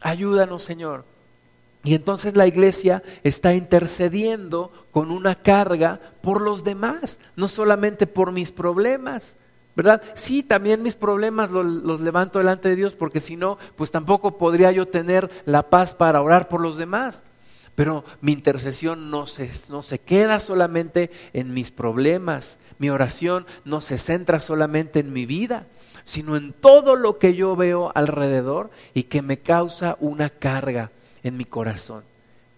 ayúdanos, 0.00 0.62
Señor. 0.62 1.04
Y 1.82 1.96
entonces 1.96 2.36
la 2.36 2.46
iglesia 2.46 3.02
está 3.24 3.54
intercediendo 3.54 4.70
con 4.92 5.10
una 5.10 5.34
carga 5.34 5.98
por 6.22 6.40
los 6.40 6.62
demás, 6.62 7.18
no 7.34 7.48
solamente 7.48 8.06
por 8.06 8.30
mis 8.30 8.52
problemas, 8.52 9.36
¿verdad? 9.74 10.00
Sí, 10.14 10.44
también 10.44 10.80
mis 10.80 10.94
problemas 10.94 11.50
los, 11.50 11.66
los, 11.66 12.00
levanto 12.02 12.38
delante 12.38 12.68
de 12.68 12.76
Dios, 12.76 12.94
porque 12.94 13.18
si 13.18 13.34
no, 13.34 13.58
pues 13.74 13.90
tampoco 13.90 14.38
podría 14.38 14.70
yo 14.70 14.86
tener 14.86 15.28
la 15.44 15.70
paz 15.70 15.92
para 15.92 16.22
orar 16.22 16.48
por 16.48 16.60
los 16.60 16.76
demás. 16.76 17.24
Pero 17.74 18.04
mi 18.20 18.32
intercesión 18.32 19.10
no 19.10 19.26
se, 19.26 19.50
no 19.70 19.82
se 19.82 19.98
queda 19.98 20.38
solamente 20.38 21.10
en 21.32 21.52
mis 21.52 21.70
problemas, 21.70 22.58
mi 22.78 22.90
oración 22.90 23.46
no 23.64 23.80
se 23.80 23.98
centra 23.98 24.38
solamente 24.40 25.00
en 25.00 25.12
mi 25.12 25.26
vida, 25.26 25.66
sino 26.04 26.36
en 26.36 26.52
todo 26.52 26.96
lo 26.96 27.18
que 27.18 27.34
yo 27.34 27.56
veo 27.56 27.90
alrededor 27.94 28.70
y 28.92 29.04
que 29.04 29.22
me 29.22 29.38
causa 29.38 29.96
una 30.00 30.30
carga 30.30 30.92
en 31.22 31.36
mi 31.36 31.44
corazón, 31.44 32.04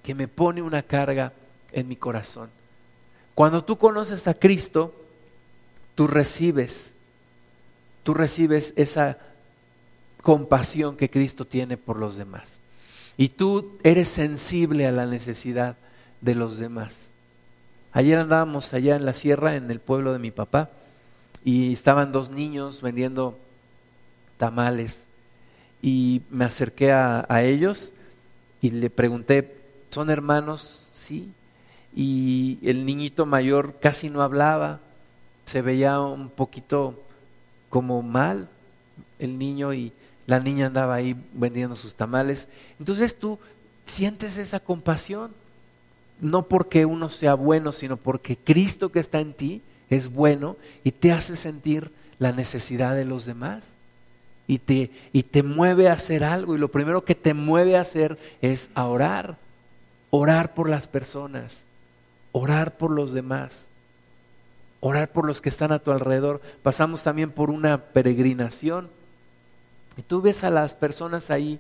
que 0.03 0.15
me 0.15 0.29
pone 0.29 0.61
una 0.61 0.83
carga 0.83 1.33
en 1.73 1.89
mi 1.89 1.97
corazón. 1.97 2.51
Cuando 3.35 3.65
tú 3.65 3.79
conoces 3.79 4.29
a 4.29 4.35
Cristo, 4.35 4.95
tú 5.95 6.07
recibes, 6.07 6.95
tú 8.03 8.13
recibes 8.15 8.75
esa 8.77 9.19
compasión 10.23 10.97
que 10.97 11.09
Cristo 11.09 11.45
tiene 11.45 11.77
por 11.77 11.99
los 11.99 12.17
demás. 12.17 12.61
Y 13.17 13.31
tú 13.31 13.79
eres 13.83 14.09
sensible 14.09 14.87
a 14.87 14.93
la 14.93 15.07
necesidad 15.07 15.77
de 16.21 16.35
los 16.35 16.59
demás. 16.59 17.11
Ayer 17.93 18.19
andábamos 18.19 18.75
allá 18.75 18.97
en 18.97 19.07
la 19.07 19.15
sierra, 19.15 19.57
en 19.57 19.71
el 19.71 19.81
pueblo 19.81 20.13
de 20.13 20.19
mi 20.19 20.31
papá, 20.31 20.71
y 21.45 21.73
estaban 21.73 22.13
dos 22.13 22.31
niños 22.31 22.83
vendiendo 22.83 23.39
tamales. 24.37 25.07
Y 25.81 26.23
me 26.31 26.45
acerqué 26.45 26.93
a, 26.93 27.25
ellos 27.43 27.93
y 28.61 28.71
le 28.71 28.91
pregunté, 28.91 29.57
¿son 29.91 30.11
hermanos? 30.11 30.91
Sí. 30.93 31.33
Y 31.95 32.59
el 32.63 32.85
niñito 32.85 33.25
mayor 33.25 33.77
casi 33.81 34.11
no 34.11 34.23
hablaba, 34.23 34.81
se 35.47 35.63
veía 35.63 36.01
un 36.01 36.29
poquito 36.29 37.01
como 37.71 38.03
mal 38.03 38.49
el 39.19 39.39
niño 39.39 39.73
y 39.73 39.93
la 40.27 40.41
niña 40.41 40.67
andaba 40.67 40.95
ahí 40.95 41.17
vendiendo 41.33 41.77
sus 41.77 41.95
tamales. 41.95 42.49
Entonces 42.79 43.17
tú 43.17 43.39
sientes 43.87 44.37
esa 44.39 44.61
compasión, 44.61 45.33
no 46.21 46.49
porque 46.49 46.85
uno 46.85 47.11
sea 47.11 47.35
bueno, 47.35 47.73
sino 47.73 47.97
porque 47.97 48.37
Cristo 48.37 48.91
que 48.91 48.99
está 48.99 49.21
en 49.21 49.35
ti 49.35 49.63
es 49.89 50.13
bueno 50.13 50.57
y 50.83 50.91
te 50.93 51.13
hace 51.13 51.37
sentir 51.37 51.93
la 52.19 52.33
necesidad 52.33 52.95
de 52.95 53.05
los 53.05 53.25
demás. 53.27 53.77
Y 54.49 54.59
te, 54.59 54.93
y 55.13 55.25
te 55.25 55.43
mueve 55.43 55.89
a 55.89 55.95
hacer 55.95 56.23
algo. 56.23 56.55
Y 56.55 56.59
lo 56.59 56.71
primero 56.71 57.05
que 57.05 57.17
te 57.17 57.35
mueve 57.35 57.77
a 57.77 57.81
hacer 57.81 58.17
es 58.41 58.71
a 58.75 58.87
orar. 58.87 59.39
Orar 60.11 60.55
por 60.55 60.69
las 60.69 60.87
personas. 60.87 61.67
Orar 62.31 62.77
por 62.77 62.93
los 62.93 63.13
demás. 63.13 63.69
Orar 64.79 65.11
por 65.11 65.27
los 65.27 65.41
que 65.41 65.49
están 65.49 65.73
a 65.73 65.81
tu 65.81 65.91
alrededor. 65.91 66.41
Pasamos 66.63 67.03
también 67.03 67.33
por 67.33 67.51
una 67.51 67.87
peregrinación 67.87 68.89
y 69.97 70.03
tú 70.03 70.21
ves 70.21 70.45
a 70.45 70.51
las 70.51 70.75
personas 70.75 71.31
ahí 71.31 71.59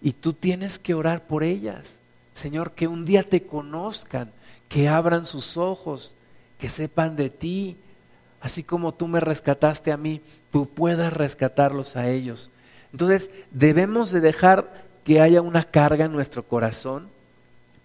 y 0.00 0.12
tú 0.12 0.32
tienes 0.32 0.78
que 0.78 0.94
orar 0.94 1.26
por 1.26 1.42
ellas. 1.42 2.00
Señor, 2.34 2.72
que 2.72 2.88
un 2.88 3.04
día 3.04 3.22
te 3.22 3.46
conozcan, 3.46 4.32
que 4.68 4.88
abran 4.88 5.24
sus 5.24 5.56
ojos, 5.56 6.14
que 6.58 6.68
sepan 6.68 7.16
de 7.16 7.30
ti. 7.30 7.76
Así 8.40 8.62
como 8.62 8.92
tú 8.92 9.08
me 9.08 9.20
rescataste 9.20 9.92
a 9.92 9.96
mí, 9.96 10.20
tú 10.50 10.68
puedas 10.68 11.12
rescatarlos 11.12 11.96
a 11.96 12.08
ellos. 12.08 12.50
Entonces, 12.92 13.30
debemos 13.50 14.12
de 14.12 14.20
dejar 14.20 14.84
que 15.04 15.20
haya 15.20 15.40
una 15.40 15.64
carga 15.64 16.04
en 16.04 16.12
nuestro 16.12 16.42
corazón 16.44 17.08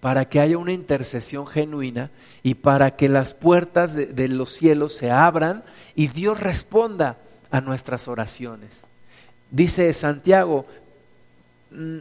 para 0.02 0.26
que 0.30 0.40
haya 0.40 0.58
una 0.58 0.72
intercesión 0.72 1.48
genuina 1.48 2.12
y 2.44 2.56
para 2.56 2.96
que 2.96 3.10
las 3.10 3.34
puertas 3.34 3.94
de, 3.94 4.08
de 4.08 4.28
los 4.28 4.52
cielos 4.52 4.94
se 4.94 5.12
abran 5.12 5.64
y 5.96 6.08
Dios 6.08 6.40
responda 6.40 7.18
a 7.52 7.62
nuestras 7.62 8.08
oraciones. 8.08 8.89
Dice 9.52 9.92
Santiago 9.94 10.66
mm, 11.72 11.98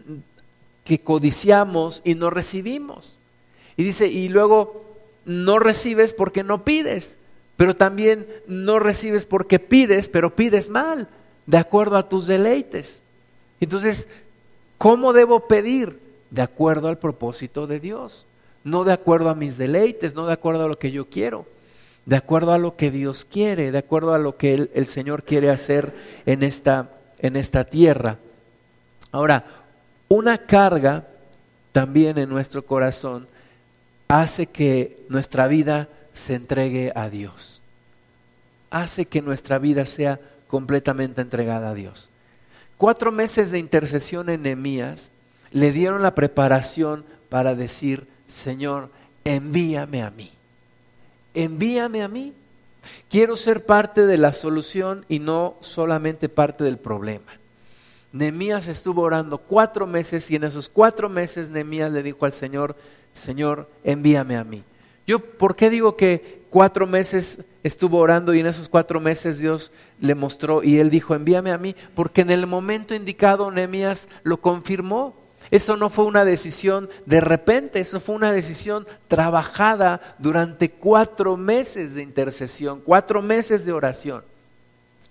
que 0.84 1.00
codiciamos 1.00 2.02
y 2.04 2.14
no 2.14 2.30
recibimos. 2.30 3.18
Y 3.76 3.84
dice, 3.84 4.08
y 4.08 4.28
luego 4.28 4.84
no 5.24 5.58
recibes 5.58 6.12
porque 6.12 6.42
no 6.42 6.64
pides, 6.64 7.18
pero 7.56 7.74
también 7.74 8.26
no 8.46 8.78
recibes 8.78 9.24
porque 9.24 9.58
pides, 9.58 10.08
pero 10.08 10.34
pides 10.34 10.68
mal, 10.68 11.08
de 11.46 11.58
acuerdo 11.58 11.96
a 11.96 12.08
tus 12.08 12.26
deleites. 12.26 13.02
Entonces, 13.60 14.08
¿cómo 14.78 15.12
debo 15.12 15.46
pedir? 15.46 16.00
De 16.30 16.42
acuerdo 16.42 16.88
al 16.88 16.98
propósito 16.98 17.66
de 17.66 17.80
Dios, 17.80 18.26
no 18.64 18.84
de 18.84 18.92
acuerdo 18.92 19.30
a 19.30 19.34
mis 19.34 19.56
deleites, 19.56 20.14
no 20.14 20.26
de 20.26 20.32
acuerdo 20.32 20.64
a 20.64 20.68
lo 20.68 20.78
que 20.78 20.90
yo 20.90 21.06
quiero, 21.06 21.46
de 22.04 22.16
acuerdo 22.16 22.52
a 22.52 22.58
lo 22.58 22.76
que 22.76 22.90
Dios 22.90 23.24
quiere, 23.24 23.70
de 23.70 23.78
acuerdo 23.78 24.12
a 24.12 24.18
lo 24.18 24.36
que 24.36 24.54
el, 24.54 24.70
el 24.74 24.86
Señor 24.86 25.22
quiere 25.22 25.50
hacer 25.50 25.94
en 26.26 26.42
esta 26.42 26.97
en 27.18 27.36
esta 27.36 27.64
tierra. 27.64 28.18
Ahora, 29.12 29.44
una 30.08 30.38
carga 30.38 31.06
también 31.72 32.18
en 32.18 32.28
nuestro 32.28 32.64
corazón 32.64 33.28
hace 34.08 34.46
que 34.46 35.04
nuestra 35.08 35.46
vida 35.46 35.88
se 36.12 36.34
entregue 36.34 36.92
a 36.94 37.08
Dios. 37.08 37.60
Hace 38.70 39.06
que 39.06 39.22
nuestra 39.22 39.58
vida 39.58 39.86
sea 39.86 40.18
completamente 40.46 41.20
entregada 41.20 41.70
a 41.70 41.74
Dios. 41.74 42.10
Cuatro 42.76 43.12
meses 43.12 43.50
de 43.50 43.58
intercesión 43.58 44.30
en 44.30 44.42
Nehemías 44.42 45.10
le 45.50 45.72
dieron 45.72 46.02
la 46.02 46.14
preparación 46.14 47.04
para 47.28 47.54
decir, 47.54 48.08
Señor, 48.26 48.90
envíame 49.24 50.02
a 50.02 50.10
mí. 50.10 50.30
Envíame 51.34 52.02
a 52.02 52.08
mí. 52.08 52.32
Quiero 53.08 53.36
ser 53.36 53.64
parte 53.64 54.06
de 54.06 54.18
la 54.18 54.32
solución 54.32 55.04
y 55.08 55.18
no 55.18 55.56
solamente 55.60 56.28
parte 56.28 56.64
del 56.64 56.78
problema. 56.78 57.32
Nemías 58.12 58.68
estuvo 58.68 59.02
orando 59.02 59.38
cuatro 59.38 59.86
meses 59.86 60.30
y 60.30 60.36
en 60.36 60.44
esos 60.44 60.68
cuatro 60.68 61.08
meses 61.08 61.50
Nemías 61.50 61.92
le 61.92 62.02
dijo 62.02 62.24
al 62.24 62.32
Señor, 62.32 62.76
Señor, 63.12 63.68
envíame 63.84 64.36
a 64.36 64.44
mí. 64.44 64.64
Yo, 65.06 65.20
¿por 65.20 65.56
qué 65.56 65.70
digo 65.70 65.96
que 65.96 66.42
cuatro 66.50 66.86
meses 66.86 67.40
estuvo 67.62 67.98
orando 67.98 68.34
y 68.34 68.40
en 68.40 68.46
esos 68.46 68.68
cuatro 68.68 69.00
meses 69.00 69.38
Dios 69.38 69.72
le 70.00 70.14
mostró 70.14 70.62
y 70.62 70.78
él 70.78 70.90
dijo, 70.90 71.14
envíame 71.14 71.50
a 71.50 71.58
mí? 71.58 71.74
Porque 71.94 72.22
en 72.22 72.30
el 72.30 72.46
momento 72.46 72.94
indicado 72.94 73.50
Nemías 73.50 74.08
lo 74.22 74.40
confirmó. 74.40 75.14
Eso 75.50 75.76
no 75.76 75.88
fue 75.88 76.04
una 76.04 76.24
decisión 76.24 76.90
de 77.06 77.20
repente, 77.20 77.80
eso 77.80 78.00
fue 78.00 78.14
una 78.14 78.32
decisión 78.32 78.86
trabajada 79.08 80.16
durante 80.18 80.70
cuatro 80.70 81.36
meses 81.36 81.94
de 81.94 82.02
intercesión, 82.02 82.82
cuatro 82.84 83.22
meses 83.22 83.64
de 83.64 83.72
oración. 83.72 84.22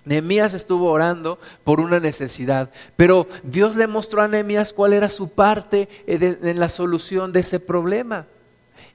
Nehemías 0.06 0.54
estuvo 0.54 0.89
orando 0.89 1.38
por 1.63 1.82
una 1.82 2.00
necesidad, 2.00 2.69
pero 2.95 3.28
Dios 3.43 3.76
le 3.76 3.88
mostró 3.88 4.21
a 4.21 4.28
Nehemías 4.28 4.71
cuál 4.71 4.93
era 4.93 5.10
su 5.10 5.30
parte 5.30 5.89
en 6.08 6.60
la 6.60 6.69
solución 6.69 7.34
de 7.34 7.41
ese 7.41 7.60
problema. 7.60 8.26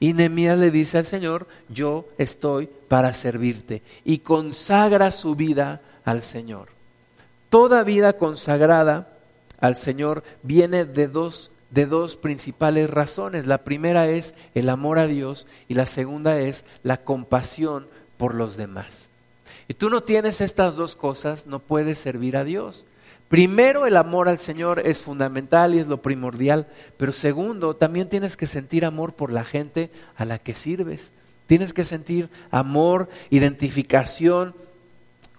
Y 0.01 0.15
Nehemías 0.15 0.59
le 0.59 0.71
dice 0.71 0.99
al 0.99 1.05
Señor, 1.05 1.47
yo 1.69 2.09
estoy 2.19 2.69
para 2.89 3.13
servirte. 3.13 3.83
Y 4.05 4.19
consagra 4.19 5.11
su 5.11 5.37
vida 5.37 5.81
al 6.05 6.23
Señor. 6.23 6.69
Toda 7.51 7.85
vida 7.85 8.15
consagrada 8.15 9.12
al 9.62 9.77
Señor 9.77 10.25
viene 10.42 10.85
de 10.85 11.09
dos, 11.09 11.53
de 11.70 11.87
dos 11.87 12.16
principales 12.16 12.90
razones. 12.90 13.46
La 13.46 13.64
primera 13.64 14.09
es 14.09 14.35
el 14.55 14.68
amor 14.68 14.98
a 14.98 15.07
Dios 15.07 15.46
y 15.68 15.75
la 15.75 15.87
segunda 15.87 16.38
es 16.38 16.64
la 16.83 17.05
compasión 17.05 17.87
por 18.18 18.35
los 18.35 18.57
demás. 18.57 19.09
Y 19.68 19.75
tú 19.75 19.88
no 19.88 20.03
tienes 20.03 20.40
estas 20.40 20.77
dos 20.77 20.96
cosas, 20.96 21.46
no 21.46 21.61
puedes 21.61 21.98
servir 21.98 22.37
a 22.37 22.44
Dios. 22.44 22.85
Primero, 23.29 23.87
el 23.87 23.96
amor 23.96 24.29
al 24.29 24.38
Señor 24.38 24.83
es 24.85 25.01
fundamental 25.03 25.75
y 25.75 25.79
es 25.79 25.87
lo 25.87 26.03
primordial, 26.03 26.66
pero 26.96 27.12
segundo, 27.12 27.77
también 27.77 28.09
tienes 28.09 28.37
que 28.37 28.48
sentir 28.48 28.85
amor 28.85 29.14
por 29.14 29.33
la 29.33 29.44
gente 29.44 29.90
a 30.16 30.25
la 30.25 30.38
que 30.40 30.55
sirves. 30.55 31.12
Tienes 31.46 31.72
que 31.72 31.85
sentir 31.85 32.31
amor, 32.51 33.09
identificación 33.31 34.55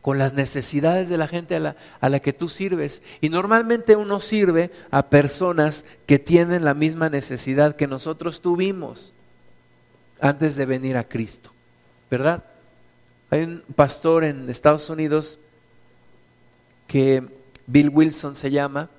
con 0.04 0.18
las 0.18 0.34
necesidades 0.34 1.08
de 1.08 1.16
la 1.18 1.30
gente 1.30 1.56
a 1.56 2.10
la, 2.10 2.20
que 2.20 2.34
tú 2.34 2.50
sirves. 2.50 3.02
Y 3.22 3.30
normalmente 3.30 3.96
uno 3.96 4.20
sirve 4.20 4.70
a 4.92 5.04
personas 5.04 5.86
que 6.06 6.20
tienen 6.20 6.66
la 6.66 6.74
misma 6.74 7.10
necesidad 7.10 7.78
que 7.78 7.88
nosotros 7.88 8.42
tuvimos 8.42 9.14
antes 10.20 10.58
de 10.58 10.66
venir 10.66 10.98
a 10.98 11.06
Cristo, 11.06 11.52
¿verdad? 12.12 12.44
Hay 13.30 13.44
un 13.44 13.64
pastor 13.78 14.26
en 14.26 14.50
Estados 14.50 14.90
Unidos 14.90 15.40
que 16.88 17.24
Bill 17.66 17.88
Wilson 17.88 18.36
se 18.36 18.52
llama, 18.52 18.90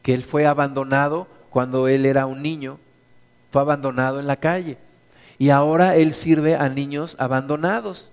que 0.00 0.14
él 0.14 0.22
fue 0.22 0.46
abandonado 0.46 1.26
cuando 1.50 1.88
él 1.88 2.06
era 2.06 2.24
un 2.24 2.40
niño, 2.40 2.78
fue 3.50 3.60
abandonado 3.60 4.18
en 4.18 4.26
la 4.26 4.36
calle. 4.36 4.78
Y 5.36 5.50
ahora 5.50 5.94
él 5.96 6.14
sirve 6.14 6.56
a 6.56 6.70
niños 6.70 7.16
abandonados. 7.18 8.12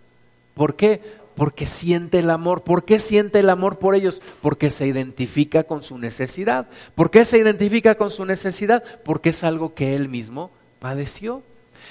¿Por 0.54 0.76
qué? 0.76 1.02
Porque 1.36 1.65
siente 1.65 2.19
el 2.19 2.30
amor. 2.30 2.63
¿Por 2.63 2.86
qué 2.86 3.00
siente 3.00 3.39
el 3.39 3.50
amor 3.50 3.78
por 3.78 3.95
ellos? 3.95 4.21
Porque 4.41 4.69
se 4.69 4.88
identifica 4.88 5.63
con 5.63 5.84
su 5.84 5.98
necesidad. 5.98 6.67
¿Por 6.96 7.12
qué 7.12 7.25
se 7.25 7.38
identifica 7.38 7.96
con 7.96 8.12
su 8.12 8.25
necesidad? 8.25 8.83
Porque 9.04 9.29
es 9.29 9.44
algo 9.44 9.73
que 9.73 9.96
él 9.96 10.10
mismo 10.10 10.52
padeció. 10.79 11.44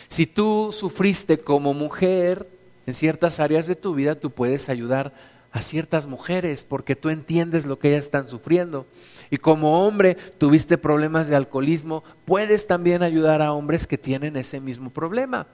Si 0.09 0.27
tú 0.27 0.71
sufriste 0.73 1.39
como 1.39 1.75
mujer 1.75 2.49
en 2.87 2.95
ciertas 2.95 3.41
áreas 3.41 3.67
de 3.67 3.77
tu 3.77 3.95
vida, 3.95 4.15
tú 4.15 4.31
puedes 4.31 4.69
ayudar 4.69 5.13
a 5.53 5.63
ciertas 5.63 6.09
mujeres 6.09 6.65
porque 6.65 6.97
tú 6.97 7.11
entiendes 7.11 7.65
lo 7.65 7.79
que 7.79 7.89
ellas 7.91 8.07
están 8.07 8.29
sufriendo. 8.29 8.87
Y 9.31 9.39
como 9.39 9.87
hombre 9.87 10.17
tuviste 10.39 10.79
problemas 10.79 11.29
de 11.29 11.37
alcoholismo, 11.37 12.03
puedes 12.25 12.67
también 12.67 13.03
ayudar 13.03 13.41
a 13.41 13.53
hombres 13.53 13.87
que 13.87 13.97
tienen 13.99 14.37
ese 14.37 14.61
mismo 14.61 14.91
problema. 14.91 15.47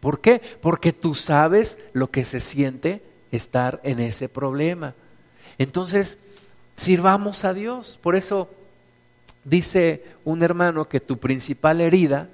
¿Por 0.00 0.20
qué? 0.20 0.42
Porque 0.60 0.92
tú 0.92 1.14
sabes 1.14 1.78
lo 1.92 2.10
que 2.10 2.22
se 2.22 2.38
siente 2.38 3.02
estar 3.32 3.80
en 3.82 4.00
ese 4.00 4.28
problema. 4.28 4.94
Entonces, 5.58 6.18
sirvamos 6.76 7.44
a 7.44 7.54
Dios. 7.54 7.98
Por 8.02 8.16
eso 8.16 8.50
dice 9.44 10.04
un 10.24 10.42
hermano 10.42 10.88
que 10.88 11.00
tu 11.00 11.18
principal 11.18 11.80
herida 11.80 12.28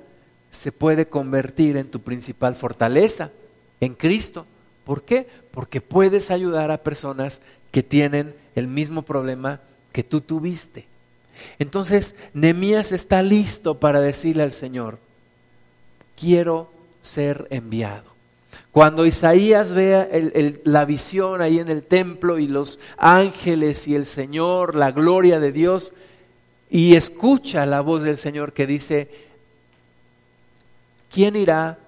se 0.51 0.73
puede 0.73 1.07
convertir 1.07 1.77
en 1.77 1.91
tu 1.91 2.01
principal 2.01 2.55
fortaleza, 2.55 3.31
en 3.81 3.95
Cristo. 3.95 4.47
¿Por 4.85 5.03
qué? 5.03 5.27
Porque 5.51 5.81
puedes 5.81 6.31
ayudar 6.31 6.71
a 6.71 6.83
personas 6.83 7.41
que 7.71 7.83
tienen 7.83 8.35
el 8.55 8.67
mismo 8.67 9.03
problema 9.03 9.61
que 9.93 10.03
tú 10.03 10.21
tuviste. 10.21 10.87
Entonces, 11.59 12.15
Nehemías 12.35 12.93
está 12.93 13.23
listo 13.23 13.79
para 13.81 14.01
decirle 14.01 14.43
al 14.43 14.53
Señor, 14.53 14.99
quiero 16.17 16.71
ser 17.01 17.47
enviado. 17.51 18.12
Cuando 18.73 19.05
Isaías 19.05 19.75
vea 19.75 20.09
la 20.65 20.87
visión 20.87 21.43
ahí 21.43 21.59
en 21.59 21.69
el 21.69 21.83
templo 21.83 22.39
y 22.39 22.47
los 22.47 22.81
ángeles 22.97 23.87
y 23.87 23.95
el 23.95 24.07
Señor, 24.07 24.77
la 24.77 24.93
gloria 24.93 25.41
de 25.41 25.53
Dios, 25.53 25.93
y 26.71 26.97
escucha 26.97 27.67
la 27.67 27.83
voz 27.83 28.03
del 28.03 28.17
Señor 28.17 28.55
que 28.55 28.67
dice, 28.67 29.11
¿quién 31.11 31.37
irá? 31.37 31.79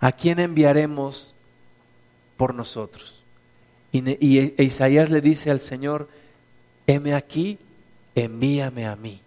¿A 0.00 0.12
quién 0.12 0.40
enviaremos 0.40 1.34
por 2.38 2.54
nosotros? 2.54 3.22
Y, 3.92 4.00
y 4.26 4.54
Isaías 4.56 5.10
le 5.10 5.20
dice 5.20 5.50
al 5.50 5.60
Señor, 5.60 6.08
heme 6.86 7.12
aquí, 7.12 7.58
envíame 8.14 8.86
a 8.86 8.96
mí. 8.96 9.20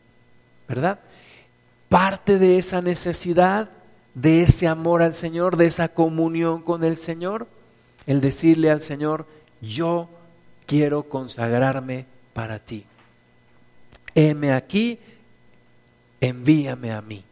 ¿Verdad? 0.67 0.99
Parte 1.87 2.39
de 2.39 2.57
esa 2.57 2.81
necesidad, 2.81 3.69
de 4.15 4.41
ese 4.43 4.67
amor 4.67 5.03
al 5.03 5.13
Señor, 5.13 5.57
de 5.57 5.67
esa 5.67 5.89
comunión 5.89 6.61
con 6.61 6.83
el 6.83 6.97
Señor, 6.97 7.47
el 8.07 8.21
decirle 8.21 8.71
al 8.71 8.81
Señor, 8.81 9.27
yo 9.61 10.09
quiero 10.65 11.03
consagrarme 11.03 12.05
para 12.33 12.59
ti. 12.59 12.85
Heme 14.15 14.53
aquí, 14.53 14.99
envíame 16.21 16.91
a 16.91 17.01
mí. 17.01 17.23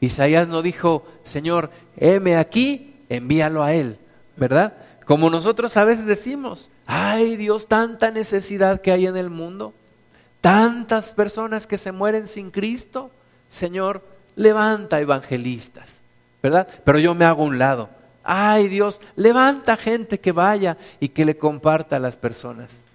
Isaías 0.00 0.48
no 0.48 0.62
dijo, 0.62 1.06
Señor, 1.22 1.70
heme 1.96 2.36
aquí, 2.36 2.96
envíalo 3.08 3.62
a 3.62 3.74
Él, 3.74 3.98
¿verdad? 4.36 4.74
Como 5.04 5.30
nosotros 5.30 5.76
a 5.76 5.84
veces 5.84 6.06
decimos, 6.06 6.70
ay 6.86 7.36
Dios, 7.36 7.68
tanta 7.68 8.10
necesidad 8.10 8.80
que 8.80 8.92
hay 8.92 9.06
en 9.06 9.16
el 9.16 9.30
mundo, 9.30 9.74
tantas 10.40 11.12
personas 11.12 11.66
que 11.66 11.76
se 11.76 11.92
mueren 11.92 12.26
sin 12.26 12.50
Cristo, 12.50 13.10
Señor, 13.48 14.02
levanta 14.34 15.00
evangelistas, 15.00 16.01
¿verdad? 16.42 16.66
Pero 16.84 16.98
yo 16.98 17.14
me 17.14 17.24
hago 17.24 17.44
un 17.44 17.58
lado. 17.58 17.88
Ay 18.24 18.68
Dios, 18.68 19.00
levanta 19.16 19.76
gente 19.76 20.20
que 20.20 20.32
vaya 20.32 20.76
y 21.00 21.08
que 21.08 21.24
le 21.24 21.36
comparta 21.36 21.96
a 21.96 22.00
las 22.00 22.16
personas. 22.16 22.86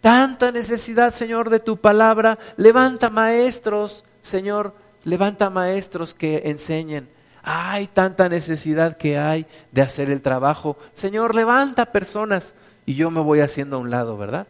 Tanta 0.00 0.50
necesidad, 0.50 1.14
Señor, 1.14 1.48
de 1.48 1.60
tu 1.60 1.76
palabra. 1.76 2.38
Levanta 2.56 3.08
maestros, 3.08 4.04
Señor, 4.20 4.74
levanta 5.04 5.48
maestros 5.50 6.14
que 6.14 6.42
enseñen. 6.46 7.08
Hay 7.44 7.86
tanta 7.88 8.28
necesidad 8.28 8.96
que 8.96 9.18
hay 9.18 9.46
de 9.70 9.82
hacer 9.82 10.10
el 10.10 10.20
trabajo. 10.20 10.76
Señor, 10.94 11.34
levanta 11.34 11.86
personas 11.86 12.54
y 12.86 12.94
yo 12.94 13.10
me 13.10 13.20
voy 13.20 13.40
haciendo 13.40 13.76
a 13.76 13.80
un 13.80 13.90
lado, 13.90 14.16
¿verdad? 14.16 14.46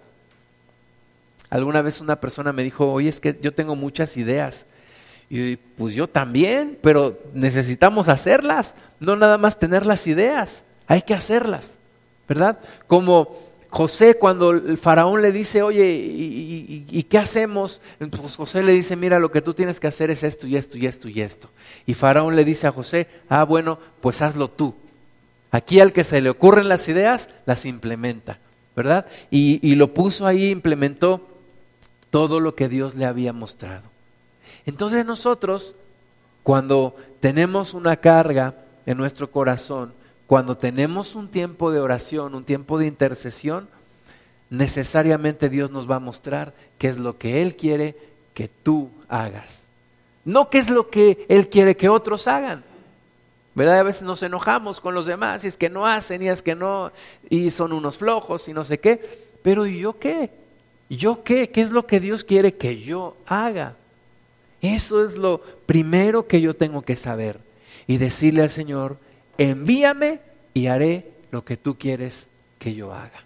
Alguna 1.50 1.82
vez 1.82 2.00
una 2.00 2.18
persona 2.18 2.52
me 2.52 2.62
dijo, 2.62 2.90
oye, 2.90 3.10
es 3.10 3.20
que 3.20 3.38
yo 3.42 3.52
tengo 3.52 3.76
muchas 3.76 4.16
ideas. 4.16 4.64
Y 5.30 5.56
pues 5.56 5.94
yo 5.94 6.08
también, 6.08 6.78
pero 6.82 7.18
necesitamos 7.32 8.08
hacerlas, 8.08 8.74
no 9.00 9.16
nada 9.16 9.38
más 9.38 9.58
tener 9.58 9.86
las 9.86 10.06
ideas, 10.06 10.64
hay 10.86 11.02
que 11.02 11.14
hacerlas, 11.14 11.78
¿verdad? 12.28 12.58
Como 12.86 13.36
José 13.72 14.18
cuando 14.18 14.50
el 14.50 14.76
faraón 14.76 15.22
le 15.22 15.32
dice, 15.32 15.62
oye, 15.62 15.90
¿y, 15.94 17.02
qué 17.04 17.16
hacemos? 17.16 17.80
Pues 17.98 18.36
José 18.36 18.62
le 18.62 18.72
dice, 18.72 18.96
mira, 18.96 19.18
lo 19.18 19.30
que 19.30 19.40
tú 19.40 19.54
tienes 19.54 19.80
que 19.80 19.86
hacer 19.86 20.10
es 20.10 20.22
esto 20.22 20.46
y 20.46 20.58
esto 20.58 20.76
y 20.76 20.86
esto 20.86 21.08
y 21.08 21.22
esto. 21.22 21.48
Y 21.86 21.94
faraón 21.94 22.36
le 22.36 22.44
dice 22.44 22.66
a 22.66 22.72
José, 22.72 23.08
ah, 23.30 23.44
bueno, 23.44 23.78
pues 24.02 24.20
hazlo 24.20 24.48
tú. 24.48 24.74
Aquí 25.50 25.80
al 25.80 25.94
que 25.94 26.04
se 26.04 26.20
le 26.20 26.28
ocurren 26.28 26.68
las 26.68 26.86
ideas, 26.88 27.30
las 27.46 27.64
implementa, 27.64 28.38
¿verdad? 28.76 29.06
Y, 29.30 29.58
y 29.66 29.74
lo 29.76 29.94
puso 29.94 30.26
ahí, 30.26 30.50
implementó 30.50 31.26
todo 32.10 32.40
lo 32.40 32.54
que 32.54 32.68
Dios 32.68 32.94
le 32.94 33.06
había 33.06 33.32
mostrado. 33.32 33.91
Entonces 34.66 35.04
nosotros, 35.04 35.74
cuando 36.42 36.96
tenemos 37.20 37.74
una 37.74 37.96
carga 37.96 38.54
en 38.86 38.96
nuestro 38.96 39.30
corazón, 39.30 39.92
cuando 40.26 40.56
tenemos 40.56 41.14
un 41.14 41.28
tiempo 41.28 41.70
de 41.70 41.80
oración, 41.80 42.34
un 42.34 42.44
tiempo 42.44 42.78
de 42.78 42.86
intercesión, 42.86 43.68
necesariamente 44.50 45.48
Dios 45.48 45.70
nos 45.70 45.90
va 45.90 45.96
a 45.96 46.00
mostrar 46.00 46.54
qué 46.78 46.88
es 46.88 46.98
lo 46.98 47.18
que 47.18 47.42
Él 47.42 47.56
quiere 47.56 47.96
que 48.34 48.48
tú 48.48 48.90
hagas. 49.08 49.68
No 50.24 50.50
qué 50.50 50.58
es 50.58 50.70
lo 50.70 50.88
que 50.88 51.26
Él 51.28 51.48
quiere 51.48 51.76
que 51.76 51.88
otros 51.88 52.28
hagan. 52.28 52.64
¿Verdad? 53.54 53.80
A 53.80 53.82
veces 53.82 54.02
nos 54.02 54.22
enojamos 54.22 54.80
con 54.80 54.94
los 54.94 55.04
demás 55.04 55.44
y 55.44 55.48
es 55.48 55.56
que 55.56 55.68
no 55.68 55.86
hacen 55.86 56.22
y 56.22 56.28
es 56.28 56.42
que 56.42 56.54
no, 56.54 56.90
y 57.28 57.50
son 57.50 57.72
unos 57.72 57.98
flojos 57.98 58.48
y 58.48 58.54
no 58.54 58.64
sé 58.64 58.78
qué. 58.78 59.00
Pero 59.42 59.66
¿y 59.66 59.80
yo 59.80 59.98
qué? 59.98 60.30
¿Yo 60.88 61.22
qué? 61.22 61.50
¿Qué 61.50 61.60
es 61.60 61.70
lo 61.72 61.86
que 61.86 62.00
Dios 62.00 62.24
quiere 62.24 62.54
que 62.54 62.80
yo 62.80 63.16
haga? 63.26 63.76
Eso 64.62 65.04
es 65.04 65.16
lo 65.18 65.40
primero 65.66 66.28
que 66.28 66.40
yo 66.40 66.54
tengo 66.54 66.82
que 66.82 66.94
saber 66.96 67.40
y 67.88 67.98
decirle 67.98 68.42
al 68.42 68.50
Señor, 68.50 68.96
envíame 69.36 70.20
y 70.54 70.68
haré 70.68 71.10
lo 71.32 71.44
que 71.44 71.56
tú 71.56 71.76
quieres 71.76 72.28
que 72.60 72.72
yo 72.72 72.94
haga. 72.94 73.24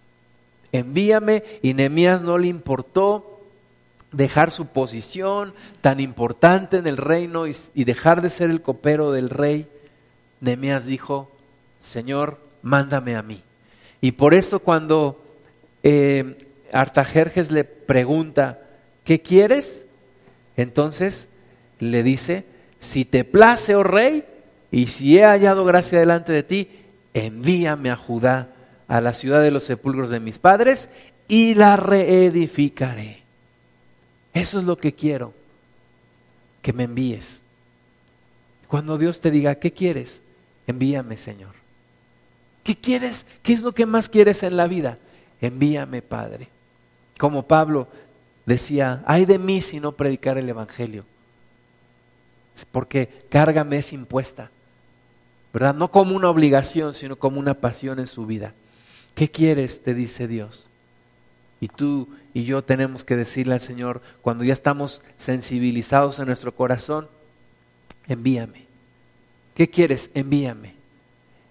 Envíame 0.73 1.45
y 1.63 1.75
Nehemías 1.75 2.23
no 2.23 2.39
le 2.39 2.49
importó 2.49 3.41
dejar 4.13 4.51
su 4.51 4.69
posición 4.69 5.53
tan 5.83 6.01
importante 6.01 6.79
en 6.79 6.87
el 6.87 6.97
reino 6.97 7.47
y, 7.47 7.85
dejar 7.85 8.23
de 8.23 8.31
ser 8.31 8.51
el 8.51 8.63
copero 8.63 9.13
del 9.13 9.29
rey. 9.29 9.69
Nehemías 10.41 10.87
dijo, 10.87 11.31
Señor, 11.83 12.39
mándame 12.63 13.15
a 13.15 13.23
mí. 13.23 13.43
Y 14.01 14.13
por 14.13 14.33
eso 14.33 14.61
cuando 14.61 15.23
eh, 15.83 16.49
Artajerjes 16.73 17.51
le 17.51 17.65
pregunta, 17.65 18.61
¿qué 19.05 19.21
quieres? 19.21 19.86
Entonces 20.57 21.29
le 21.79 22.03
dice, 22.03 22.45
si 22.79 23.05
te 23.05 23.25
place, 23.25 23.75
oh 23.75 23.83
rey, 23.83 24.25
y 24.71 24.87
si 24.87 25.19
he 25.19 25.25
hallado 25.25 25.65
gracia 25.65 25.99
delante 25.99 26.33
de 26.33 26.43
ti, 26.43 26.69
envíame 27.15 27.91
a 27.91 27.97
Judá, 27.97 28.53
a 28.89 29.01
la 29.01 29.13
ciudad 29.13 29.43
de 29.43 29.51
los 29.51 29.65
sepulcros 29.65 30.11
de 30.11 30.21
mis 30.21 30.39
padres, 30.39 30.91
y 31.29 31.55
la 31.55 31.77
reedificaré. 31.77 33.23
Eso 34.33 34.59
es 34.59 34.65
lo 34.65 34.77
que 34.77 34.95
quiero, 34.95 35.33
que 36.63 36.73
me 36.73 36.85
envíes. 36.85 37.43
Cuando 38.69 38.99
Dios 38.99 39.21
te 39.21 39.31
diga, 39.31 39.55
¿qué 39.57 39.73
quieres? 39.73 40.21
Envíame, 40.67 41.17
Señor. 41.17 41.55
¿Qué 42.63 42.77
quieres? 42.77 43.27
¿Qué 43.43 43.53
es 43.53 43.63
lo 43.63 43.73
que 43.73 43.87
más 43.87 44.09
quieres 44.09 44.43
en 44.43 44.57
la 44.57 44.67
vida? 44.67 44.99
Envíame, 45.41 46.03
Padre. 46.03 46.49
Como 47.17 47.47
Pablo 47.47 47.89
decía, 48.47 49.03
ay 49.07 49.27
de 49.27 49.39
mí 49.39 49.61
si 49.61 49.81
no 49.81 49.93
predicar 49.93 50.39
el 50.39 50.49
Evangelio, 50.49 51.05
porque 52.73 53.27
carga 53.29 53.65
me 53.65 53.79
es 53.79 53.93
impuesta. 53.93 54.51
¿verdad? 55.57 55.75
No 55.75 55.91
como 55.91 56.15
una 56.15 56.29
obligación, 56.29 56.93
sino 56.93 57.17
como 57.17 57.41
una 57.41 57.55
pasión 57.55 57.99
en 57.99 58.07
su 58.07 58.27
vida. 58.27 58.53
¿Qué 59.15 59.31
quieres? 59.31 59.83
te 59.83 59.95
dice 59.95 60.29
Dios. 60.29 60.69
Y 61.61 61.69
tú 61.69 62.11
y 62.35 62.45
yo 62.45 62.63
tenemos 62.63 63.05
que 63.05 63.17
decirle 63.17 63.55
al 63.55 63.63
Señor, 63.63 64.03
cuando 64.21 64.45
ya 64.45 64.53
estamos 64.53 65.01
sensibilizados 65.17 66.19
en 66.19 66.27
nuestro 66.27 66.55
corazón, 66.55 67.09
envíame. 68.07 68.67
¿Qué 69.55 69.71
quieres? 69.71 70.11
Envíame. 70.13 70.76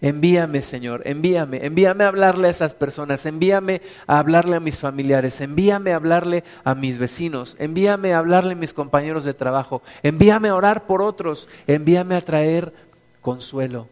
Envíame, 0.01 0.61
Señor, 0.61 1.01
envíame, 1.05 1.65
envíame 1.65 2.03
a 2.03 2.09
hablarle 2.09 2.47
a 2.47 2.51
esas 2.51 2.73
personas, 2.73 3.25
envíame 3.25 3.81
a 4.07 4.19
hablarle 4.19 4.57
a 4.57 4.59
mis 4.59 4.77
familiares, 4.77 5.39
envíame 5.39 5.93
a 5.93 5.95
hablarle 5.95 6.43
a 6.63 6.75
mis 6.75 6.97
vecinos, 6.97 7.55
envíame 7.59 8.13
a 8.13 8.19
hablarle 8.19 8.53
a 8.53 8.57
mis 8.57 8.73
compañeros 8.73 9.23
de 9.23 9.33
trabajo, 9.33 9.81
envíame 10.03 10.49
a 10.49 10.55
orar 10.55 10.85
por 10.85 11.01
otros, 11.01 11.47
envíame 11.65 12.15
a 12.15 12.21
traer 12.21 12.73
consuelo, 13.21 13.87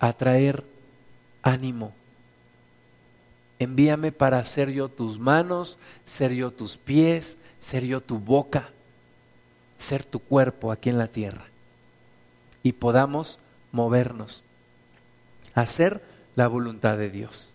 a 0.00 0.12
traer 0.12 0.64
ánimo. 1.42 1.92
Envíame 3.60 4.10
para 4.10 4.44
ser 4.44 4.70
yo 4.70 4.88
tus 4.88 5.18
manos, 5.18 5.78
ser 6.02 6.32
yo 6.32 6.50
tus 6.50 6.76
pies, 6.76 7.38
ser 7.58 7.84
yo 7.84 8.00
tu 8.00 8.18
boca, 8.18 8.70
ser 9.78 10.02
tu 10.02 10.18
cuerpo 10.18 10.72
aquí 10.72 10.88
en 10.88 10.98
la 10.98 11.08
tierra. 11.08 11.44
Y 12.62 12.72
podamos 12.72 13.38
movernos, 13.70 14.44
hacer 15.54 16.02
la 16.36 16.48
voluntad 16.48 16.96
de 16.96 17.10
Dios. 17.10 17.52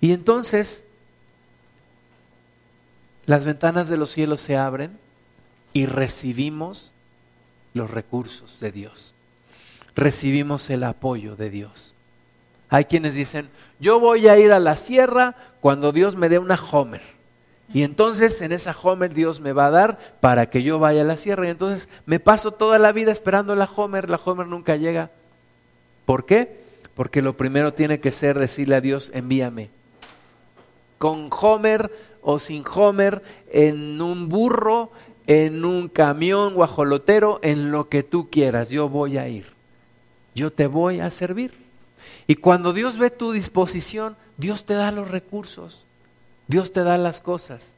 Y 0.00 0.12
entonces 0.12 0.86
las 3.26 3.44
ventanas 3.44 3.88
de 3.88 3.96
los 3.96 4.10
cielos 4.10 4.40
se 4.40 4.56
abren 4.56 4.98
y 5.72 5.86
recibimos 5.86 6.92
los 7.72 7.90
recursos 7.90 8.60
de 8.60 8.70
Dios 8.70 9.14
recibimos 9.94 10.68
el 10.70 10.84
apoyo 10.84 11.36
de 11.36 11.50
Dios. 11.50 11.94
Hay 12.68 12.86
quienes 12.86 13.14
dicen, 13.14 13.50
yo 13.78 14.00
voy 14.00 14.28
a 14.28 14.38
ir 14.38 14.52
a 14.52 14.58
la 14.58 14.76
sierra 14.76 15.36
cuando 15.60 15.92
Dios 15.92 16.16
me 16.16 16.28
dé 16.28 16.38
una 16.38 16.58
Homer. 16.72 17.02
Y 17.72 17.82
entonces 17.82 18.40
en 18.42 18.52
esa 18.52 18.76
Homer 18.82 19.14
Dios 19.14 19.40
me 19.40 19.52
va 19.52 19.66
a 19.66 19.70
dar 19.70 19.98
para 20.20 20.50
que 20.50 20.62
yo 20.62 20.78
vaya 20.78 21.02
a 21.02 21.04
la 21.04 21.16
sierra. 21.16 21.46
Y 21.46 21.50
entonces 21.50 21.88
me 22.04 22.20
paso 22.20 22.52
toda 22.52 22.78
la 22.78 22.92
vida 22.92 23.12
esperando 23.12 23.54
la 23.54 23.68
Homer, 23.76 24.10
la 24.10 24.20
Homer 24.22 24.46
nunca 24.46 24.76
llega. 24.76 25.10
¿Por 26.04 26.26
qué? 26.26 26.64
Porque 26.94 27.22
lo 27.22 27.36
primero 27.36 27.74
tiene 27.74 28.00
que 28.00 28.12
ser 28.12 28.38
decirle 28.38 28.76
a 28.76 28.80
Dios, 28.80 29.10
envíame. 29.14 29.70
Con 30.98 31.28
Homer 31.30 31.90
o 32.22 32.38
sin 32.38 32.64
Homer, 32.72 33.22
en 33.50 34.00
un 34.00 34.28
burro, 34.28 34.90
en 35.26 35.64
un 35.64 35.88
camión 35.88 36.54
guajolotero, 36.54 37.40
en 37.42 37.70
lo 37.70 37.88
que 37.88 38.02
tú 38.02 38.30
quieras, 38.30 38.70
yo 38.70 38.88
voy 38.88 39.18
a 39.18 39.28
ir. 39.28 39.46
Yo 40.34 40.52
te 40.52 40.66
voy 40.66 41.00
a 41.00 41.10
servir. 41.10 41.52
Y 42.26 42.36
cuando 42.36 42.72
Dios 42.72 42.98
ve 42.98 43.10
tu 43.10 43.32
disposición, 43.32 44.16
Dios 44.36 44.64
te 44.64 44.74
da 44.74 44.90
los 44.90 45.10
recursos, 45.10 45.86
Dios 46.48 46.72
te 46.72 46.82
da 46.82 46.98
las 46.98 47.20
cosas. 47.20 47.74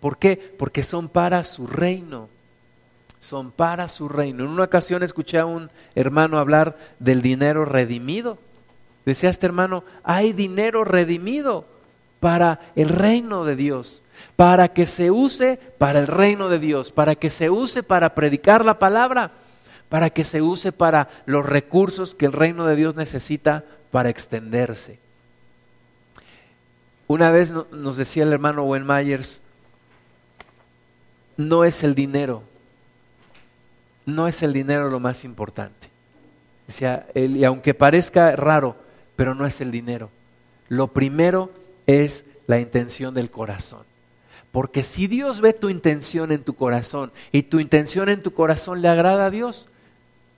¿Por 0.00 0.18
qué? 0.18 0.36
Porque 0.58 0.82
son 0.82 1.08
para 1.08 1.44
su 1.44 1.66
reino. 1.66 2.28
Son 3.20 3.52
para 3.52 3.86
su 3.86 4.08
reino. 4.08 4.44
En 4.44 4.50
una 4.50 4.64
ocasión 4.64 5.02
escuché 5.02 5.38
a 5.38 5.46
un 5.46 5.70
hermano 5.94 6.38
hablar 6.38 6.76
del 6.98 7.22
dinero 7.22 7.64
redimido. 7.64 8.38
Decía 9.04 9.30
este 9.30 9.46
hermano, 9.46 9.84
hay 10.02 10.32
dinero 10.32 10.84
redimido 10.84 11.66
para 12.18 12.60
el 12.76 12.88
reino 12.88 13.44
de 13.44 13.56
Dios, 13.56 14.02
para 14.36 14.68
que 14.68 14.86
se 14.86 15.10
use 15.10 15.58
para 15.78 16.00
el 16.00 16.06
reino 16.06 16.48
de 16.48 16.58
Dios, 16.58 16.92
para 16.92 17.14
que 17.14 17.30
se 17.30 17.50
use 17.50 17.82
para 17.82 18.14
predicar 18.14 18.64
la 18.64 18.78
palabra, 18.78 19.32
para 19.88 20.10
que 20.10 20.24
se 20.24 20.42
use 20.42 20.72
para 20.72 21.08
los 21.24 21.44
recursos 21.44 22.14
que 22.14 22.26
el 22.26 22.32
reino 22.32 22.66
de 22.66 22.76
Dios 22.76 22.94
necesita 22.94 23.64
para 23.90 24.10
extenderse. 24.10 24.98
Una 27.06 27.30
vez 27.30 27.52
nos 27.72 27.96
decía 27.96 28.22
el 28.22 28.32
hermano 28.32 28.62
Wen 28.64 28.86
Myers, 28.86 29.40
no 31.36 31.64
es 31.64 31.82
el 31.82 31.94
dinero, 31.94 32.44
no 34.06 34.28
es 34.28 34.42
el 34.42 34.52
dinero 34.52 34.90
lo 34.90 35.00
más 35.00 35.24
importante. 35.24 35.88
Decía, 36.66 37.06
y 37.14 37.44
aunque 37.44 37.74
parezca 37.74 38.36
raro, 38.36 38.76
pero 39.16 39.34
no 39.34 39.46
es 39.46 39.60
el 39.60 39.70
dinero. 39.70 40.10
Lo 40.68 40.88
primero 40.88 41.50
es 41.86 42.24
la 42.46 42.60
intención 42.60 43.14
del 43.14 43.30
corazón. 43.30 43.84
Porque 44.52 44.82
si 44.82 45.06
Dios 45.06 45.40
ve 45.40 45.52
tu 45.52 45.68
intención 45.68 46.32
en 46.32 46.42
tu 46.42 46.54
corazón 46.54 47.12
y 47.30 47.44
tu 47.44 47.60
intención 47.60 48.08
en 48.08 48.22
tu 48.22 48.32
corazón 48.32 48.82
le 48.82 48.88
agrada 48.88 49.26
a 49.26 49.30
Dios, 49.30 49.68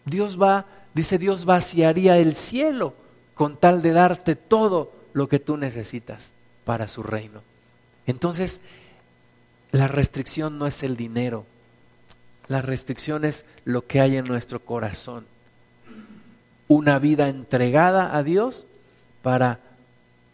Dios 0.05 0.41
va, 0.41 0.67
dice 0.95 1.19
Dios 1.19 1.45
vaciaría 1.45 2.19
el 2.19 2.35
cielo 2.37 2.95
con 3.35 3.57
tal 3.57 3.81
de 3.81 3.93
darte 3.93 4.37
todo 4.37 4.93
lo 5.15 5.29
que 5.29 5.39
tú 5.39 5.57
necesitas 5.57 6.35
para 6.65 6.89
su 6.89 7.03
reino. 7.03 7.43
Entonces, 8.07 8.61
la 9.71 9.89
restricción 9.89 10.59
no 10.59 10.67
es 10.67 10.83
el 10.83 10.97
dinero, 10.97 11.47
la 12.53 12.63
restricción 12.63 13.25
es 13.25 13.47
lo 13.65 13.87
que 13.87 14.01
hay 14.01 14.17
en 14.17 14.27
nuestro 14.27 14.61
corazón. 14.61 15.27
Una 16.69 16.99
vida 16.99 17.29
entregada 17.29 18.17
a 18.17 18.23
Dios 18.23 18.67
para 19.23 19.59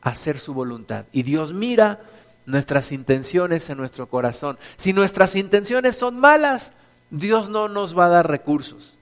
hacer 0.02 0.38
su 0.38 0.52
voluntad. 0.52 1.06
Y 1.12 1.22
Dios 1.22 1.54
mira 1.54 2.00
nuestras 2.44 2.92
intenciones 2.92 3.70
en 3.70 3.78
nuestro 3.78 4.08
corazón. 4.08 4.58
Si 4.76 4.92
nuestras 4.92 5.36
intenciones 5.36 5.96
son 5.96 6.18
malas, 6.18 6.72
Dios 7.10 7.48
no 7.48 7.68
nos 7.68 7.96
va 7.96 8.06
a 8.06 8.10
dar 8.10 8.28
recursos. 8.28 8.98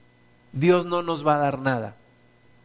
Dios 0.53 0.85
no 0.85 1.01
nos 1.01 1.25
va 1.25 1.35
a 1.35 1.39
dar 1.39 1.59
nada. 1.59 1.95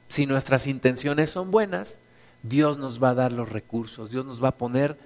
Si 0.09 0.27
nuestras 0.27 0.67
intenciones 0.67 1.31
son 1.31 1.51
buenas, 1.51 1.99
Dios 2.43 2.79
nos 2.79 3.03
va 3.03 3.11
a 3.11 3.15
dar 3.15 3.33
los 3.33 3.49
recursos. 3.49 4.11
Dios 4.11 4.27
nos 4.27 4.43
va 4.43 4.49
a 4.49 4.57
poner 4.57 4.99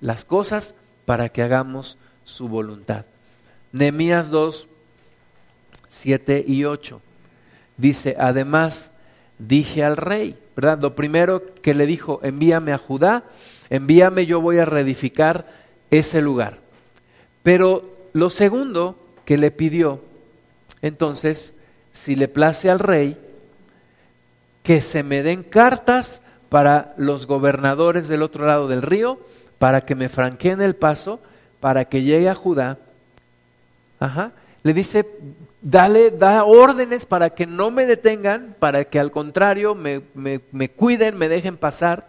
las 0.00 0.24
cosas 0.24 0.74
para 1.06 1.30
que 1.30 1.42
hagamos 1.42 1.98
su 2.24 2.48
voluntad. 2.48 3.06
Nehemías 3.72 4.30
2, 4.30 4.68
7 5.90 6.44
y 6.46 6.64
8 6.64 7.02
dice, 7.80 8.16
además 8.18 8.90
dije 9.38 9.82
al 9.82 9.96
rey, 9.96 10.38
¿verdad? 10.54 10.80
Lo 10.80 10.94
primero 10.94 11.42
que 11.62 11.74
le 11.74 11.86
dijo, 11.86 12.20
envíame 12.22 12.72
a 12.72 12.78
Judá, 12.78 13.24
envíame, 13.70 14.26
yo 14.26 14.40
voy 14.40 14.58
a 14.58 14.64
reedificar 14.64 15.46
ese 15.90 16.20
lugar. 16.20 16.58
Pero 17.42 17.88
lo 18.12 18.30
segundo 18.30 18.96
que 19.24 19.38
le 19.38 19.50
pidió, 19.50 20.00
entonces, 20.82 21.54
si 21.92 22.14
le 22.14 22.28
place 22.28 22.70
al 22.70 22.78
rey, 22.78 23.16
que 24.62 24.80
se 24.80 25.02
me 25.02 25.22
den 25.22 25.42
cartas 25.42 26.22
para 26.48 26.94
los 26.96 27.26
gobernadores 27.26 28.08
del 28.08 28.22
otro 28.22 28.46
lado 28.46 28.68
del 28.68 28.82
río, 28.82 29.18
para 29.58 29.82
que 29.82 29.94
me 29.94 30.08
franqueen 30.08 30.60
el 30.60 30.76
paso 30.76 31.20
para 31.60 31.84
que 31.84 32.02
llegue 32.02 32.28
a 32.30 32.34
Judá, 32.34 32.78
ajá, 33.98 34.32
le 34.62 34.74
dice, 34.74 35.06
dale, 35.62 36.10
da 36.10 36.44
órdenes 36.44 37.06
para 37.06 37.30
que 37.30 37.46
no 37.46 37.70
me 37.70 37.86
detengan, 37.86 38.54
para 38.58 38.84
que 38.84 38.98
al 38.98 39.10
contrario 39.10 39.74
me, 39.74 40.02
me, 40.14 40.40
me 40.52 40.70
cuiden, 40.70 41.16
me 41.16 41.28
dejen 41.28 41.56
pasar. 41.56 42.06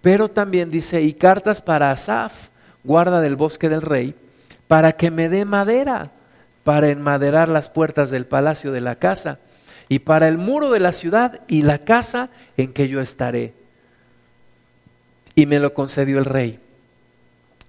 Pero 0.00 0.28
también 0.28 0.70
dice, 0.70 1.02
y 1.02 1.14
cartas 1.14 1.62
para 1.62 1.90
Asaf, 1.90 2.48
guarda 2.84 3.20
del 3.20 3.36
bosque 3.36 3.68
del 3.68 3.82
rey, 3.82 4.14
para 4.68 4.92
que 4.92 5.10
me 5.10 5.28
dé 5.28 5.44
madera, 5.44 6.12
para 6.64 6.88
enmaderar 6.88 7.48
las 7.48 7.68
puertas 7.68 8.10
del 8.10 8.26
palacio 8.26 8.72
de 8.72 8.80
la 8.80 8.96
casa, 8.96 9.38
y 9.88 10.00
para 10.00 10.28
el 10.28 10.38
muro 10.38 10.70
de 10.70 10.80
la 10.80 10.92
ciudad 10.92 11.40
y 11.46 11.62
la 11.62 11.78
casa 11.78 12.30
en 12.56 12.72
que 12.72 12.88
yo 12.88 13.00
estaré. 13.00 13.54
Y 15.34 15.46
me 15.46 15.58
lo 15.58 15.74
concedió 15.74 16.18
el 16.18 16.24
rey 16.24 16.60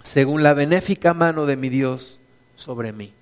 según 0.08 0.42
la 0.42 0.54
benéfica 0.54 1.14
mano 1.14 1.46
de 1.46 1.58
mi 1.58 1.70
Dios 1.70 2.20
sobre 2.56 2.94
mí. 2.94 3.14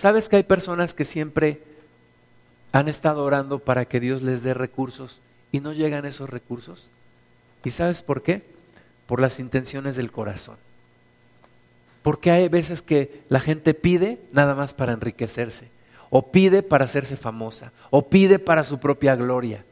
¿Sabes 0.00 0.30
que 0.30 0.36
hay 0.36 0.44
personas 0.44 0.94
que 0.94 1.04
siempre 1.04 1.60
han 2.72 2.88
estado 2.88 3.22
orando 3.22 3.58
para 3.58 3.84
que 3.84 4.00
Dios 4.00 4.22
les 4.22 4.42
dé 4.42 4.54
recursos 4.54 5.20
y 5.52 5.60
no 5.60 5.74
llegan 5.74 6.06
esos 6.06 6.30
recursos? 6.30 6.88
¿Y 7.64 7.70
sabes 7.70 8.00
por 8.00 8.22
qué? 8.22 8.42
Por 9.06 9.20
las 9.20 9.38
intenciones 9.38 9.96
del 9.96 10.10
corazón. 10.10 10.56
Porque 12.00 12.30
hay 12.30 12.48
veces 12.48 12.80
que 12.80 13.24
la 13.28 13.40
gente 13.40 13.74
pide 13.74 14.18
nada 14.32 14.54
más 14.54 14.72
para 14.72 14.94
enriquecerse, 14.94 15.68
o 16.08 16.32
pide 16.32 16.62
para 16.62 16.86
hacerse 16.86 17.16
famosa, 17.16 17.70
o 17.90 18.08
pide 18.08 18.38
para 18.38 18.64
su 18.64 18.78
propia 18.78 19.16
gloria. 19.16 19.66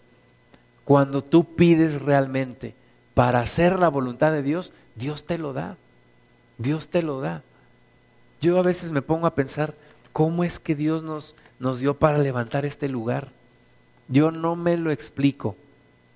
Cuando 0.84 1.24
tú 1.24 1.56
pides 1.56 2.02
realmente 2.02 2.74
para 3.14 3.40
hacer 3.40 3.78
la 3.78 3.88
voluntad 3.88 4.32
de 4.32 4.42
Dios, 4.42 4.74
Dios 4.94 5.24
te 5.24 5.38
lo 5.38 5.54
da. 5.54 5.78
Dios 6.58 6.90
te 6.90 7.00
lo 7.00 7.22
da. 7.22 7.42
Yo 8.42 8.58
a 8.58 8.62
veces 8.62 8.90
me 8.90 9.00
pongo 9.00 9.26
a 9.26 9.34
pensar, 9.34 9.74
¿cómo 10.12 10.44
es 10.44 10.58
que 10.58 10.74
Dios 10.74 11.02
nos, 11.02 11.34
nos 11.58 11.78
dio 11.78 11.94
para 11.94 12.18
levantar 12.18 12.64
este 12.64 12.88
lugar? 12.88 13.30
Yo 14.08 14.30
no 14.30 14.56
me 14.56 14.76
lo 14.76 14.90
explico. 14.90 15.56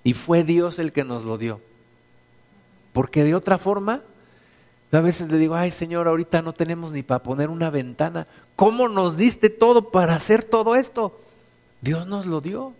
Y 0.03 0.13
fue 0.13 0.43
Dios 0.43 0.79
el 0.79 0.91
que 0.91 1.03
nos 1.03 1.23
lo 1.23 1.37
dio. 1.37 1.61
Porque 2.91 3.23
de 3.23 3.35
otra 3.35 3.57
forma, 3.57 4.01
a 4.91 4.99
veces 4.99 5.31
le 5.31 5.37
digo, 5.37 5.55
ay 5.55 5.71
Señor, 5.71 6.07
ahorita 6.07 6.41
no 6.41 6.53
tenemos 6.53 6.91
ni 6.91 7.03
para 7.03 7.23
poner 7.23 7.49
una 7.49 7.69
ventana. 7.69 8.27
¿Cómo 8.55 8.87
nos 8.89 9.17
diste 9.17 9.49
todo 9.49 9.89
para 9.91 10.15
hacer 10.15 10.43
todo 10.43 10.75
esto? 10.75 11.19
Dios 11.81 12.07
nos 12.07 12.25
lo 12.25 12.41
dio. 12.41 12.73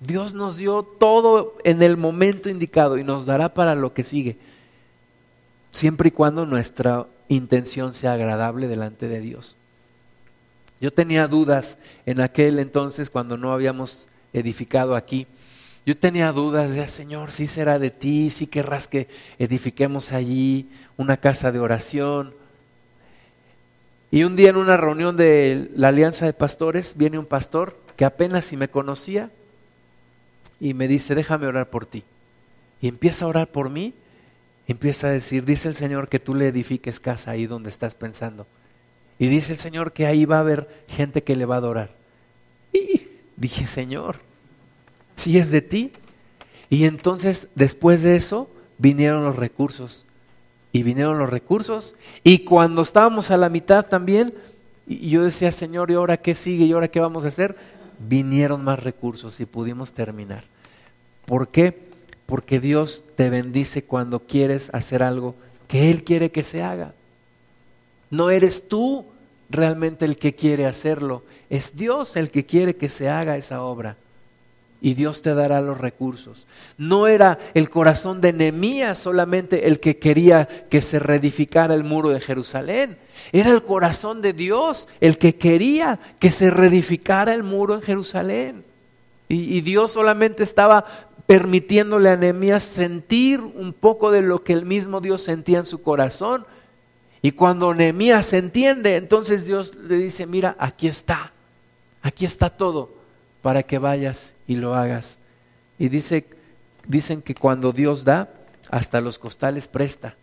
Dios 0.00 0.34
nos 0.34 0.56
dio 0.56 0.82
todo 0.82 1.56
en 1.64 1.82
el 1.82 1.96
momento 1.96 2.48
indicado 2.48 2.98
y 2.98 3.04
nos 3.04 3.24
dará 3.26 3.54
para 3.54 3.74
lo 3.74 3.94
que 3.94 4.02
sigue 4.02 4.36
siempre 5.72 6.08
y 6.08 6.12
cuando 6.12 6.46
nuestra 6.46 7.06
intención 7.28 7.94
sea 7.94 8.12
agradable 8.12 8.68
delante 8.68 9.08
de 9.08 9.20
Dios. 9.20 9.56
Yo 10.82 10.92
tenía 10.92 11.28
dudas 11.28 11.78
en 12.04 12.20
aquel 12.20 12.58
entonces 12.58 13.08
cuando 13.08 13.38
no 13.38 13.52
habíamos 13.52 14.08
edificado 14.34 14.96
aquí. 14.96 15.26
Yo 15.86 15.96
tenía 15.96 16.30
dudas 16.32 16.74
de, 16.74 16.86
Señor, 16.88 17.30
si 17.30 17.46
será 17.46 17.78
de 17.78 17.90
ti, 17.90 18.28
si 18.28 18.46
querrás 18.46 18.88
que 18.88 19.08
edifiquemos 19.38 20.12
allí 20.12 20.68
una 20.96 21.16
casa 21.16 21.52
de 21.52 21.60
oración. 21.60 22.34
Y 24.10 24.24
un 24.24 24.36
día 24.36 24.50
en 24.50 24.56
una 24.56 24.76
reunión 24.76 25.16
de 25.16 25.70
la 25.74 25.88
Alianza 25.88 26.26
de 26.26 26.34
Pastores 26.34 26.96
viene 26.96 27.18
un 27.18 27.26
pastor 27.26 27.78
que 27.96 28.04
apenas 28.04 28.44
si 28.44 28.56
me 28.58 28.68
conocía 28.68 29.30
y 30.60 30.74
me 30.74 30.86
dice, 30.86 31.14
déjame 31.14 31.46
orar 31.46 31.70
por 31.70 31.86
ti. 31.86 32.04
Y 32.80 32.88
empieza 32.88 33.24
a 33.24 33.28
orar 33.28 33.48
por 33.48 33.70
mí 33.70 33.94
empieza 34.66 35.08
a 35.08 35.10
decir, 35.10 35.44
dice 35.44 35.68
el 35.68 35.74
Señor 35.74 36.08
que 36.08 36.18
tú 36.18 36.34
le 36.34 36.48
edifiques 36.48 37.00
casa 37.00 37.30
ahí 37.30 37.46
donde 37.46 37.70
estás 37.70 37.94
pensando. 37.94 38.46
Y 39.22 39.28
dice 39.28 39.52
el 39.52 39.58
Señor 39.58 39.92
que 39.92 40.06
ahí 40.06 40.24
va 40.24 40.38
a 40.38 40.40
haber 40.40 40.84
gente 40.88 41.22
que 41.22 41.36
le 41.36 41.44
va 41.44 41.54
a 41.54 41.58
adorar. 41.58 41.94
Y 42.72 43.08
dije, 43.36 43.66
Señor, 43.66 44.16
si 45.14 45.38
es 45.38 45.52
de 45.52 45.62
ti. 45.62 45.92
Y 46.68 46.86
entonces, 46.86 47.48
después 47.54 48.02
de 48.02 48.16
eso, 48.16 48.50
vinieron 48.78 49.22
los 49.22 49.36
recursos. 49.36 50.06
Y 50.72 50.82
vinieron 50.82 51.18
los 51.18 51.30
recursos. 51.30 51.94
Y 52.24 52.40
cuando 52.40 52.82
estábamos 52.82 53.30
a 53.30 53.36
la 53.36 53.48
mitad 53.48 53.86
también, 53.86 54.34
y 54.88 55.10
yo 55.10 55.22
decía, 55.22 55.52
Señor, 55.52 55.92
¿y 55.92 55.94
ahora 55.94 56.16
qué 56.16 56.34
sigue? 56.34 56.64
¿Y 56.64 56.72
ahora 56.72 56.88
qué 56.88 56.98
vamos 56.98 57.24
a 57.24 57.28
hacer? 57.28 57.54
Vinieron 58.00 58.64
más 58.64 58.82
recursos 58.82 59.38
y 59.38 59.46
pudimos 59.46 59.92
terminar. 59.92 60.44
¿Por 61.26 61.46
qué? 61.46 61.92
porque 62.32 62.60
Dios 62.60 63.04
te 63.14 63.28
bendice 63.28 63.84
cuando 63.84 64.20
quieres 64.20 64.70
hacer 64.72 65.02
algo 65.02 65.34
que 65.68 65.90
Él 65.90 66.02
quiere 66.02 66.30
que 66.30 66.42
se 66.42 66.62
haga. 66.62 66.94
No 68.08 68.30
eres 68.30 68.68
tú 68.68 69.04
realmente 69.52 70.04
el 70.04 70.16
que 70.16 70.34
quiere 70.34 70.66
hacerlo, 70.66 71.22
es 71.50 71.76
Dios 71.76 72.16
el 72.16 72.30
que 72.30 72.46
quiere 72.46 72.76
que 72.76 72.88
se 72.88 73.08
haga 73.08 73.36
esa 73.36 73.62
obra. 73.62 73.96
y 74.84 74.94
Dios 74.94 75.22
te 75.22 75.32
dará 75.32 75.60
los 75.60 75.78
recursos. 75.78 76.48
No 76.76 77.06
era 77.06 77.38
el 77.54 77.70
corazón 77.70 78.20
de 78.20 78.32
Nehemías 78.32 78.98
solamente 78.98 79.68
el 79.68 79.78
que 79.78 79.98
quería 79.98 80.48
que 80.68 80.80
se 80.80 80.98
reedificara 80.98 81.76
el 81.76 81.84
muro 81.84 82.08
de 82.08 82.20
Jerusalén. 82.20 82.98
Era 83.30 83.52
el 83.52 83.62
corazón 83.62 84.22
de 84.22 84.32
Dios 84.32 84.88
el 85.00 85.18
que 85.18 85.36
quería 85.36 86.00
que 86.18 86.32
se 86.32 86.50
reedificara 86.50 87.32
el 87.32 87.44
muro 87.44 87.76
en 87.76 87.82
Jerusalén. 87.82 88.64
Y, 89.28 89.62
Dios 89.62 89.92
solamente 89.92 90.42
estaba 90.42 90.84
permitiéndole 91.24 92.10
a 92.10 92.16
Nehemías 92.16 92.64
sentir 92.64 93.40
un 93.40 93.72
poco 93.72 94.10
de 94.10 94.20
lo 94.20 94.44
que 94.44 94.52
el 94.52 94.66
mismo 94.66 95.00
Dios 95.00 95.22
sentía 95.22 95.58
en 95.58 95.64
su 95.64 95.80
corazón. 95.80 96.44
Y 97.22 97.32
cuando 97.32 97.72
Nehemías 97.72 98.32
entiende, 98.32 98.96
entonces 98.96 99.46
Dios 99.46 99.76
le 99.76 99.96
dice, 99.96 100.26
mira, 100.26 100.56
aquí 100.58 100.88
está, 100.88 101.32
aquí 102.02 102.26
está 102.26 102.50
todo 102.50 102.90
para 103.42 103.62
que 103.62 103.78
vayas 103.78 104.34
y 104.48 104.56
lo 104.56 104.74
hagas. 104.74 105.18
Y 105.78 105.88
dice, 105.88 106.26
dicen 106.86 107.22
que 107.22 107.36
cuando 107.36 107.70
Dios 107.70 108.04
da, 108.04 108.28
hasta 108.70 109.00
los 109.00 109.20
costales 109.20 109.68
presta, 109.68 110.16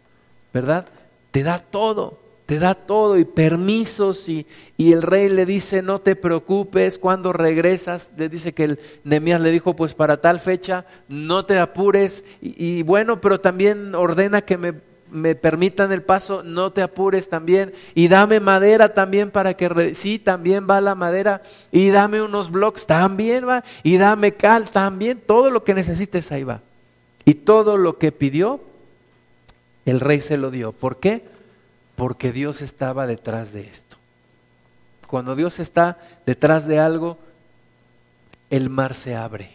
¿verdad? 0.54 0.88
Te 1.32 1.44
da 1.44 1.60
todo, 1.60 2.20
te 2.46 2.60
da 2.60 2.74
todo 2.74 3.18
y 3.18 3.24
permisos 3.24 4.28
y, 4.28 4.46
y, 4.76 4.92
el 4.92 5.02
rey 5.02 5.30
le 5.30 5.46
dice, 5.46 5.82
no 5.82 6.00
te 6.00 6.18
preocupes, 6.18 7.00
cuando 7.00 7.32
regresas, 7.32 8.12
le 8.18 8.28
dice 8.28 8.54
que 8.54 8.64
el 8.66 8.80
Nemías 9.06 9.40
le 9.40 9.52
dijo, 9.52 9.74
pues 9.74 9.94
para 9.94 10.20
tal 10.20 10.42
fecha, 10.42 10.86
no 11.08 11.46
te 11.46 11.60
apures 11.60 12.26
y 12.42 12.82
bueno, 12.84 13.22
pero 13.22 13.40
también 13.40 13.96
ordena 13.96 14.42
que 14.42 14.58
me 14.58 14.89
me 15.12 15.36
permitan 15.36 15.92
el 15.92 16.02
paso, 16.02 16.44
no 16.44 16.72
te 16.72 16.82
apures 16.82 17.30
también. 17.30 17.74
Y 17.96 18.08
dame 18.08 18.40
madera 18.40 18.94
también 18.94 19.32
para 19.32 19.56
que... 19.56 19.96
Sí, 19.96 20.20
también 20.20 20.68
va 20.70 20.82
la 20.82 20.96
madera. 20.96 21.42
Y 21.72 21.90
dame 21.90 22.22
unos 22.22 22.52
blocks, 22.52 22.86
también 22.86 23.48
va. 23.48 23.64
Y 23.84 23.98
dame 23.98 24.34
cal, 24.34 24.70
también. 24.72 25.22
Todo 25.26 25.52
lo 25.52 25.64
que 25.64 25.74
necesites 25.74 26.32
ahí 26.32 26.44
va. 26.44 26.62
Y 27.26 27.36
todo 27.36 27.78
lo 27.78 27.98
que 27.98 28.12
pidió, 28.12 28.60
el 29.86 30.00
rey 30.00 30.20
se 30.20 30.38
lo 30.38 30.52
dio. 30.52 30.72
¿Por 30.72 30.98
qué? 30.98 31.24
Porque 31.96 32.32
Dios 32.32 32.62
estaba 32.62 33.08
detrás 33.08 33.54
de 33.54 33.62
esto. 33.62 33.98
Cuando 35.08 35.36
Dios 35.36 35.60
está 35.60 35.98
detrás 36.26 36.68
de 36.68 36.80
algo, 36.80 37.18
el 38.50 38.70
mar 38.70 38.94
se 38.94 39.16
abre. 39.16 39.52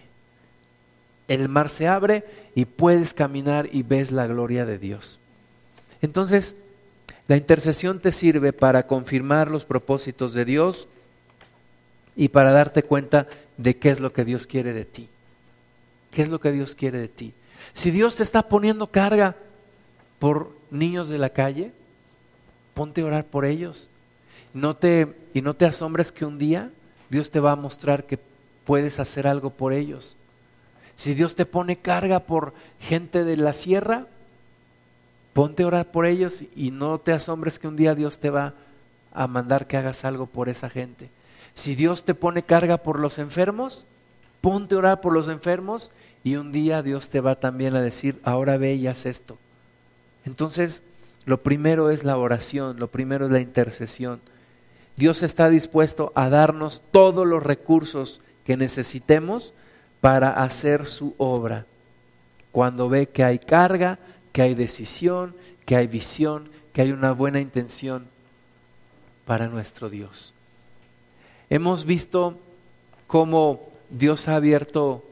El 1.29 1.49
mar 1.49 1.69
se 1.69 1.89
abre 1.89 2.25
y 2.55 2.65
puedes 2.65 3.15
caminar 3.15 3.69
y 3.73 3.83
ves 3.83 4.13
la 4.13 4.27
gloria 4.27 4.67
de 4.67 4.79
Dios. 4.79 5.21
Entonces, 6.05 6.55
la 7.29 7.39
intercesión 7.39 7.99
te 7.99 8.13
sirve 8.13 8.53
para 8.53 8.87
confirmar 8.87 9.51
los 9.51 9.65
propósitos 9.65 10.35
de 10.35 10.45
Dios 10.45 10.87
y 12.15 12.29
para 12.29 12.53
darte 12.53 12.83
cuenta 12.83 13.27
de 13.57 13.79
qué 13.79 13.89
es 13.89 14.01
lo 14.01 14.13
que 14.13 14.27
Dios 14.27 14.47
quiere 14.47 14.75
de 14.75 14.85
ti. 14.85 15.09
¿Qué 16.13 16.21
es 16.21 16.29
lo 16.29 16.41
que 16.41 16.53
Dios 16.53 16.75
quiere 16.75 16.99
de 16.99 17.09
ti? 17.09 17.33
Si 17.73 17.91
Dios 17.91 18.17
te 18.17 18.23
está 18.23 18.51
poniendo 18.51 18.89
carga 18.89 19.35
por 20.19 20.51
niños 20.71 21.09
de 21.09 21.17
la 21.17 21.31
calle, 21.31 21.73
ponte 22.75 23.01
a 23.01 23.07
orar 23.07 23.25
por 23.25 23.47
ellos. 23.47 23.89
Y 24.53 25.41
no 25.41 25.55
te 25.55 25.65
asombres 25.65 26.13
que 26.13 26.27
un 26.27 26.37
día 26.37 26.71
Dios 27.09 27.31
te 27.31 27.41
va 27.41 27.53
a 27.53 27.57
mostrar 27.57 28.05
que 28.05 28.19
puedes 28.67 29.01
hacer 29.01 29.27
algo 29.27 29.49
por 29.49 29.73
ellos. 29.73 30.17
Si 30.97 31.15
Dios 31.15 31.35
te 31.35 31.47
pone 31.47 31.79
carga 31.79 32.21
por 32.21 32.53
gente 32.79 33.25
de 33.25 33.39
la 33.39 33.55
sierra, 33.55 34.07
Ponte 35.35 35.65
a 35.65 35.67
orar 35.67 35.91
por 35.91 36.07
ellos 36.07 36.45
y 36.57 36.71
no 36.71 36.99
te 36.99 37.13
asombres 37.13 37.59
que 37.59 37.69
un 37.69 37.77
día 37.77 37.95
Dios 37.95 38.19
te 38.19 38.31
va 38.31 38.55
a 39.13 39.27
mandar 39.27 39.67
que 39.67 39.77
hagas 39.77 40.05
algo 40.05 40.27
por 40.27 40.49
esa 40.49 40.71
gente. 40.71 41.11
Si 41.53 41.75
Dios 41.75 42.05
te 42.05 42.15
pone 42.15 42.45
carga 42.45 42.79
por 42.79 42.99
los 42.99 43.19
enfermos, 43.19 43.85
ponte 44.41 44.75
a 44.75 44.79
orar 44.79 45.01
por 45.01 45.13
los 45.13 45.29
enfermos 45.29 45.91
y 46.23 46.37
un 46.37 46.53
día 46.53 46.83
Dios 46.83 47.11
te 47.11 47.21
va 47.21 47.35
también 47.35 47.77
a 47.77 47.83
decir, 47.83 48.21
ahora 48.25 48.57
ve 48.57 48.75
y 48.75 48.87
haz 48.87 49.07
esto. 49.07 49.37
Entonces, 50.25 50.83
lo 51.27 51.43
primero 51.43 51.91
es 51.91 52.05
la 52.05 52.17
oración, 52.17 52.79
lo 52.79 52.89
primero 52.89 53.27
es 53.27 53.33
la 53.33 53.41
intercesión. 53.41 54.21
Dios 54.97 55.23
está 55.23 55.49
dispuesto 55.49 56.13
a 56.15 56.29
darnos 56.29 56.83
todos 56.93 57.27
los 57.27 57.43
recursos 57.43 58.21
que 58.45 58.57
necesitemos 58.57 59.53
para 60.01 60.31
hacer 60.31 60.87
su 60.87 61.15
obra. 61.19 61.67
Cuando 62.53 62.89
ve 62.89 63.09
que 63.09 63.25
hay 63.25 63.39
carga, 63.39 63.99
que 64.35 64.43
hay 64.43 64.55
decisión, 64.57 65.37
que 65.65 65.77
hay 65.77 65.87
visión, 65.87 66.51
que 66.73 66.83
hay 66.83 66.91
una 66.91 67.13
buena 67.13 67.39
intención 67.39 68.09
para 69.27 69.47
nuestro 69.47 69.89
Dios. 69.89 70.35
Hemos 71.51 71.85
visto 71.85 72.37
cómo 73.07 73.69
Dios 73.91 74.27
ha 74.27 74.35
abierto 74.35 75.05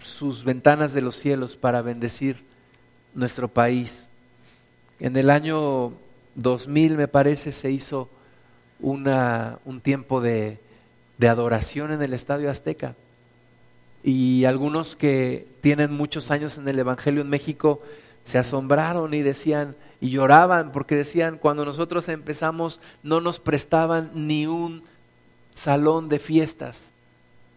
sus 0.00 0.42
ventanas 0.42 0.94
de 0.94 1.00
los 1.00 1.14
cielos 1.14 1.56
para 1.56 1.80
bendecir 1.80 2.42
nuestro 3.14 3.46
país. 3.46 4.08
En 4.98 5.16
el 5.16 5.30
año 5.30 5.92
2000, 6.34 6.96
me 6.96 7.06
parece, 7.06 7.52
se 7.52 7.70
hizo 7.70 8.08
una, 8.80 9.60
un 9.64 9.80
tiempo 9.80 10.20
de, 10.20 10.58
de 11.18 11.28
adoración 11.28 11.92
en 11.92 12.02
el 12.02 12.14
Estadio 12.14 12.50
Azteca 12.50 12.96
y 14.06 14.44
algunos 14.44 14.94
que 14.94 15.48
tienen 15.62 15.92
muchos 15.92 16.30
años 16.30 16.58
en 16.58 16.68
el 16.68 16.78
Evangelio 16.78 17.22
en 17.22 17.28
México 17.28 17.82
se 18.22 18.38
asombraron 18.38 19.12
y 19.14 19.22
decían 19.22 19.74
y 20.00 20.10
lloraban 20.10 20.70
porque 20.70 20.94
decían 20.94 21.38
cuando 21.38 21.64
nosotros 21.64 22.08
empezamos 22.08 22.80
no 23.02 23.20
nos 23.20 23.40
prestaban 23.40 24.12
ni 24.14 24.46
un 24.46 24.84
salón 25.54 26.08
de 26.08 26.20
fiestas, 26.20 26.92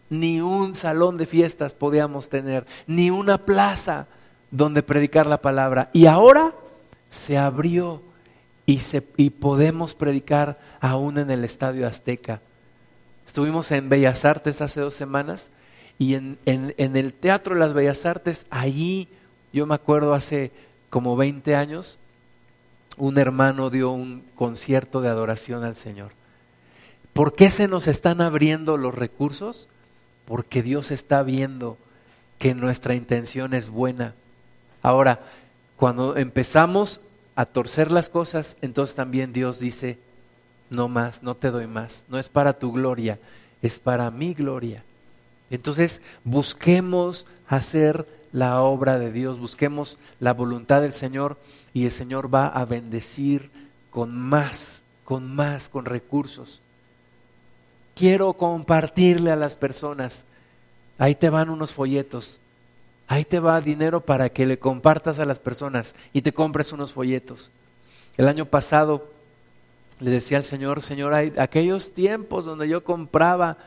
ni 0.09 0.41
un 0.41 0.73
salón 0.73 1.17
de 1.17 1.27
fiestas 1.27 1.75
podíamos 1.75 2.29
tener, 2.29 2.65
ni 2.87 3.11
una 3.11 3.45
plaza 3.45 4.07
donde 4.49 4.81
predicar 4.81 5.27
la 5.27 5.43
palabra. 5.43 5.91
Y 5.93 6.07
ahora 6.07 6.55
se 7.11 7.37
abrió 7.37 8.01
y, 8.65 8.79
se, 8.79 9.07
y 9.17 9.29
podemos 9.29 9.93
predicar 9.93 10.57
aún 10.79 11.19
en 11.19 11.29
el 11.29 11.43
Estadio 11.43 11.85
Azteca. 11.85 12.41
Estuvimos 13.27 13.71
en 13.71 13.87
Bellas 13.87 14.25
Artes 14.25 14.63
hace 14.63 14.79
dos 14.79 14.95
semanas 14.95 15.51
y 15.99 16.15
en, 16.15 16.37
el 16.45 17.13
Teatro 17.13 17.53
de 17.53 17.59
las 17.59 17.73
Bellas 17.73 18.05
Artes, 18.05 18.45
allí, 18.49 19.09
yo 19.51 19.67
me 19.67 19.75
acuerdo 19.75 20.13
hace 20.13 20.51
como 20.89 21.17
20 21.17 21.55
años, 21.55 21.99
un 22.95 23.17
hermano 23.17 23.69
dio 23.69 23.91
un 23.91 24.23
concierto 24.35 25.01
de 25.01 25.09
adoración 25.09 25.65
al 25.65 25.75
Señor. 25.75 26.11
¿Por 27.11 27.35
qué 27.35 27.49
se 27.49 27.67
nos 27.67 27.87
están 27.87 28.21
abriendo 28.21 28.77
los 28.77 28.95
recursos? 28.95 29.67
Porque 30.23 30.63
Dios 30.63 30.91
está 30.91 31.21
viendo 31.21 31.77
que 32.37 32.55
nuestra 32.55 32.95
intención 32.95 33.53
es 33.53 33.67
buena. 33.67 34.15
Ahora, 34.81 35.19
cuando 35.75 36.15
empezamos 36.15 37.01
a 37.35 37.45
torcer 37.45 37.91
las 37.91 38.07
cosas, 38.07 38.55
entonces 38.61 38.95
también 38.95 39.33
Dios 39.33 39.59
dice, 39.59 39.99
no 40.69 40.87
más, 40.87 41.23
no 41.23 41.35
te 41.35 41.51
doy 41.51 41.67
más, 41.67 42.05
no 42.07 42.19
es 42.19 42.29
para 42.29 42.53
tu 42.57 42.71
gloria, 42.71 43.19
es 43.61 43.79
para 43.79 44.09
mi 44.11 44.33
gloria. 44.33 44.85
Entonces, 45.49 46.01
busquemos 46.23 47.27
hacer 47.47 48.07
la 48.31 48.61
obra 48.61 48.99
de 48.99 49.11
Dios, 49.11 49.39
busquemos 49.39 49.97
la 50.19 50.33
voluntad 50.33 50.81
del 50.81 50.93
Señor 50.93 51.37
y 51.73 51.85
el 51.85 51.91
Señor 51.91 52.33
va 52.33 52.47
a 52.47 52.65
bendecir 52.65 53.51
con 53.89 54.15
más, 54.15 54.83
con 55.03 55.33
más, 55.33 55.69
con 55.69 55.85
recursos. 55.85 56.61
Quiero 57.95 58.33
compartirle 58.33 59.31
a 59.31 59.35
las 59.35 59.55
personas. 59.55 60.25
Ahí 60.97 61.15
te 61.15 61.29
van 61.29 61.49
unos 61.49 61.73
folletos. 61.73 62.39
Ahí 63.07 63.25
te 63.25 63.39
va 63.39 63.59
dinero 63.59 64.01
para 64.01 64.29
que 64.29 64.45
le 64.45 64.59
compartas 64.59 65.17
a 65.19 65.25
las 65.25 65.39
personas 65.39 65.95
y 66.13 66.21
te 66.21 66.31
compres 66.31 66.71
unos 66.71 66.93
folletos. 66.93 67.51
El 68.17 68.27
año 68.27 68.45
pasado 68.45 69.09
le 69.99 70.11
decía 70.11 70.37
al 70.37 70.43
Señor, 70.43 70.83
Señor, 70.83 71.13
hay 71.13 71.33
aquellos 71.37 71.93
tiempos 71.93 72.45
donde 72.45 72.69
yo 72.69 72.83
compraba 72.83 73.57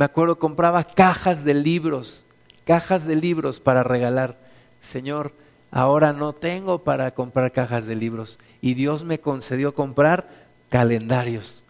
me 0.00 0.06
acuerdo, 0.06 0.38
compraba 0.38 0.82
cajas 0.82 1.44
de 1.44 1.52
libros, 1.52 2.24
cajas 2.64 3.06
de 3.06 3.16
libros 3.16 3.60
para 3.60 3.82
regalar. 3.82 4.38
Señor, 4.80 5.34
ahora 5.70 6.14
no 6.14 6.32
tengo 6.32 6.84
para 6.84 7.10
comprar 7.10 7.52
cajas 7.52 7.86
de 7.86 7.96
libros 7.96 8.38
y 8.62 8.72
Dios 8.72 9.04
me 9.04 9.20
concedió 9.20 9.74
comprar 9.74 10.26
calendarios. 10.70 11.64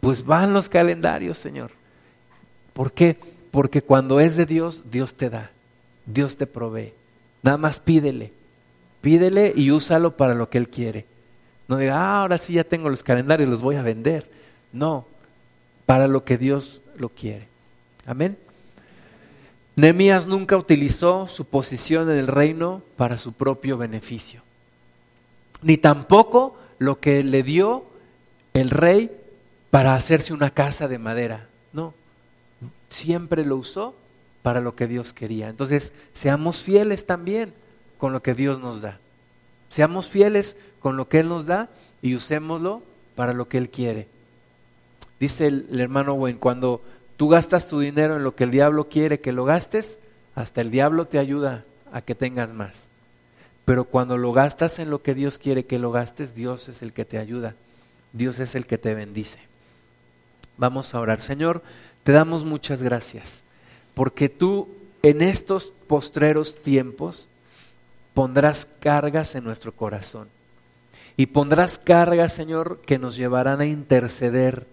Pues 0.00 0.24
van 0.24 0.54
los 0.54 0.70
calendarios, 0.70 1.36
Señor. 1.36 1.70
¿Por 2.72 2.92
qué? 2.92 3.18
Porque 3.50 3.82
cuando 3.82 4.20
es 4.20 4.38
de 4.38 4.46
Dios, 4.46 4.82
Dios 4.90 5.12
te 5.12 5.28
da, 5.28 5.50
Dios 6.06 6.38
te 6.38 6.46
provee. 6.46 6.94
Nada 7.42 7.58
más 7.58 7.78
pídele, 7.78 8.32
pídele 9.02 9.52
y 9.54 9.70
úsalo 9.70 10.16
para 10.16 10.32
lo 10.32 10.48
que 10.48 10.56
Él 10.56 10.70
quiere. 10.70 11.04
No 11.68 11.76
diga, 11.76 11.98
ah, 12.00 12.20
ahora 12.22 12.38
sí 12.38 12.54
ya 12.54 12.64
tengo 12.64 12.88
los 12.88 13.02
calendarios, 13.02 13.50
los 13.50 13.60
voy 13.60 13.76
a 13.76 13.82
vender. 13.82 14.30
No, 14.72 15.04
para 15.84 16.06
lo 16.06 16.24
que 16.24 16.38
Dios 16.38 16.80
lo 16.96 17.10
quiere. 17.10 17.54
Amén. 18.06 18.38
Nehemías 19.74 20.26
nunca 20.26 20.56
utilizó 20.56 21.28
su 21.28 21.44
posición 21.44 22.10
en 22.10 22.18
el 22.18 22.28
reino 22.28 22.82
para 22.96 23.18
su 23.18 23.34
propio 23.34 23.76
beneficio, 23.76 24.42
ni 25.60 25.76
tampoco 25.76 26.56
lo 26.78 26.98
que 27.00 27.22
le 27.22 27.42
dio 27.42 27.84
el 28.54 28.70
rey 28.70 29.10
para 29.70 29.94
hacerse 29.94 30.32
una 30.32 30.50
casa 30.50 30.88
de 30.88 30.98
madera. 30.98 31.48
No, 31.74 31.92
siempre 32.88 33.44
lo 33.44 33.56
usó 33.56 33.94
para 34.42 34.60
lo 34.60 34.74
que 34.74 34.86
Dios 34.86 35.12
quería. 35.12 35.48
Entonces, 35.48 35.92
seamos 36.12 36.62
fieles 36.62 37.04
también 37.04 37.52
con 37.98 38.12
lo 38.12 38.22
que 38.22 38.34
Dios 38.34 38.60
nos 38.60 38.80
da. 38.80 38.98
Seamos 39.68 40.08
fieles 40.08 40.56
con 40.80 40.96
lo 40.96 41.08
que 41.08 41.18
Él 41.18 41.28
nos 41.28 41.46
da 41.46 41.68
y 42.00 42.14
usémoslo 42.14 42.82
para 43.14 43.32
lo 43.32 43.48
que 43.48 43.58
Él 43.58 43.68
quiere. 43.68 44.06
Dice 45.18 45.46
el, 45.46 45.80
hermano 45.80 46.14
Wayne, 46.14 46.38
cuando 46.38 46.82
tú 47.16 47.28
gastas 47.28 47.68
tu 47.68 47.80
dinero 47.80 48.16
en 48.16 48.24
lo 48.24 48.34
que 48.34 48.44
el 48.44 48.50
diablo 48.50 48.88
quiere 48.88 49.20
que 49.20 49.32
lo 49.32 49.44
gastes, 49.44 49.98
hasta 50.34 50.60
el 50.60 50.70
diablo 50.70 51.06
te 51.06 51.18
ayuda 51.18 51.64
a 51.92 52.02
que 52.02 52.14
tengas 52.14 52.52
más. 52.52 52.88
Pero 53.64 53.84
cuando 53.84 54.16
lo 54.16 54.32
gastas 54.32 54.78
en 54.78 54.90
lo 54.90 55.02
que 55.02 55.14
Dios 55.14 55.38
quiere 55.38 55.64
que 55.64 55.78
lo 55.78 55.90
gastes, 55.90 56.34
Dios 56.34 56.68
es 56.68 56.82
el 56.82 56.92
que 56.92 57.04
te 57.04 57.18
ayuda. 57.18 57.54
Dios 58.12 58.38
es 58.38 58.54
el 58.54 58.66
que 58.66 58.78
te 58.78 58.94
bendice. 58.94 59.38
Vamos 60.56 60.94
a 60.94 61.00
orar. 61.00 61.20
Señor, 61.20 61.62
te 62.04 62.12
damos 62.12 62.44
muchas 62.44 62.82
gracias, 62.82 63.42
porque 63.94 64.28
tú 64.28 64.68
en 65.02 65.20
estos 65.20 65.72
postreros 65.86 66.62
tiempos 66.62 67.28
pondrás 68.14 68.68
cargas 68.80 69.34
en 69.34 69.44
nuestro 69.44 69.72
corazón. 69.72 70.28
Y 71.16 71.26
pondrás 71.26 71.78
cargas, 71.78 72.32
Señor, 72.32 72.80
que 72.82 72.98
nos 72.98 73.16
llevarán 73.16 73.60
a 73.60 73.66
interceder 73.66 74.66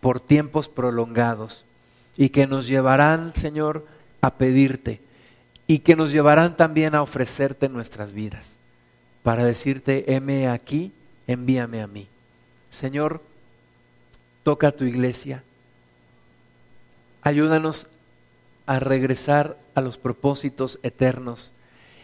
por 0.00 0.20
tiempos 0.20 0.68
prolongados 0.68 1.64
y 2.16 2.30
que 2.30 2.46
nos 2.46 2.66
llevarán, 2.66 3.34
Señor, 3.34 3.86
a 4.20 4.34
pedirte 4.34 5.00
y 5.66 5.80
que 5.80 5.96
nos 5.96 6.12
llevarán 6.12 6.56
también 6.56 6.94
a 6.94 7.02
ofrecerte 7.02 7.68
nuestras 7.68 8.12
vidas 8.12 8.58
para 9.22 9.44
decirte, 9.44 10.14
heme 10.14 10.48
aquí, 10.48 10.92
envíame 11.26 11.82
a 11.82 11.86
mí. 11.86 12.08
Señor, 12.70 13.22
toca 14.42 14.68
a 14.68 14.72
tu 14.72 14.84
iglesia, 14.84 15.42
ayúdanos 17.22 17.88
a 18.66 18.80
regresar 18.80 19.58
a 19.74 19.80
los 19.80 19.98
propósitos 19.98 20.78
eternos 20.82 21.52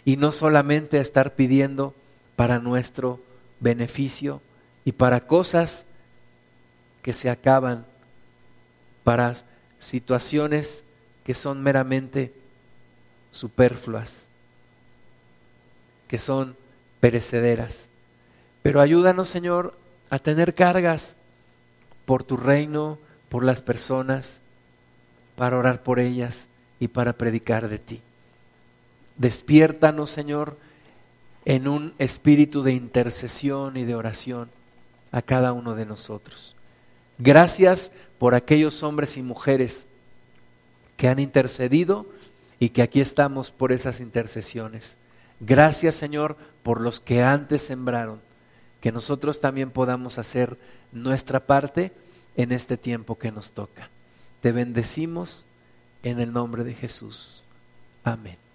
y 0.04 0.16
no 0.16 0.32
solamente 0.32 0.98
a 0.98 1.00
estar 1.00 1.34
pidiendo 1.34 1.94
para 2.36 2.58
nuestro 2.58 3.20
beneficio 3.60 4.40
y 4.84 4.92
para 4.92 5.26
cosas 5.26 5.86
que 7.06 7.12
se 7.12 7.30
acaban, 7.30 7.86
para 9.04 9.32
situaciones 9.78 10.82
que 11.22 11.34
son 11.34 11.62
meramente 11.62 12.34
superfluas, 13.30 14.26
que 16.08 16.18
son 16.18 16.56
perecederas. 16.98 17.90
Pero 18.64 18.80
ayúdanos, 18.80 19.28
Señor, 19.28 19.78
a 20.10 20.18
tener 20.18 20.56
cargas 20.56 21.16
por 22.06 22.24
tu 22.24 22.36
reino, 22.36 22.98
por 23.28 23.44
las 23.44 23.62
personas, 23.62 24.42
para 25.36 25.58
orar 25.58 25.84
por 25.84 26.00
ellas 26.00 26.48
y 26.80 26.88
para 26.88 27.12
predicar 27.12 27.68
de 27.68 27.78
ti. 27.78 28.02
Despiértanos, 29.16 30.10
Señor, 30.10 30.58
en 31.44 31.68
un 31.68 31.94
espíritu 32.00 32.64
de 32.64 32.72
intercesión 32.72 33.76
y 33.76 33.84
de 33.84 33.94
oración 33.94 34.50
a 35.12 35.22
cada 35.22 35.52
uno 35.52 35.76
de 35.76 35.86
nosotros. 35.86 36.55
Gracias 37.18 37.92
por 38.18 38.34
aquellos 38.34 38.82
hombres 38.82 39.16
y 39.16 39.22
mujeres 39.22 39.86
que 40.96 41.08
han 41.08 41.18
intercedido 41.18 42.06
y 42.58 42.70
que 42.70 42.82
aquí 42.82 43.00
estamos 43.00 43.50
por 43.50 43.72
esas 43.72 44.00
intercesiones. 44.00 44.98
Gracias 45.40 45.94
Señor 45.94 46.36
por 46.62 46.80
los 46.80 47.00
que 47.00 47.22
antes 47.22 47.62
sembraron, 47.62 48.20
que 48.80 48.92
nosotros 48.92 49.40
también 49.40 49.70
podamos 49.70 50.18
hacer 50.18 50.56
nuestra 50.92 51.40
parte 51.40 51.92
en 52.36 52.52
este 52.52 52.76
tiempo 52.76 53.18
que 53.18 53.32
nos 53.32 53.52
toca. 53.52 53.90
Te 54.40 54.52
bendecimos 54.52 55.46
en 56.02 56.20
el 56.20 56.32
nombre 56.32 56.64
de 56.64 56.74
Jesús. 56.74 57.42
Amén. 58.04 58.45